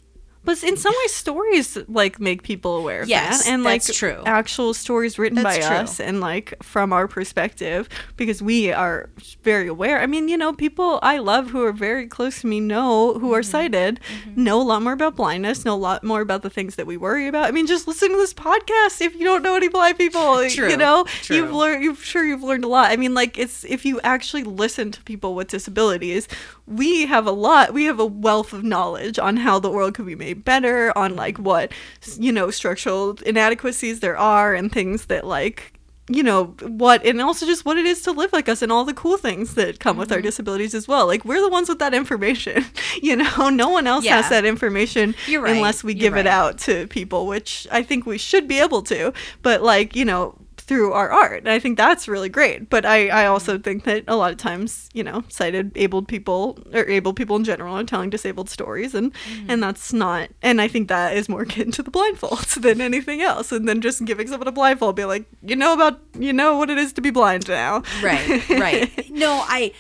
[0.48, 4.24] But in some ways, stories like make people aware of Yes, that, and like true.
[4.26, 5.78] actual stories written That's by true.
[5.84, 9.10] us, and like from our perspective, because we are
[9.44, 10.00] very aware.
[10.00, 13.28] I mean, you know, people I love who are very close to me know who
[13.28, 13.34] Mm-hmm.
[13.36, 14.00] are sighted,
[14.38, 16.96] know a lot more about blindness, know a lot more about the things that we
[16.96, 17.44] worry about.
[17.46, 20.48] I mean, just listen to this podcast if you don't know any blind people.
[20.58, 21.36] True, You know, true.
[21.36, 21.84] you've learned.
[21.84, 22.90] You've sure you've learned a lot.
[22.90, 26.30] I mean, like it's if you actually listen to people with disabilities,
[26.66, 27.74] we have a lot.
[27.74, 31.16] We have a wealth of knowledge on how the world could be made better, on
[31.16, 31.72] like what
[32.18, 35.74] you know structural inadequacies there are, and things that like
[36.10, 38.86] you know what and also just what it is to live like us and all
[38.86, 40.24] the cool things that come with our Mm-hmm.
[40.28, 42.64] disabilities as well like we're the ones with that information
[43.02, 44.16] you know no one else Yeah.
[44.22, 45.54] has that information right.
[45.54, 48.84] unless we You're give it out to people which i think we should be able
[48.84, 49.12] to
[49.42, 50.38] but like you know
[50.68, 54.04] through our art and i think that's really great but i i also think that
[54.08, 57.84] a lot of times you know sighted abled people or able people in general are
[57.86, 59.50] telling disabled stories and Mm-hmm.
[59.50, 63.22] and that's not and i think that is more akin to the blindfolds than anything
[63.22, 66.58] else and then just giving someone a blindfold be like you know about you know
[66.58, 67.82] what it is to be blind now.
[68.04, 69.10] Right right.
[69.10, 69.72] No i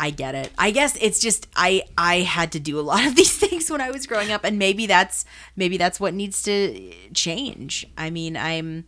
[0.00, 0.50] i get it.
[0.58, 3.80] I guess it's just i i had to do a lot of these things when
[3.80, 5.24] i was growing up and maybe that's
[5.56, 7.86] maybe that's what needs to change.
[7.96, 8.84] I mean i'm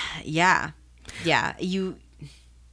[0.24, 0.70] yeah
[1.24, 1.96] yeah you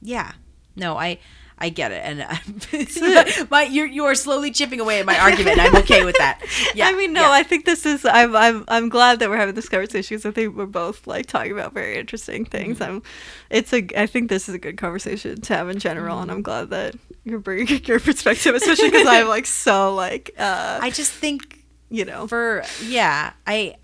[0.00, 0.32] yeah
[0.76, 1.18] no i
[1.62, 5.60] I get it, and uh, my you're you are slowly chipping away at my argument.
[5.60, 6.40] I'm okay with that.
[6.74, 7.32] Yeah, I mean, no, yeah.
[7.32, 8.04] I think this is.
[8.04, 11.26] I'm, I'm, I'm glad that we're having this conversation because I think we're both like
[11.26, 12.78] talking about very interesting things.
[12.78, 12.96] Mm-hmm.
[12.96, 13.02] I'm,
[13.50, 13.86] it's a.
[13.96, 16.36] I think this is a good conversation to have in general, and Mm-hmm.
[16.36, 16.94] I'm glad that
[17.24, 21.60] you're bringing your perspective, especially because I'm like so like, uh, I just think
[21.90, 23.74] you know, for yeah i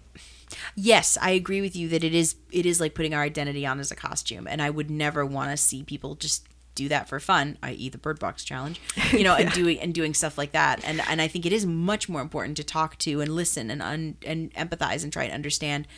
[0.76, 3.80] yes i agree with you that it is it is like putting our identity on
[3.80, 6.46] as a costume and i would never want to see people just
[6.76, 8.80] do that for fun i.e the bird box challenge
[9.10, 11.66] you know and doing and doing stuff like that and and i think it is
[11.66, 15.32] much more important to talk to and listen and un, and empathize and try and
[15.32, 15.88] understand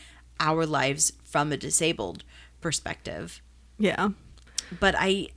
[0.40, 2.24] our lives from a disabled
[2.60, 3.42] perspective.
[3.78, 4.10] Yeah,
[4.80, 5.28] but I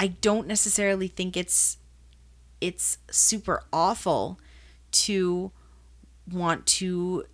[0.00, 1.78] I don't necessarily think it's
[2.60, 4.38] it's super awful
[4.90, 5.52] to
[6.30, 7.24] want to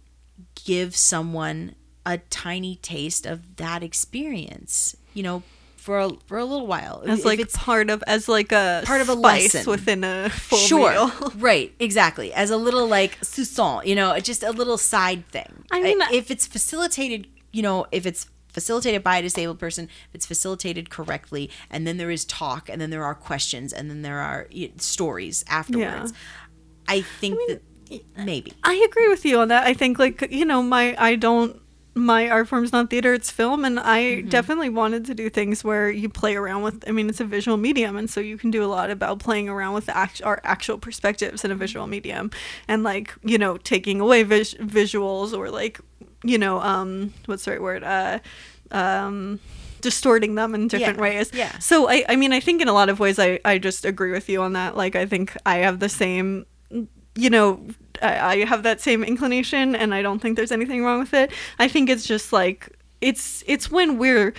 [0.65, 1.75] give someone
[2.07, 5.43] a tiny taste of that experience, you know,
[5.77, 7.03] for a, for a little while.
[7.07, 9.71] as If like it's part of as like a part of a spice lesson.
[9.71, 11.13] within a full sure, meal.
[11.37, 15.65] right, exactly, as a little like sousson, you know, just a little side thing.
[15.71, 19.85] I mean, uh, if it's facilitated, you know, if it's facilitated by a disabled person,
[20.09, 23.91] if it's facilitated correctly, and then there is talk, and then there are questions, and
[23.91, 26.13] then there are stories afterwards.
[26.89, 27.63] I think that
[28.17, 28.53] maybe.
[28.63, 29.67] I agree with you on that.
[29.67, 31.61] I think like you know my I don't
[31.97, 34.29] my art form's not theater it's film and I Mm-hmm.
[34.29, 37.57] definitely wanted to do things where you play around with I mean it's a visual
[37.57, 40.77] medium and so you can do a lot about playing around with act, our actual
[40.79, 42.31] perspectives in a visual medium
[42.67, 45.79] and like you know taking away vis- visuals or like
[46.25, 48.19] you know um what's the right word uh
[48.73, 49.39] um
[49.81, 51.59] distorting them in different Yeah, ways yeah.
[51.59, 54.11] so I, I mean i think in a lot of ways I, I just agree
[54.13, 56.47] with you on that like i think i have the same
[57.15, 57.61] you know
[58.03, 61.31] I, I have that same inclination and i don't think there's anything wrong with it.
[61.59, 64.35] I think it's just like it's it's when we're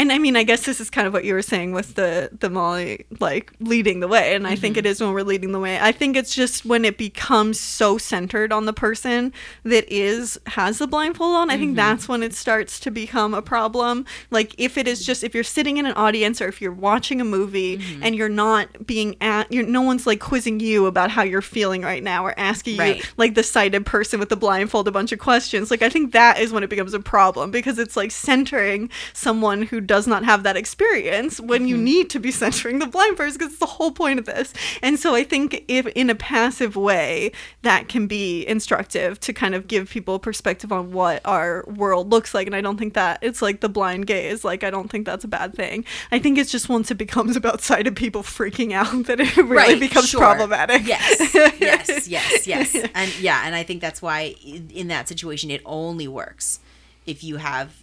[0.00, 2.30] and I mean, I guess this is kind of what you were saying with the
[2.40, 4.86] the Molly like leading the way, and I think mm-hmm.
[4.86, 5.78] it is when we're leading the way.
[5.78, 9.30] I think it's just when it becomes so centered on the person
[9.62, 11.50] that is has the blindfold on.
[11.50, 11.76] I think mm-hmm.
[11.76, 14.06] that's when it starts to become a problem.
[14.30, 17.20] Like if it is just if you're sitting in an audience or if you're watching
[17.20, 18.02] a movie mm-hmm.
[18.02, 21.82] and you're not being at, you're no one's like quizzing you about how you're feeling
[21.82, 25.18] right now or asking you like the sighted person with the blindfold a bunch of
[25.18, 25.70] questions.
[25.70, 29.60] Like I think that is when it becomes a problem because it's like centering someone
[29.60, 31.84] who does not have that experience when you mm-hmm.
[31.84, 34.54] need to be centering the blind person because it's the whole point of this.
[34.82, 39.52] And so I think if in a passive way that can be instructive to kind
[39.52, 42.46] of give people perspective on what our world looks like.
[42.46, 44.44] And I don't think that it's like the blind gaze.
[44.44, 45.84] Like I don't think that's a bad thing.
[46.12, 49.80] I think it's just once it becomes about sighted people freaking out that it really
[49.80, 50.20] becomes sure.
[50.20, 50.86] problematic.
[50.86, 52.76] Yes, yes, yes, yes.
[52.94, 56.60] And yeah, and I think that's why in that situation it only works
[57.06, 57.82] if you have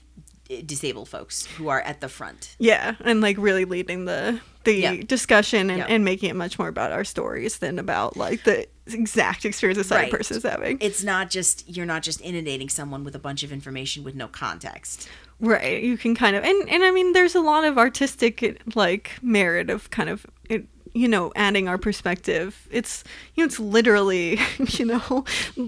[0.66, 2.56] disabled folks who are at the front.
[2.60, 4.96] Yeah, and like really leading the the Yeah.
[5.06, 5.86] discussion and, Yeah.
[5.88, 9.84] and making it much more about our stories than about like the exact experience a
[9.86, 10.18] sighted Right.
[10.20, 10.78] person is having.
[10.82, 14.28] It's not just you're not just inundating someone with a bunch of information with no
[14.28, 15.08] context.
[15.40, 15.82] Right.
[15.84, 19.70] You can kind of and and I mean there's a lot of artistic like merit
[19.70, 20.66] of kind of it,
[20.98, 22.68] you know adding our perspective.
[22.72, 23.04] It's
[23.36, 25.26] you know it's literally you know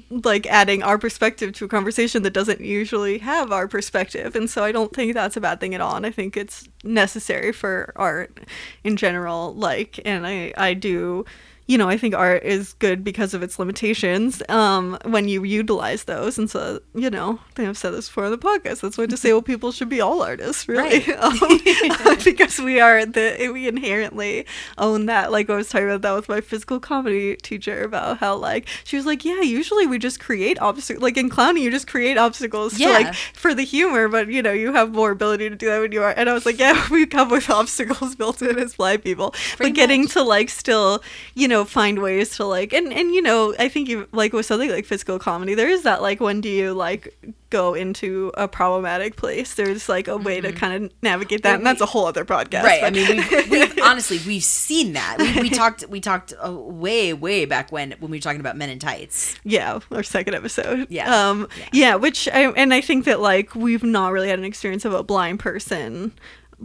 [0.10, 4.36] like adding our perspective to a conversation that doesn't usually have our perspective.
[4.36, 5.96] And so I don't think that's a bad thing at all.
[5.96, 8.40] And I think it's necessary for art
[8.84, 11.26] in general like and I I do
[11.70, 16.06] you know, I think art is good because of its limitations um, when you utilize
[16.06, 16.40] those.
[16.40, 18.82] And so, you know, I think I've said this before on the podcast.
[18.82, 21.00] That's why disabled people should be all artists, really.
[21.00, 21.20] Right.
[21.20, 21.38] Um,
[22.24, 24.46] because we are the, we inherently
[24.78, 25.32] own that.
[25.32, 28.96] Like I was talking about that with my physical comedy teacher about how, like, she
[28.96, 31.04] was like, yeah, usually we just create obstacles.
[31.04, 34.54] Like in clowning, you just create obstacles to, like, for the humor, but, you know,
[34.54, 36.14] you have more ability to do that when you are.
[36.16, 39.32] And I was like, yeah, we come with obstacles built in as blind people.
[39.58, 40.14] Pretty but getting much.
[40.14, 41.04] to like still
[41.36, 44.46] you know find ways to like and and you know i think you like with
[44.46, 47.14] something like physical comedy there is that like when do you like
[47.50, 51.66] go into a problematic place there's like a way to kind of navigate that and
[51.66, 52.66] that's a whole other podcast Mm-hmm.
[52.66, 52.84] right.
[52.84, 55.18] I mean, we've, we've honestly we've seen that.
[55.20, 58.56] We, we talked we talked uh, way way back when when we were talking about
[58.58, 59.36] Men in Tights.
[59.44, 61.30] yeah our second episode Yeah.
[61.30, 61.66] um Yeah.
[61.74, 64.94] yeah, which i and i think that like we've not really had an experience of
[64.94, 66.14] a blind person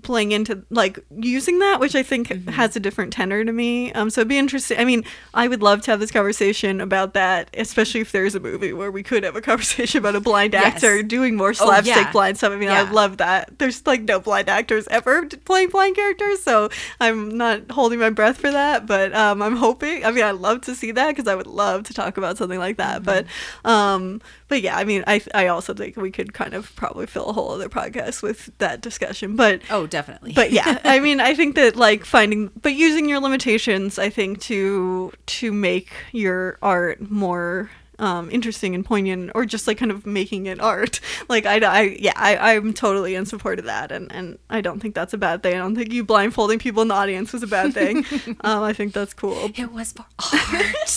[0.02, 2.50] playing into like using that which i think Mm-hmm.
[2.50, 5.04] has a different tenor to me um so it'd be interesting i mean
[5.34, 8.90] i would love to have this conversation about that especially if there's a movie where
[8.90, 10.64] we could have a conversation about a blind Yes.
[10.76, 12.12] actor doing more Oh, slapstick yeah.
[12.12, 12.82] blind stuff i mean i Yeah.
[12.84, 17.70] would love that there's like no blind actors ever playing blind characters so i'm not
[17.70, 20.90] holding my breath for that but um i'm hoping i mean i'd love to see
[20.92, 23.26] that because i would love to talk about something like that but
[23.64, 27.26] um but yeah i mean i i also think we could kind of probably fill
[27.26, 30.32] a whole other podcast with that discussion but Oh, definitely.
[30.32, 34.40] but yeah i mean i think that like finding but using your limitations i think
[34.42, 40.06] to to make your art more um interesting and poignant or just like kind of
[40.06, 44.10] making it art like i, I yeah I, i'm totally in support of that and
[44.10, 46.88] and i don't think that's a bad thing i don't think you blindfolding people in
[46.88, 47.98] the audience was a bad thing
[48.40, 50.96] um i think that's cool it was for art.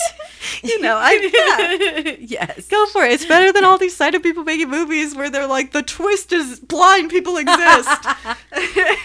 [0.63, 2.67] You know i yeah yes.
[2.67, 3.11] Go for it.
[3.13, 6.59] It's better than all these sighted people making movies where they're like, the twist is
[6.59, 8.05] blind people exist.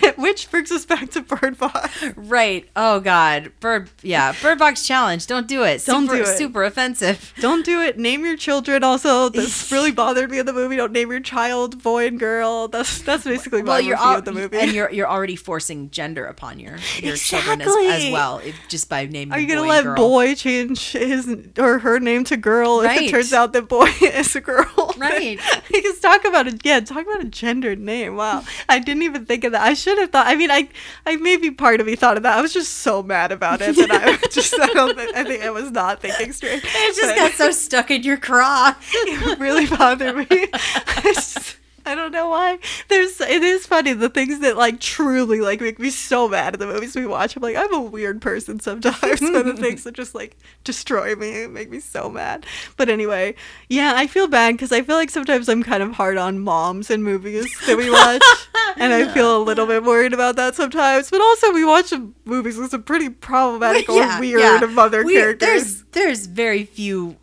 [0.16, 1.91] Which brings us back to Bird Box.
[2.16, 2.68] Right.
[2.76, 3.52] Oh God.
[3.60, 3.90] Bird.
[4.02, 4.34] Yeah.
[4.40, 5.26] Bird Box Challenge.
[5.26, 5.84] Don't do it.
[5.84, 6.36] Don't super, do it.
[6.38, 7.32] Super offensive.
[7.40, 7.98] Don't do it.
[7.98, 8.82] Name your children.
[8.84, 10.76] Also, this really bothered me in the movie.
[10.76, 12.68] Don't name your child boy and girl.
[12.68, 14.58] That's that's basically my Well, you're review al- the movie.
[14.58, 18.88] and you're you're already forcing gender upon your your children as, as well, if, just
[18.88, 19.32] by naming.
[19.32, 23.10] Are you gonna boy let boy change his or her name to girl if it
[23.10, 24.90] turns out that boy is a girl?
[25.02, 25.40] Right.
[25.72, 26.60] because talk about it.
[26.64, 28.14] Yeah, talk about a gendered name.
[28.14, 29.62] Wow, I didn't even think of that.
[29.62, 30.26] I should have thought.
[30.28, 30.68] I mean, I,
[31.06, 32.38] I maybe part of me thought of that.
[32.38, 35.42] I was just so mad about it that I just I don't think I think
[35.42, 36.62] I was not thinking straight.
[36.64, 38.74] It just But- got so stuck in your craw.
[38.92, 40.48] it really bothered me.
[41.84, 42.58] I, don't know why.
[42.88, 46.60] There's it is funny the things that like truly like make me so mad at
[46.60, 47.36] the movies we watch.
[47.36, 49.00] I'm like I'm a weird person sometimes.
[49.20, 52.46] so the things that just like destroy me make me so mad.
[52.76, 53.34] But anyway,
[53.68, 56.90] yeah, I feel bad because I feel like sometimes I'm kind of hard on moms
[56.90, 58.22] in movies that we watch,
[58.76, 61.10] and I feel a little bit worried about that sometimes.
[61.10, 65.48] But also we watch some movies with some pretty problematic or weird mother We- characters.
[65.48, 67.16] There's there's very few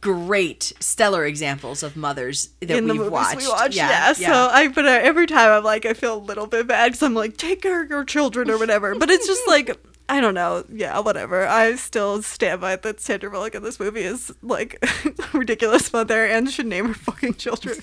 [0.00, 3.36] great stellar examples of mothers that in we've watched.
[3.36, 3.76] we watch.
[3.76, 6.88] Yeah, so I but uh, every time I'm like I feel a little bit bad
[6.88, 8.94] because I'm like take care of your children or whatever.
[8.94, 9.76] But it's just like
[10.08, 10.64] I don't know.
[10.70, 11.46] Yeah, whatever.
[11.46, 16.26] I still stand by that Sandra Bullock in this movie is like a ridiculous mother
[16.26, 17.78] and should name her fucking children.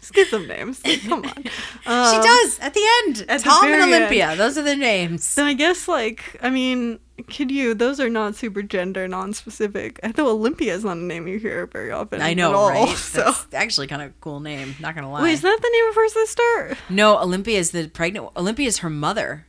[0.00, 0.80] Just give some names.
[1.06, 1.42] Come on.
[1.42, 1.46] she
[1.90, 3.24] Um, does at the end.
[3.28, 4.36] at the Tom and very Olympia.
[4.36, 5.34] Those are their names.
[5.34, 6.98] Then I guess like I mean,
[7.28, 7.74] could you?
[7.74, 10.00] Those are not super gender non-specific.
[10.02, 12.20] I thought Olympia is not a name you hear very often.
[12.20, 12.88] I know, all, right?
[12.96, 13.22] So.
[13.22, 14.74] That's actually kind of a cool name.
[14.80, 15.22] Not gonna lie.
[15.22, 16.76] Wait, is that the name of her sister?
[16.90, 18.28] no, Olympia is the pregnant.
[18.36, 19.46] Olympia is her mother.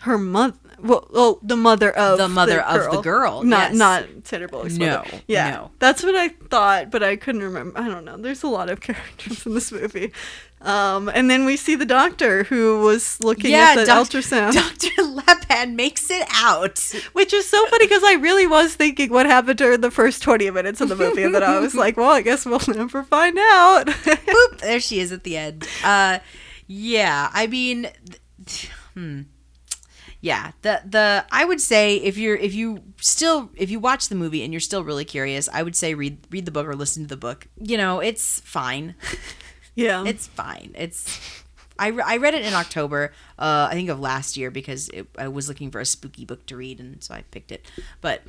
[0.00, 3.78] her mother well oh the mother of The mother of the girl, not yes.
[3.78, 4.62] not Sandra No,
[5.02, 5.20] mother.
[5.26, 5.70] yeah no.
[5.78, 8.80] that's what i thought but i couldn't remember i don't know there's a lot of
[8.88, 10.12] characters in this movie
[10.60, 15.02] um and then we see the doctor who was looking at the Doc- ultrasound Dr.
[15.04, 16.78] Lapham makes it out.
[17.12, 20.50] which is so funny because i really was thinking what happened during the first 20
[20.50, 23.38] minutes of the movie and then i was like well i guess we'll never find
[23.38, 25.66] out Boop, there she is at the end.
[25.84, 26.18] Uh,
[26.66, 27.88] yeah, I mean,
[28.44, 29.22] th- hmm.
[30.20, 34.16] Yeah, the the I would say if you're if you still if you watch the
[34.16, 37.04] movie and you're still really curious, I would say read read the book or listen
[37.04, 37.46] to the book.
[37.56, 38.94] You know, it's fine.
[39.76, 40.72] yeah It's fine.
[40.74, 41.20] It's
[41.78, 45.06] I, re- I read it in October, uh, I think of last year because it,
[45.16, 47.70] I was looking for a spooky book to read and so I picked it.
[48.00, 48.22] But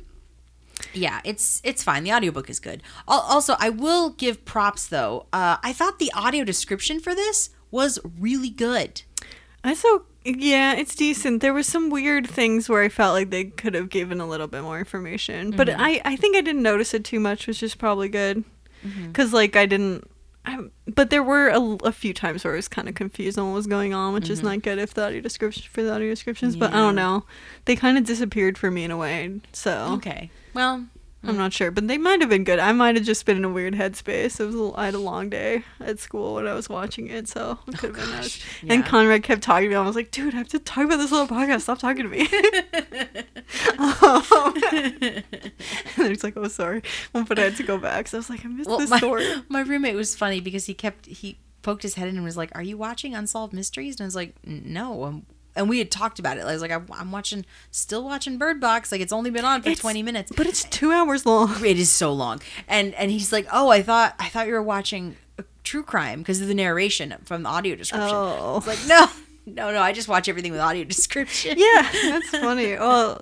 [0.94, 2.04] yeah, it's it's fine.
[2.04, 2.82] The audiobook is good.
[3.08, 5.26] Al- Also, I will give props though.
[5.32, 9.02] Uh, I thought the audio description for this was really good.
[9.64, 11.40] I so yeah, it's decent.
[11.40, 14.46] There were some weird things where I felt like they could have given a little
[14.46, 15.80] bit more information, but Mm-hmm.
[15.80, 18.44] I I think I didn't notice it too much, which is probably good.
[18.86, 19.06] Mm-hmm.
[19.08, 20.08] Because like I didn't.
[20.46, 23.48] I'm, but there were a, a few times where I was kind of confused on
[23.50, 24.32] what was going on, which Mm-hmm.
[24.32, 26.56] is not good if the audio description for the audio descriptions.
[26.56, 27.24] But I don't know,
[27.66, 29.40] they kind of disappeared for me in a way.
[29.52, 30.30] So Okay.
[30.54, 30.86] Well,
[31.22, 32.58] I'm not sure, but they might have been good.
[32.58, 34.40] I might have just been in a weird headspace.
[34.40, 37.28] It was a, I had a long day at school when I was watching it,
[37.28, 38.22] so it could have been that.
[38.22, 38.42] gosh.
[38.66, 39.76] And Conrad kept talking to me.
[39.76, 41.62] I was like, dude, I have to talk about this little podcast.
[41.62, 42.22] Stop talking to me.
[43.78, 45.22] um,
[45.96, 46.82] and he's like, oh, sorry.
[47.12, 48.08] Well, but I had to go back.
[48.08, 49.26] So I was like, I missed well, this my, story.
[49.48, 52.50] my roommate was funny because he kept he poked his head in and was like,
[52.54, 55.26] "Are you watching Unsolved Mysteries?" And I was like, "No." I'm,
[55.56, 56.42] and we had talked about it.
[56.42, 58.90] I was like, "I'm, watching, still watching Bird Box.
[58.92, 61.64] Like it's only been on for It's- 20 minutes, But it's two hours long.
[61.64, 64.62] it is so long." And and he's like, "Oh, I thought I thought you were
[64.62, 68.56] watching uh, true crime because of the narration from the audio description." Oh.
[68.58, 69.08] It's like, no,
[69.46, 69.80] no, no.
[69.82, 71.56] I just watch everything with audio description.
[71.58, 72.74] Yeah, that's funny.
[72.74, 73.20] Well,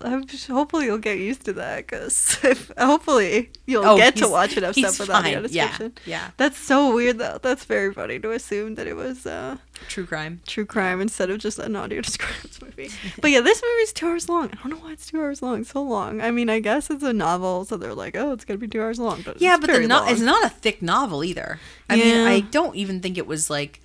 [0.48, 2.38] hopefully you'll get used to that because
[2.78, 5.52] hopefully you'll Oh, get to watch enough he's stuff with audio fine.
[5.52, 5.92] Yeah, description.
[6.06, 6.30] yeah.
[6.36, 7.38] That's so weird though.
[7.42, 9.56] That's very funny to assume that it was uh,
[9.88, 10.40] True crime.
[10.46, 12.90] true crime instead of just an audio description movie.
[13.20, 14.50] But yeah, this movie's two hours long.
[14.52, 15.64] I don't know why it's two hours long.
[15.64, 16.20] So long.
[16.20, 18.82] I mean, I guess it's a novel, so they're like, oh, it's gonna be two
[18.82, 19.22] hours long.
[19.22, 21.58] But Yeah, it's but no- it's not a thick novel either.
[21.88, 23.80] I mean, I don't even think it was like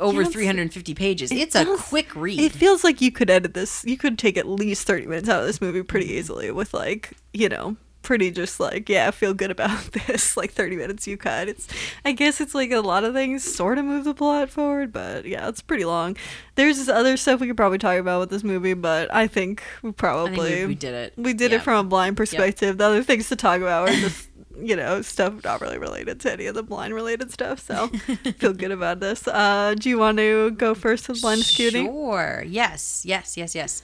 [0.00, 1.30] over Yeah, 350 pages.
[1.30, 2.40] it It's a quick read.
[2.40, 3.84] It feels like you could edit this.
[3.84, 6.14] You could take at least 30 minutes out of this movie pretty Mm-hmm.
[6.18, 10.34] easily with like, you know, pretty just like, yeah, feel good about this.
[10.34, 11.48] Like 30 minutes you cut.
[11.48, 11.68] It's
[12.04, 15.26] I guess it's like a lot of things sort of move the plot forward, but
[15.26, 16.16] yeah, it's pretty long.
[16.54, 19.62] There's this other stuff we could probably talk about with this movie, but I think
[19.82, 21.12] we I probably think we, we did it.
[21.18, 22.78] we did it from a blind perspective.
[22.78, 26.32] The other things to talk about are just, you know, stuff not really related to
[26.32, 27.60] any of the blind related stuff.
[27.60, 27.88] So
[28.38, 29.26] feel good about this.
[29.28, 31.86] Uh, do you want to go first with blind scooting?
[31.86, 32.44] Sure.
[32.46, 33.02] Yes.
[33.04, 33.36] Yes.
[33.36, 33.54] Yes.
[33.54, 33.82] Yes.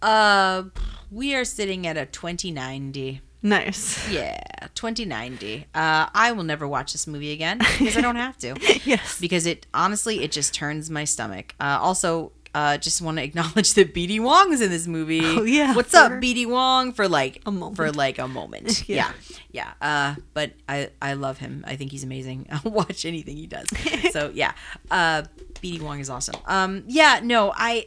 [0.00, 0.64] Uh,
[1.10, 3.20] we are sitting at a 2090.
[3.44, 4.08] Nice.
[4.08, 4.40] Yeah,
[4.74, 5.66] 2090.
[5.74, 8.54] Uh, I will never watch this movie again because I don't have to.
[8.84, 9.20] Yes.
[9.20, 11.54] Because it honestly, it just turns my stomach.
[11.60, 15.20] Uh, also, uh, just want to acknowledge that BD Wong is in this movie.
[15.24, 16.92] Oh, yeah, what's up, BD Wong?
[16.92, 17.76] For like A moment.
[17.76, 18.84] For like a moment.
[18.88, 19.12] Yeah.
[19.52, 20.14] yeah, yeah.
[20.16, 21.64] Uh, but I I love him.
[21.66, 22.46] I think he's amazing.
[22.52, 23.68] I'll watch anything he does.
[24.12, 24.52] so yeah,
[24.90, 25.22] uh,
[25.62, 26.36] BD Wong is awesome.
[26.46, 27.86] Um, yeah, no, I.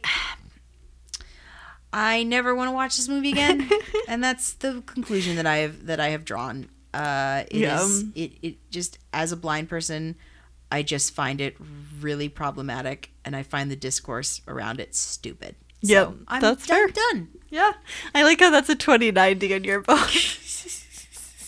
[1.92, 3.70] I never want to watch this movie again,
[4.08, 6.68] and that's the conclusion that I have that I have drawn.
[6.92, 7.82] Uh, it Yeah.
[7.82, 10.16] is- it it just as a blind person,
[10.76, 11.56] I just find it
[12.00, 15.56] really problematic, and I find the discourse around it stupid.
[15.82, 17.02] So Yep, I'm that's done, fair.
[17.12, 17.28] done.
[17.48, 17.72] Yeah.
[18.14, 20.10] I like how that's a 2090 in your book.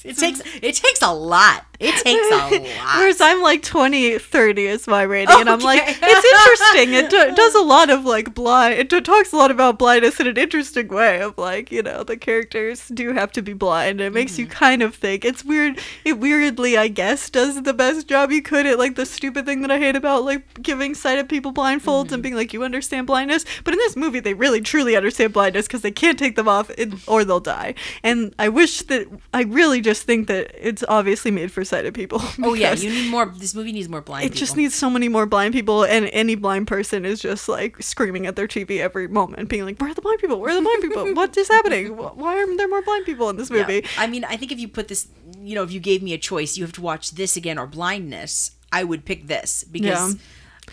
[0.05, 1.65] It takes it takes a lot.
[1.81, 2.97] It takes a lot.
[2.99, 6.95] Whereas I'm like 20, 30 is my rating, and I'm like, it's interesting.
[6.95, 8.75] It do- does a lot of like blind.
[8.75, 11.21] It do- talks a lot about blindness in an interesting way.
[11.23, 14.01] Of like, you know, the characters do have to be blind.
[14.01, 14.53] It makes you Mm-hmm.
[14.59, 15.25] kind of think.
[15.25, 15.79] It's weird.
[16.05, 19.61] It weirdly, I guess, does the best job you could at like the stupid thing
[19.63, 22.15] that I hate about like giving sighted people blindfolds Mm-hmm.
[22.15, 23.45] and being like, you understand blindness.
[23.63, 26.71] But in this movie, they really truly understand blindness because they can't take them off
[26.71, 27.75] in, or they'll die.
[28.03, 32.21] And I wish that I really just think that it's obviously made for sighted people.
[32.43, 33.27] oh yeah, you need more.
[33.45, 34.25] This movie needs more blind.
[34.29, 37.73] it just needs so many more blind people, and any blind person is just like
[37.83, 40.39] screaming at their TV every moment, being like, "Where are the blind people?
[40.41, 41.05] Where are the blind people?
[41.21, 41.85] What is happening?
[41.97, 43.63] Why aren't there more blind people in this Yeah.
[43.63, 45.09] movie?" I mean, I think if you put this,
[45.49, 47.67] you know, if you gave me a choice, you have to watch this again or
[47.67, 48.53] blindness.
[48.71, 50.21] I would pick this because Yeah.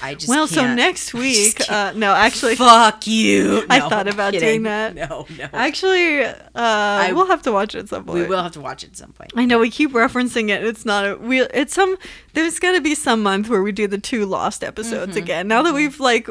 [0.02, 3.66] I just Well, so next week, uh, no, actually, fuck you.
[3.70, 4.48] I No, thought I'm about kidding.
[4.50, 4.96] doing that.
[4.96, 5.48] No, no.
[5.54, 8.20] actually, uh, we'll have to watch it at some point.
[8.20, 9.32] we will have to watch it at some point.
[9.36, 10.64] I know we keep referencing it.
[10.64, 11.42] It's not a we.
[11.42, 11.98] It's some.
[12.34, 15.18] There's gonna be some month where we do the two lost episodes Mm-hmm.
[15.24, 15.48] again.
[15.48, 16.28] Now that we've like,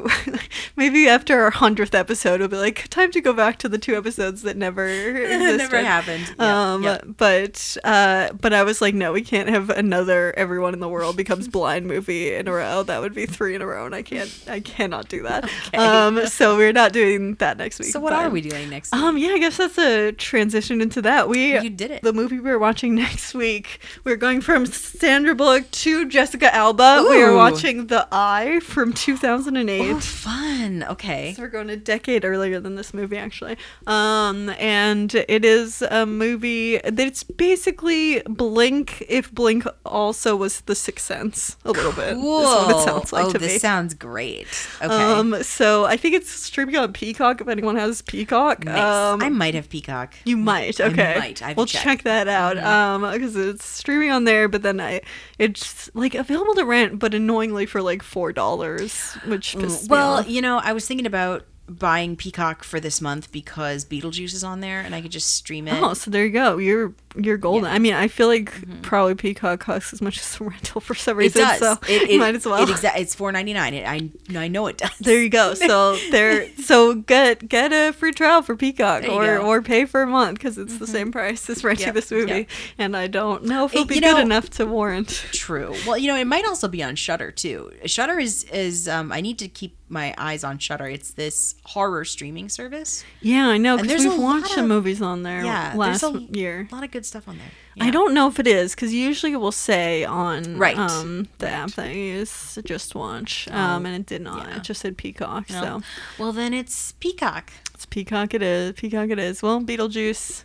[0.77, 3.97] maybe after our hundredth episode, it'll be like time to go back to the two
[3.97, 5.59] episodes that never existed.
[5.59, 6.35] never happened.
[6.41, 7.05] Um, yep.
[7.17, 11.17] but uh, but I was like, no, we can't have another everyone in the world
[11.17, 12.83] becomes blind movie in a row.
[12.83, 14.31] That would be three in a row, and I can't.
[14.49, 15.45] I cannot do that.
[15.69, 15.79] Okay.
[15.79, 17.89] Um, so we're not doing that next week.
[17.89, 18.93] So what but- are we doing next?
[18.93, 19.01] week?
[19.01, 21.29] um, yeah, I guess that's a transition into that.
[21.29, 22.03] We You did it.
[22.03, 23.81] The movie we're watching next week.
[24.05, 27.07] We're going from Sandra Bullock to Jessica Alba.
[27.09, 29.81] We are watching The Eye from 2008.
[29.91, 30.85] oh, fun.
[30.85, 31.33] Okay.
[31.35, 33.57] So we're going a decade earlier than this movie, actually.
[33.87, 41.05] Um, and it is a movie that's basically Blink if Blink also was The Sixth
[41.07, 42.17] Sense a little bit.
[42.17, 44.47] Is what it sounds like oh, to this sounds great.
[44.83, 44.95] Okay.
[44.95, 47.41] Um, so I think it's streaming on Peacock.
[47.41, 48.79] If anyone has Peacock, nice.
[48.79, 50.15] um, I might have Peacock.
[50.25, 50.81] you might.
[50.81, 51.17] I Okay.
[51.19, 51.43] might.
[51.43, 51.83] I we'll check.
[51.83, 52.03] check.
[52.05, 52.59] that out.
[52.59, 55.01] Um, because it's streaming on there, but then I,
[55.39, 60.41] it's like available to rent, but annoyingly for like four dollars, which me Well, you
[60.43, 64.81] know, I was thinking about buying Peacock for this month because Beetlejuice is on there
[64.81, 65.83] and I could just stream it.
[65.83, 66.59] Oh, so there you go.
[66.59, 67.71] You're you're golden.
[67.71, 71.15] I mean, I feel like probably Peacock costs as much as the rental for some
[71.15, 71.21] Mm-hmm.
[71.21, 71.43] it reason.
[71.43, 71.59] does.
[71.61, 72.63] So it, it, might as well.
[72.63, 73.75] It exa- it's four ninety nine.
[73.75, 74.91] I I know it does.
[75.01, 75.55] there you go.
[75.55, 76.49] So there.
[76.59, 79.19] So get get a free trial for Peacock, or go.
[79.21, 79.47] Mm-hmm.
[79.47, 82.33] or pay for a month because it's the same price as renting Yep, this movie.
[82.33, 82.49] yep.
[82.79, 85.25] And I don't know if it'll It- be good know- enough to warrant.
[85.33, 85.75] True.
[85.87, 87.73] Well, you know, it might also be on Shudder too.
[87.87, 90.89] Shudder is is um, I need to keep my eyes on Shudder.
[90.89, 93.05] It's this horror streaming service.
[93.23, 96.69] Yeah, I know because we've watched some movies on there Yeah, last there's a year.
[96.71, 97.47] A lot of good stuff on there.
[97.81, 101.47] I don't know if it is because usually it will say on Right, um, the
[101.47, 101.53] right.
[101.53, 104.47] app that I use Just Watch, um, and it did not.
[104.49, 104.57] yeah.
[104.59, 105.49] It just said Peacock.
[105.51, 105.61] No.
[105.63, 105.83] So
[106.19, 107.51] Well, then it's Peacock.
[107.75, 108.35] it's Peacock.
[108.35, 109.09] It is Peacock.
[109.11, 109.43] It is.
[109.43, 110.45] Well, Beetlejuice.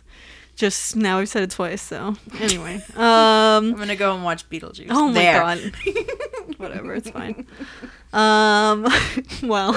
[0.56, 1.80] Just now we've said it twice.
[1.80, 3.02] So anyway, um,
[3.72, 4.88] I'm gonna go and watch Beetlejuice.
[4.90, 5.40] oh my There.
[5.40, 5.72] god,
[6.58, 7.46] whatever, it's fine.
[8.12, 8.86] Um,
[9.42, 9.72] well,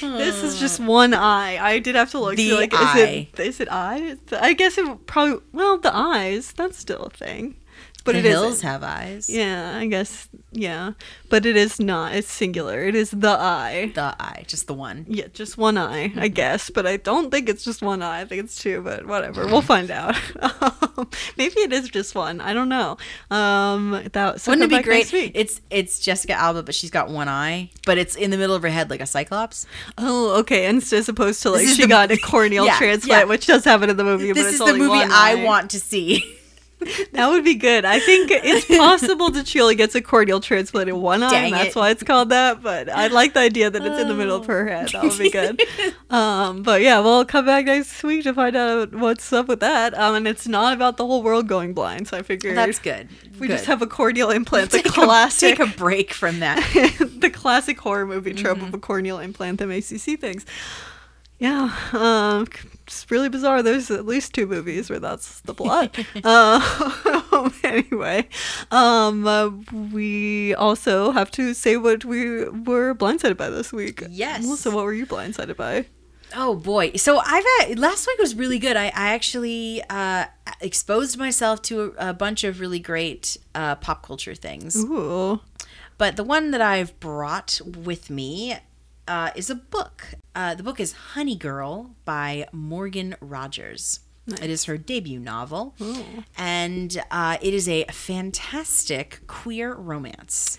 [0.00, 1.58] this is just one eye.
[1.60, 2.36] I did have to look.
[2.36, 2.98] The like, eye.
[2.98, 4.16] is it is it eye?
[4.32, 5.40] I guess it probably.
[5.52, 6.52] Well, the eyes.
[6.52, 7.56] That's still a thing.
[8.04, 8.68] But the it hills isn't.
[8.68, 9.30] have eyes.
[9.30, 10.28] Yeah, I guess.
[10.50, 10.92] Yeah,
[11.30, 12.14] but it is not.
[12.14, 12.82] It's singular.
[12.84, 13.92] It is the eye.
[13.94, 15.06] The eye, just the one.
[15.08, 16.68] Yeah, just one eye, I guess.
[16.70, 18.20] But I don't think it's just one eye.
[18.20, 18.82] I think it's two.
[18.82, 20.16] But whatever, we'll find out.
[20.40, 22.40] Um, Maybe it is just one.
[22.40, 22.96] I don't know.
[23.30, 25.12] Um, that so Wouldn't it be great?
[25.34, 28.62] It's it's Jessica Alba, but she's got one eye, but it's in the middle of
[28.62, 29.66] her head like a cyclops.
[29.96, 30.66] Oh, okay.
[30.66, 33.24] And s- as opposed to like she the- got a corneal Yeah, transplant, yeah.
[33.24, 34.28] which does happen in the movie.
[34.28, 36.38] but This it's is the movie I want to see.
[37.12, 37.84] That would be good.
[37.84, 39.30] I think it's possible
[39.72, 41.34] only gets a corneal transplant in one eye.
[41.34, 41.78] And that's it.
[41.78, 42.62] why it's called that.
[42.62, 44.88] But I like the idea that it's in the middle of her head.
[44.90, 45.62] That would be good.
[46.10, 49.96] um, but yeah, we'll come back next week to find out what's up with that.
[49.98, 52.08] Um, and it's not about the whole world going blind.
[52.08, 53.08] So I figure That's good.
[53.38, 53.54] we Good.
[53.54, 56.58] just have a corneal implant, the take classic, A, take a break from that.
[57.18, 58.66] the classic horror movie trope Mm-hmm.
[58.66, 60.44] of a corneal implant that makes you see things.
[61.42, 62.46] Yeah, um,
[62.86, 63.64] it's really bizarre.
[63.64, 65.98] There's at least two movies where that's the plot.
[66.22, 68.28] uh, anyway,
[68.70, 69.48] um, uh,
[69.92, 74.04] we also have to say what we were blindsided by this week.
[74.08, 74.60] Yes.
[74.60, 75.86] So, what were you blindsided by?
[76.32, 76.92] Oh boy!
[76.92, 78.76] So I've had, last week was really good.
[78.76, 80.26] I, I actually uh,
[80.60, 84.76] exposed myself to a, a bunch of really great uh, pop culture things.
[84.76, 85.40] Ooh,
[85.98, 88.58] But the one that I've brought with me
[89.12, 90.14] uh, is a book.
[90.34, 94.00] Uh, the book is Honey Girl by Morgan Rogers.
[94.26, 95.74] It is her debut novel,
[96.38, 100.58] and uh, it is a fantastic queer romance.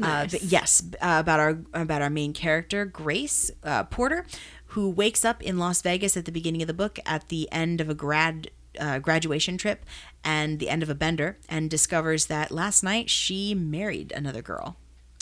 [0.00, 4.26] Uh, but yes, uh, about our about our main character Grace uh, Porter,
[4.66, 7.80] who wakes up in Las Vegas at the beginning of the book at the end
[7.80, 9.84] of a grad uh, graduation trip
[10.22, 14.76] and the end of a bender, and discovers that last night she married another girl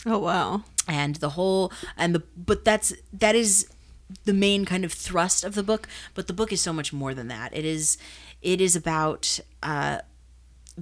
[0.07, 3.67] oh wow, and the whole and the but that's that is
[4.23, 7.13] the main kind of thrust of the book but the book is so much more
[7.13, 7.55] than that.
[7.55, 7.97] It is
[8.41, 9.99] it is about uh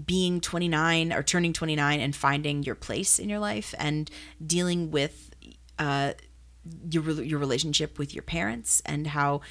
[0.06, 4.12] being 29 or turning 29 and finding your place in your life and
[4.46, 5.32] dealing with
[5.80, 6.14] uh
[6.90, 9.42] your your relationship with your parents and how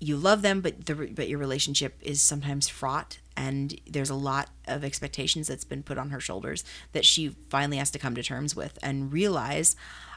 [0.00, 4.50] you love them but the but your relationship is sometimes fraught and there's a lot
[4.66, 8.22] of expectations that's been put on her shoulders that she finally has to come to
[8.22, 9.76] terms with and realize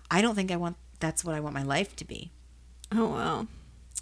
[0.10, 2.32] I don't think I want that's what I want my life to be.
[2.92, 3.48] Oh wow,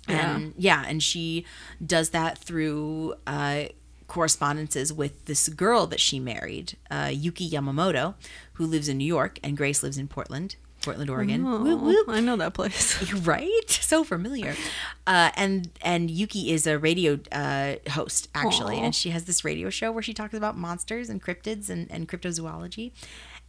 [0.08, 0.36] yeah.
[0.36, 1.46] and yeah and she
[1.86, 3.66] does that through uh,
[4.08, 8.16] correspondences with this girl that she married uh, yuki yamamoto
[8.54, 10.56] who lives in new york and grace lives in portland
[10.88, 12.10] portland oregon Oh, Whoop, whoop.
[12.10, 13.12] I know that place.
[13.34, 14.56] right so familiar
[15.06, 18.84] uh, and and yuki is a radio uh, host actually Aw.
[18.86, 22.08] and she has this radio show where she talks about monsters and cryptids and, and
[22.08, 22.92] cryptozoology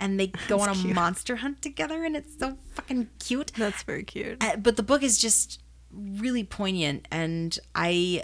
[0.00, 0.94] and they go on a cute.
[0.94, 4.42] monster hunt together and it's so fucking cute That's very cute.
[4.42, 5.60] uh, but the book is just
[5.92, 8.22] really poignant and i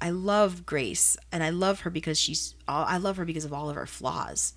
[0.00, 3.68] i love grace and i love her because she's i love her because of all
[3.70, 4.52] of her flaws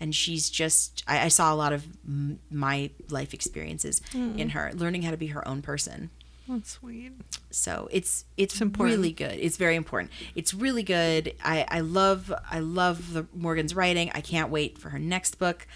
[0.00, 4.72] and she's just i, I saw a lot of m- my life experiences in her
[4.74, 6.10] learning how to be her own person.
[6.48, 7.12] That's sweet.
[7.52, 8.96] so it's it's, It's important.
[8.96, 9.38] really good.
[9.38, 10.10] It's very important.
[10.34, 11.34] It's really good.
[11.44, 14.10] I i love i love the morgan's writing.
[14.14, 15.68] I can't wait for her next book.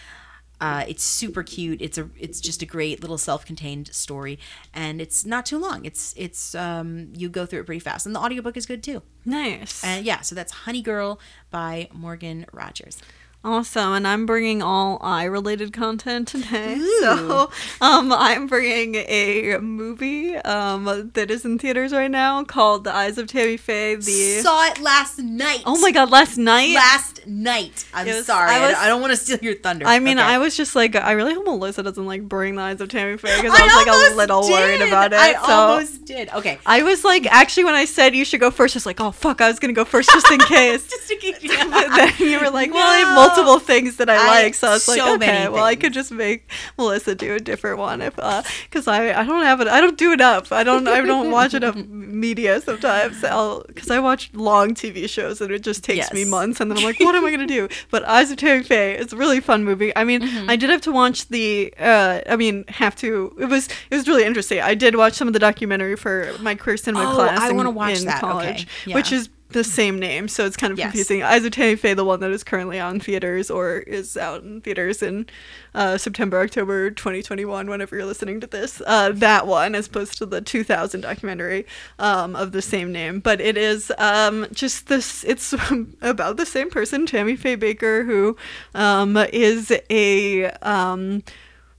[0.60, 1.80] Uh, it's super cute.
[1.82, 4.38] It's a it's just a great little self-contained story.
[4.72, 5.84] And it's not too long.
[5.84, 8.04] It's it's um you go through it pretty fast.
[8.06, 9.02] And the audiobook is good too.
[9.24, 9.84] Nice.
[9.84, 11.20] and yeah so that's honey girl
[11.50, 12.98] by morgan rogers
[13.46, 16.76] Awesome, and I'm bringing all eye-related content today.
[16.80, 17.00] Ooh.
[17.02, 17.50] So,
[17.82, 23.18] um, I'm bringing a movie um that is in theaters right now called The Eyes
[23.18, 23.96] of Tammy Faye.
[23.96, 25.62] The Saw it last night.
[25.66, 26.74] oh my god, last night.
[26.74, 27.84] Last night.
[27.92, 28.50] I'm was- sorry.
[28.50, 29.86] I was- I don't want to steal your thunder.
[29.86, 30.26] I mean, Okay.
[30.26, 33.18] I was just like, I really hope Melissa doesn't like bring The Eyes of Tammy
[33.18, 35.18] Faye because I I was like a little worried about it.
[35.18, 35.40] I so.
[35.52, 36.30] almost did.
[36.32, 36.58] Okay.
[36.64, 39.10] I was like, actually, when I said you should go first, I was like, oh
[39.10, 40.88] fuck, I was gonna go first just in case.
[40.88, 43.33] Just to keep but then you were like, well, I have.
[43.36, 46.10] Multiple things that I, I- like, so I was like, okay, well, I could just
[46.12, 49.80] make Melissa do a different one if, uh, because I I don't have it, I
[49.80, 54.30] don't do enough, I don't I don't watch enough media sometimes, I'll because I watch
[54.34, 57.24] long TV shows and it just takes me months, and then I'm like, what am
[57.24, 57.68] I gonna do?
[57.90, 59.94] But Eyes of Tammy Faye, it's a really fun movie.
[59.96, 60.48] I mean, Mm-hmm.
[60.50, 63.36] I did have to watch the, uh, I mean, have to.
[63.38, 64.60] It was it was really interesting.
[64.60, 67.70] I did watch some of the documentary for my queer cinema Oh, class I wanna
[67.70, 68.22] watch in that.
[68.22, 68.32] Okay.
[68.32, 68.94] college, Yeah.
[68.94, 70.86] which is the same name, so it's kind of Yes.
[70.86, 71.20] confusing.
[71.50, 75.26] Tammy Faye, the one that is currently on theaters or is out in theaters in
[75.74, 78.82] uh, September, October 2021, whenever you're listening to this.
[78.86, 81.66] Uh, that one, as opposed to the 2000 documentary
[81.98, 83.20] um, of the same name.
[83.20, 85.54] But it is um, just this, it's
[86.02, 88.36] about the same person, Tammy Faye Bakker, who
[88.74, 90.46] um, is a.
[90.62, 91.22] Um,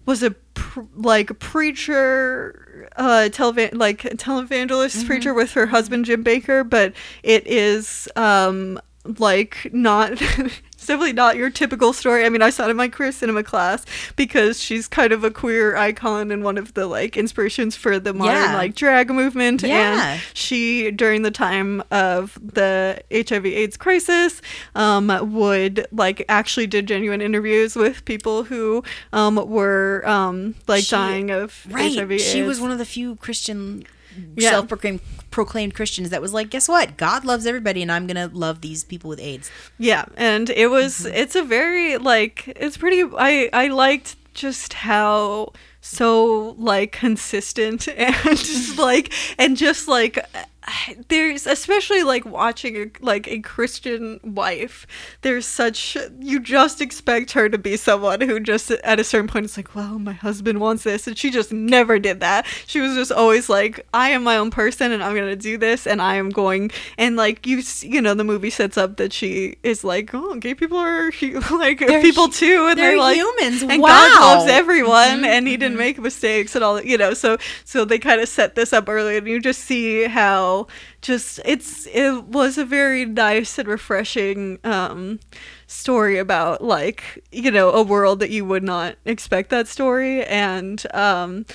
[0.05, 6.67] was a pr- like preacher uh televan like televangelist preacher with her husband Jim Bakker
[6.67, 8.79] but it is um
[9.19, 10.19] like not
[10.85, 12.25] it's definitely not your typical story.
[12.25, 13.83] I mean, I saw it in my queer cinema class
[14.15, 18.13] because she's kind of a queer icon and one of the like inspirations for the
[18.13, 18.53] modern Yeah.
[18.55, 19.63] like drag movement.
[19.63, 20.11] Yeah.
[20.13, 24.43] And she, during the time of the HIV/AIDS crisis,
[24.75, 30.91] um, would like actually did genuine interviews with people who um were um like She-
[30.91, 31.73] dying of HIV.
[31.73, 31.95] Right.
[31.97, 32.21] HIV.
[32.21, 33.85] She was one of the few Christian
[34.35, 34.51] Yeah.
[34.51, 35.01] self-proclaimed
[35.31, 36.95] proclaimed Christians that was like, guess what?
[36.97, 39.51] God loves everybody and I'm going to love these people with AIDS.
[39.77, 41.15] Yeah, and it was Mm-hmm.
[41.15, 45.51] it's a very like it's pretty I I liked just how
[45.81, 50.19] so like consistent and just like and just like
[51.09, 54.87] there's especially like watching a, like a Christian wife
[55.21, 59.45] there's such you just expect her to be someone who just at a certain point
[59.45, 62.45] is like well my husband wants this and she just never did that.
[62.67, 65.85] She was just always like I am my own person and I'm gonna do this
[65.87, 69.57] and I am going and like you you know the movie sets up that she
[69.63, 71.11] is like oh gay people are
[71.51, 73.61] like They're people too and they're they're like humans.
[73.61, 77.13] and God loves everyone Mhm, and he didn't make mistakes and all that you know
[77.13, 80.54] so so they kind of set this up early and you just see how
[81.01, 85.19] just it's it was a very nice and refreshing um
[85.67, 90.23] story about like you know a world that you would not expect that story.
[90.25, 91.45] And um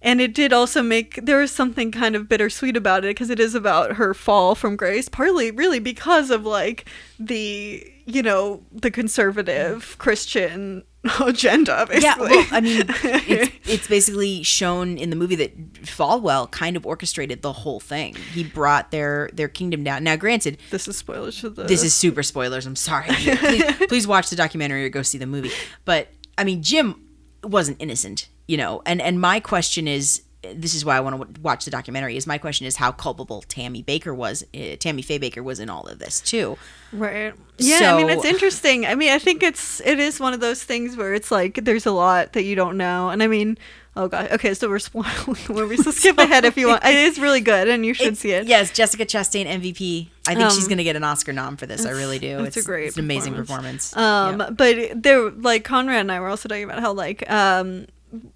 [0.00, 3.40] and it did also make there was something kind of bittersweet about it because it
[3.40, 8.90] is about her fall from grace partly really because of like the you know the
[8.90, 10.82] conservative christian
[11.20, 12.02] agenda basically.
[12.02, 16.84] Yeah, well, I mean, it's, it's basically shown in the movie that Falwell kind of
[16.86, 18.16] orchestrated the whole thing.
[18.32, 20.04] He brought their their kingdom down.
[20.04, 22.66] Now, granted, this is spoilers for the this is super spoilers.
[22.66, 23.08] I'm sorry.
[23.14, 25.50] Please, please watch the documentary or go see the movie.
[25.84, 27.00] But I mean, Jim
[27.44, 28.82] wasn't innocent, you know.
[28.84, 30.22] And and my question is,
[30.54, 32.16] this is why I want to watch the documentary.
[32.16, 35.68] Is my question is how culpable Tammy Bakker was, uh, Tammy Faye Bakker was in
[35.70, 36.56] all of this too.
[36.92, 37.34] Right.
[37.58, 38.86] Yeah, I mean it's interesting.
[38.86, 41.86] I mean, I think it's it is one of those things where it's like there's
[41.86, 43.10] a lot that you don't know.
[43.10, 43.58] And I mean,
[43.96, 44.30] oh god.
[44.32, 45.76] Okay, so we're spoiling movie.
[45.76, 46.84] So skip ahead if you want.
[46.84, 48.46] It is really good and you should It's- see it.
[48.46, 50.08] Yes, Jessica Chastain MVP.
[50.26, 51.84] I think she's Um, going to get an Oscar nom for this.
[51.86, 52.44] I really do.
[52.44, 53.90] it's a great it's an amazing performance.
[53.90, 53.96] performance.
[53.96, 54.50] Um, Yeah.
[54.50, 57.86] but there, like Conrad and I were also talking about how, like, um,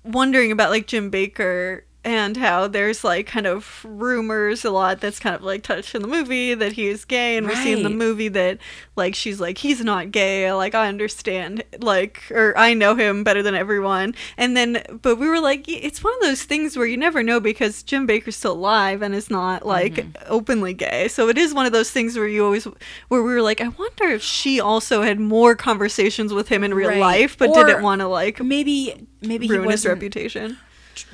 [0.05, 5.21] wondering about like Jim Bakker and how there's like kind of rumors a lot that's
[5.21, 7.83] kind of like touched in the movie that he is gay, and we see in
[7.85, 8.59] the movie that
[8.97, 13.43] like she's like he's not gay, like I understand, like or I know him better
[13.43, 16.97] than everyone, and then but we were like it's one of those things where you
[16.97, 20.23] never know because Jim Bakker's still alive and is not like Mm-hmm.
[20.27, 22.65] openly gay, so it is one of those things where you always
[23.09, 26.75] where we were like I wonder if she also had more conversations with him in
[26.75, 26.99] real Right.
[26.99, 30.57] life, but Or didn't want to like maybe maybe he ruin his reputation.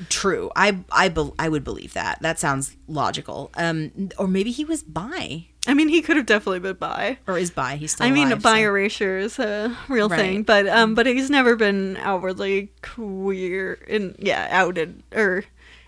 [0.09, 0.51] True.
[0.55, 2.21] I I bel I would believe that.
[2.21, 3.51] That sounds logical.
[3.55, 7.17] Um, or maybe he was bi I mean, he could have definitely been bi.
[7.27, 7.75] or is bi.
[7.75, 8.07] He's still.
[8.07, 10.17] I mean, alive, bi so- erasure is a real Right.
[10.19, 15.43] thing, but um, but he's never been outwardly queer and yeah, outed or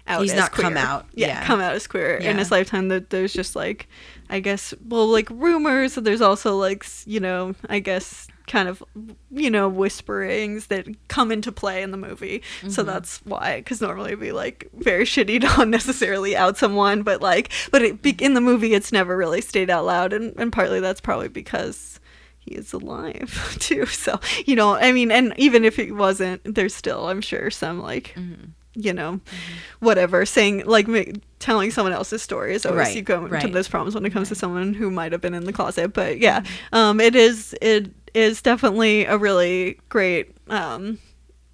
[0.08, 0.22] out.
[0.22, 0.84] He's as not come queer.
[0.86, 1.46] out, Yeah, yeah.
[1.46, 2.90] come out as queer in his lifetime.
[2.90, 3.88] That there's just like,
[4.30, 5.96] I guess, well, like rumors.
[5.98, 8.84] And there's also like, you know, I guess kind of
[9.32, 12.86] you know whisperings that come into play in the movie so Mm-hmm.
[12.92, 17.52] that's why because normally it'd be like very shitty to unnecessarily out someone but like
[17.72, 20.80] but it, be- in the movie it's never really stayed out loud and, and partly
[20.80, 22.00] that's probably because
[22.40, 23.86] he is alive too.
[23.86, 27.80] So you know, I mean, and even if he wasn't, there's still, I'm sure, some
[27.80, 28.16] like.
[28.18, 28.46] Mm-hmm.
[28.74, 29.20] You know,
[29.82, 30.26] whatever.
[30.26, 30.88] Saying like
[31.40, 33.52] telling someone else's story is always Right, you go into right.
[33.52, 35.92] those problems when it comes to someone who might have been in the closet.
[35.94, 36.76] But yeah, Mm-hmm.
[36.76, 41.00] um, it is it is definitely a really great um,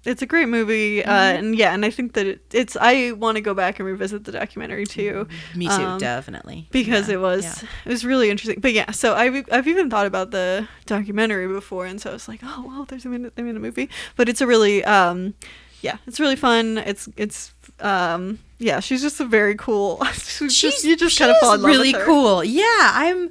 [0.04, 1.38] it's a great movie, uh, Mm-hmm.
[1.38, 2.76] and yeah, and I think that it, it's.
[2.80, 6.66] I want to go back and revisit the documentary too, Me too, um, definitely.
[6.70, 7.68] because Yeah, it was yeah.
[7.84, 8.60] it was really interesting.
[8.60, 12.28] But yeah, so I've I've even thought about the documentary before, and so I was
[12.28, 15.34] like, oh well, there's a minute, in a movie, but it's a really um,
[15.82, 16.78] yeah, it's really fun.
[16.78, 20.02] It's it's um, yeah, she's just a very cool.
[20.12, 22.06] she's just, you just kind of she's fall in love really with her.
[22.06, 22.44] cool.
[22.44, 22.64] Yeah,
[22.94, 23.30] I'm.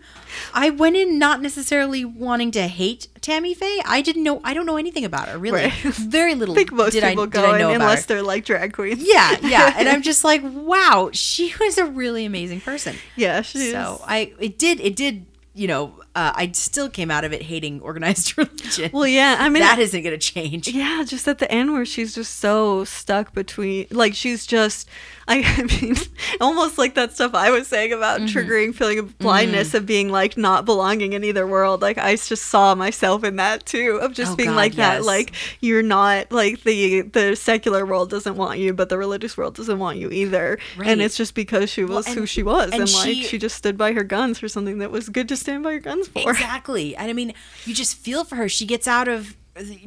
[0.53, 3.81] I went in not necessarily wanting to hate Tammy Faye.
[3.85, 4.39] I didn't know.
[4.43, 5.37] I don't know anything about her.
[5.37, 5.73] Really, Right.
[5.83, 6.53] very little.
[6.53, 9.01] I think most did people I, go I in know unless they're like drag queens.
[9.01, 12.95] Yeah, yeah, and I'm just like, wow, she was a really amazing person.
[13.15, 15.25] yeah, she's So I, it did, it did,
[15.57, 18.91] you know, uh, I still came out of it hating organized religion.
[18.93, 19.37] well, yeah.
[19.39, 20.67] I mean, that isn't going to change.
[20.67, 24.87] Yeah, just at the end where she's just so stuck between, like she's just,
[25.29, 25.95] I, I mean,
[26.41, 28.37] almost like that stuff I was saying about Mm-hmm.
[28.37, 31.81] triggering feeling of blindness of being like not belonging in either world.
[31.81, 35.03] Like I just saw myself in that too, of just Oh, being God, like that.
[35.03, 39.55] Like you're not like the the secular world doesn't want you, but the religious world
[39.55, 40.57] doesn't want you either.
[40.77, 40.87] Right.
[40.89, 43.37] And it's just because she was who and- she was, and, and like she- she
[43.37, 46.07] just stood by her guns for something that was good to stand by your guns
[46.07, 46.29] for.
[46.31, 46.95] Exactly.
[46.95, 47.33] And I mean,
[47.65, 48.47] you just feel for her.
[48.47, 49.35] She gets out of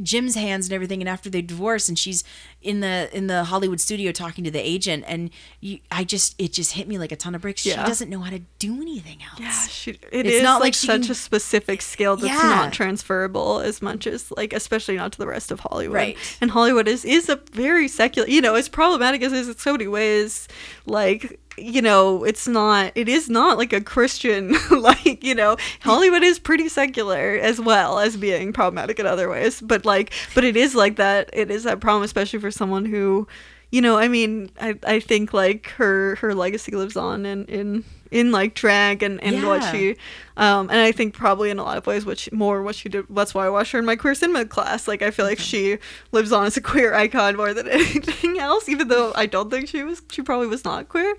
[0.02, 2.24] Jim's hands and everything and after they divorce and she's
[2.62, 5.30] in the in the Hollywood studio talking to the agent and
[5.60, 7.64] you I just it just hit me like a ton of bricks.
[7.64, 7.82] Yeah.
[7.84, 9.40] She doesn't know how to do anything else.
[9.40, 12.48] Yeah, she, it It's is not like, like such can- a specific skill that's Yeah.
[12.48, 15.94] not transferable as much as like especially not to the rest of Hollywood.
[15.94, 16.18] Right.
[16.40, 18.28] And Hollywood is is a very secular.
[18.28, 20.48] You know, as problematic as it is in so many ways,
[20.86, 22.92] like you know, it's not.
[22.94, 24.54] It is not like a Christian.
[24.70, 29.60] like you know, Hollywood is pretty secular as well as being problematic in other ways.
[29.60, 31.30] But like, but it is like that.
[31.32, 33.28] It is that problem, especially for someone who
[33.70, 37.84] you know, I mean, I, I think like her her legacy lives on in in,
[38.10, 39.72] in like drag and, and what Yeah.
[39.72, 39.90] she
[40.36, 42.88] um and I think probably in a lot of ways what she, more what she
[42.88, 44.88] did that's why I watched her in my queer cinema class.
[44.88, 45.78] Like I feel like she
[46.12, 49.68] lives on as a queer icon more than anything else, even though I don't think
[49.68, 51.14] she was she probably was not queer.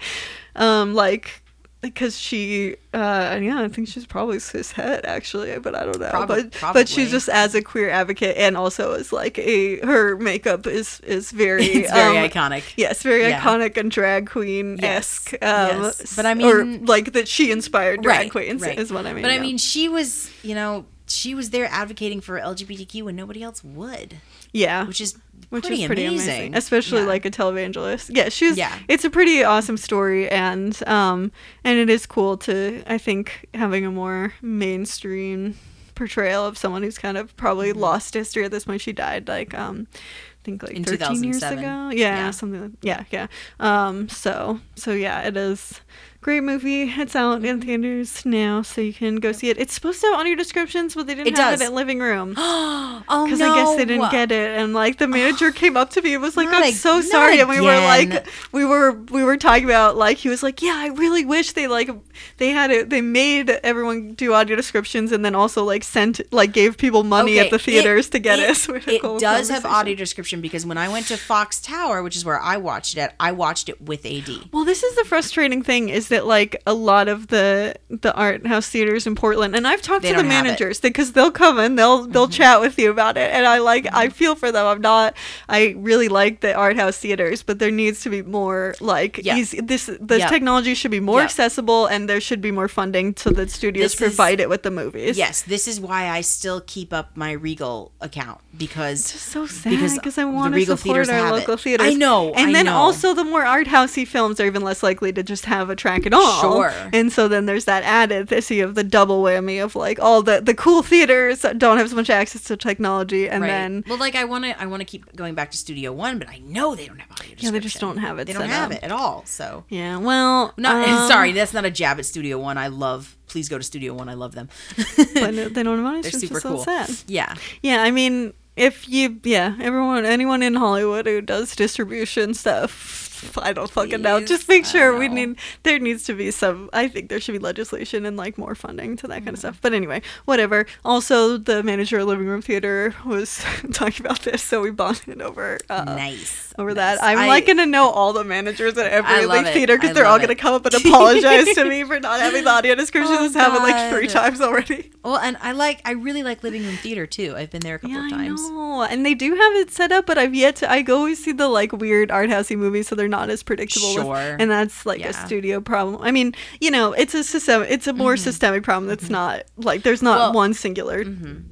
[0.55, 1.43] Um like
[1.81, 6.09] because she uh yeah i think she's probably cis het actually but i don't know
[6.09, 10.15] Prob- but but she's just as a queer advocate and also as like a her
[10.17, 12.63] makeup is is very It's very um, iconic.
[12.77, 13.41] Yes, very Yeah.
[13.41, 15.33] iconic and drag queen esque.
[15.33, 16.15] Um, yes.
[16.15, 18.77] But I mean or like that she inspired drag right, queens right.
[18.77, 19.23] is what I mean.
[19.23, 19.41] But I yeah.
[19.41, 24.17] mean, she was, you know, she was there advocating for LGBTQ when nobody else would,
[24.53, 25.17] yeah, which is
[25.51, 26.29] which pretty, is pretty amazing.
[26.29, 27.07] amazing, especially Yeah.
[27.07, 28.09] like a televangelist.
[28.15, 28.57] Yeah, she's.
[28.57, 28.75] Yeah.
[28.87, 31.31] it's a pretty awesome story, and um,
[31.63, 35.55] and it is cool to I think having a more mainstream
[35.93, 38.81] portrayal of someone who's kind of probably lost history at this point.
[38.81, 39.87] She died like um.
[39.93, 41.61] I think like In 13 years ago.
[41.61, 42.31] Yeah, Yeah.
[42.31, 43.27] something like yeah, yeah.
[43.59, 45.81] Um so so yeah, it is
[46.21, 46.83] great movie.
[46.83, 47.67] It's out in mm-hmm.
[47.67, 49.57] theaters now, so you can go see it.
[49.59, 51.61] It's supposed to have audio descriptions, but they didn't It have does.
[51.61, 52.35] it at living room.
[52.37, 53.51] oh Because no!
[53.51, 56.21] I guess they didn't get it, and like the manager came up to me and
[56.21, 58.09] was like, Not "I'm ag- so sorry," and we were again.
[58.11, 61.53] like, we were we were talking about like he was like, "Yeah, I really wish
[61.53, 61.89] they like
[62.37, 66.51] they had it, they made everyone do audio descriptions, and then also like sent like
[66.53, 69.19] gave people money at the theaters to get it." It, So we had a it
[69.19, 72.57] does have audio description because when I went to Fox Tower, which is where I
[72.57, 74.29] watched it, I watched it with AD.
[74.51, 78.45] Well, this is the frustrating thing is that like a lot of the the art
[78.47, 80.27] house theaters in Portland, and I've talked They to the it.
[80.27, 82.31] managers because they'll come and they'll they'll Mm-hmm.
[82.43, 84.65] chat with you about it, and I like I feel for them.
[84.65, 85.15] I'm not
[85.49, 89.37] I really like the art house theaters, but there needs to be more like Yeah.
[89.37, 90.29] easy, this the Yeah.
[90.29, 91.25] technology should be more Yeah.
[91.25, 94.63] accessible, and there should be more funding to the studios This is- provide it with
[94.63, 95.17] the movies.
[95.17, 99.71] Yes, this is why I still keep up my Regal account because It's so sad
[99.95, 101.37] Because I want to support our have it.
[101.39, 101.87] local theaters.
[101.87, 102.75] I know, and I then know.
[102.75, 106.05] also the more art housey films are even less likely to just have a track
[106.05, 106.41] at all.
[106.41, 106.73] Sure.
[106.91, 110.41] And so then there's that added issue of the double whammy of like all the
[110.41, 113.47] the cool theaters don't have as much access to technology, and right.
[113.47, 116.19] then well, like I want to I want to keep going back to Studio One,
[116.19, 117.07] but I know they don't have.
[117.43, 118.77] Yeah, they just don't have it They don't have up.
[118.77, 119.23] it at all.
[119.25, 122.57] So yeah, well, not um, sorry, that's not a jab at Studio One.
[122.57, 123.17] I love.
[123.27, 124.09] Please go to Studio One.
[124.09, 124.49] I love them.
[125.13, 126.01] but they don't have money.
[126.01, 126.63] They're super cool.
[126.63, 126.89] sad.
[127.07, 127.33] Yeah.
[127.61, 133.53] Yeah, I mean, if you, yeah, everyone, anyone in Hollywood who does distribution stuff, I
[133.53, 134.19] don't fucking know.
[134.25, 135.37] Just make sure we need.
[135.63, 136.69] There needs to be some.
[136.73, 139.59] I think there should be legislation and like more funding to that kind of stuff.
[139.61, 140.65] But anyway, whatever.
[140.83, 143.43] Also, the manager of Living Room Theater was
[143.73, 145.59] talking about this, so we bonded over.
[145.69, 146.50] Uh, nice.
[146.57, 149.53] Over that, I'm I- like gonna know all the managers at every like it.
[149.53, 152.49] theater because they're all gonna come up and apologize to me for not having the
[152.49, 153.17] audio descriptions.
[153.19, 154.91] Oh, It's happened like three times already.
[155.03, 157.33] Well, and I like, I really like living room theater too.
[157.35, 158.49] I've been there a couple Yeah, of times.
[158.49, 158.83] know.
[158.83, 160.71] And they do have it set up, but I've yet to.
[160.71, 163.95] I go always see the like weird art housey movies, so they're not as predictable.
[163.95, 164.35] with- Sure.
[164.39, 166.01] and that's like a studio problem.
[166.01, 167.63] I mean, you know, it's a system.
[167.67, 168.87] It's a more systemic problem.
[168.87, 170.21] That's not like there's not Mm-hmm.
[170.21, 171.03] Well, one singular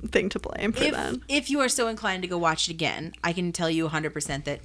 [0.09, 1.15] thing to blame for If, that.
[1.27, 4.43] if you are so inclined to go watch it again, I can tell you 100%
[4.43, 4.59] that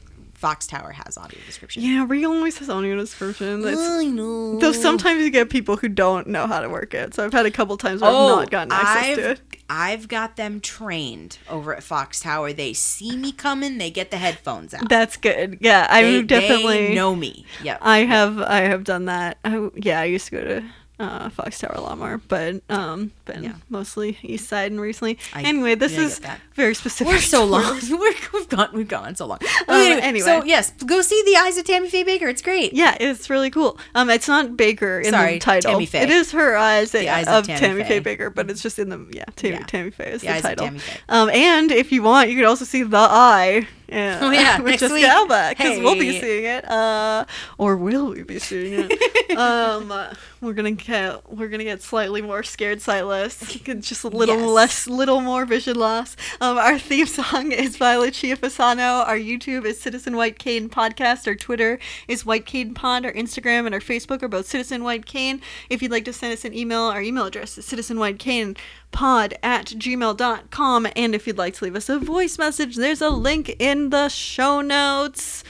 [0.45, 1.83] Fox Tower has audio description.
[1.83, 3.63] Yeah, Re always has audio description.
[3.63, 4.59] That's, I know.
[4.59, 7.15] though sometimes you get people who don't know how to work it.
[7.15, 9.31] So I've had a couple times where I've oh, not gotten access Oh, I've, to
[9.31, 9.41] it.
[9.71, 12.53] I've got them trained over at Fox Tower.
[12.53, 14.87] They see me coming, they get the headphones out.
[14.87, 15.57] That's good.
[15.63, 17.47] Yeah, I they, definitely they know me.
[17.63, 17.79] Yep.
[17.81, 19.39] I have I have done that.
[19.47, 20.65] I, yeah, I used to go to
[21.01, 23.53] uh, Fox Tower a lot more, but um, been Yeah.
[23.69, 25.19] mostly East Side and recently.
[25.35, 26.21] I- anyway, this is
[26.55, 27.13] very specific.
[27.13, 27.81] We're so long.
[27.91, 28.69] We're, we've gone.
[28.73, 29.39] We've gone so long.
[29.67, 30.21] Um, anyway.
[30.25, 32.29] so yes, go see the Eyes of Tammy Faye Bakker.
[32.31, 32.73] It's great.
[32.75, 33.79] Yeah, it's really cool.
[33.95, 35.73] Um, it's not Bakker in Sorry, the title.
[35.73, 36.03] Tammy Faye.
[36.03, 38.01] It is her eyes, The Eyes of, of Tammy Tammy, Faye.
[38.01, 38.17] Faye.
[38.17, 39.65] Bakker, but it's just in the yeah Tammy Yeah.
[39.67, 40.67] Tammy Faye is The the, title.
[40.67, 41.01] Tammy Faye.
[41.09, 43.67] Um, and if you want, you can also see the Eye.
[43.95, 45.05] Yeah, Oh, yeah, with next Jessica week.
[45.05, 46.69] Alba because we'll be seeing it.
[46.69, 47.25] Uh,
[47.59, 49.37] or will we be seeing it?
[49.39, 49.93] um,
[50.41, 54.49] we're gonna get we're gonna get slightly more scared sightless, just a little Yes.
[54.49, 56.17] less, little more vision loss.
[56.41, 59.07] Um, our theme song is by Lucia Fasano.
[59.07, 61.27] Our YouTube is Citizen White Cane Podcast.
[61.27, 63.05] Our Twitter is White Cane Pod.
[63.07, 65.41] Our Instagram and our Facebook are both Citizen White Cane.
[65.71, 68.57] If you'd like to send us an email, our email address is Citizen White Cane
[68.95, 73.11] pod at gmail.com and if you'd like to leave us a voice message there's a
[73.11, 75.43] link in the show notes.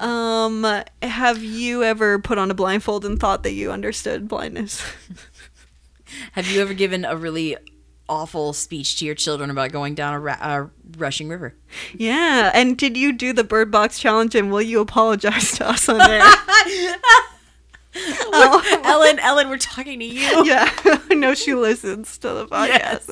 [0.00, 0.66] Um
[1.00, 4.82] have you ever put on a blindfold and thought that you understood blindness?
[6.32, 7.56] Have you ever given a really
[8.08, 10.68] awful speech to your children about going down a, ra- a
[10.98, 11.54] rushing river?
[11.94, 15.88] yeah and did you do the bird box challenge and will you apologize to us
[15.88, 16.20] on there
[18.32, 18.80] Oh.
[18.84, 20.20] Ellen, Ellen, we're talking to you.
[20.44, 20.70] yeah,
[21.10, 23.08] I know she listens to the podcast.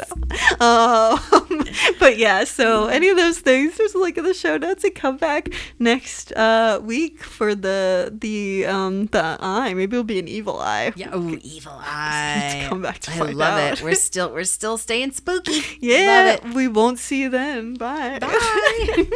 [0.61, 1.15] now.
[1.51, 1.65] Um,
[2.01, 4.95] but yeah, so any of those things, there's a link in the show notes, and
[4.95, 5.49] come back
[5.81, 9.75] next uh, week for the the um the eye.
[9.75, 10.93] Maybe it'll be an evil eye.
[10.95, 12.67] Yeah, oh, evil eye.
[12.69, 13.73] come back to I find love out.
[13.79, 13.83] it.
[13.83, 15.61] We're still, we're still staying spooky.
[15.81, 16.55] Yeah, love it.
[16.55, 17.75] we won't see you then.
[17.75, 18.21] Bye.
[18.21, 19.09] Bye.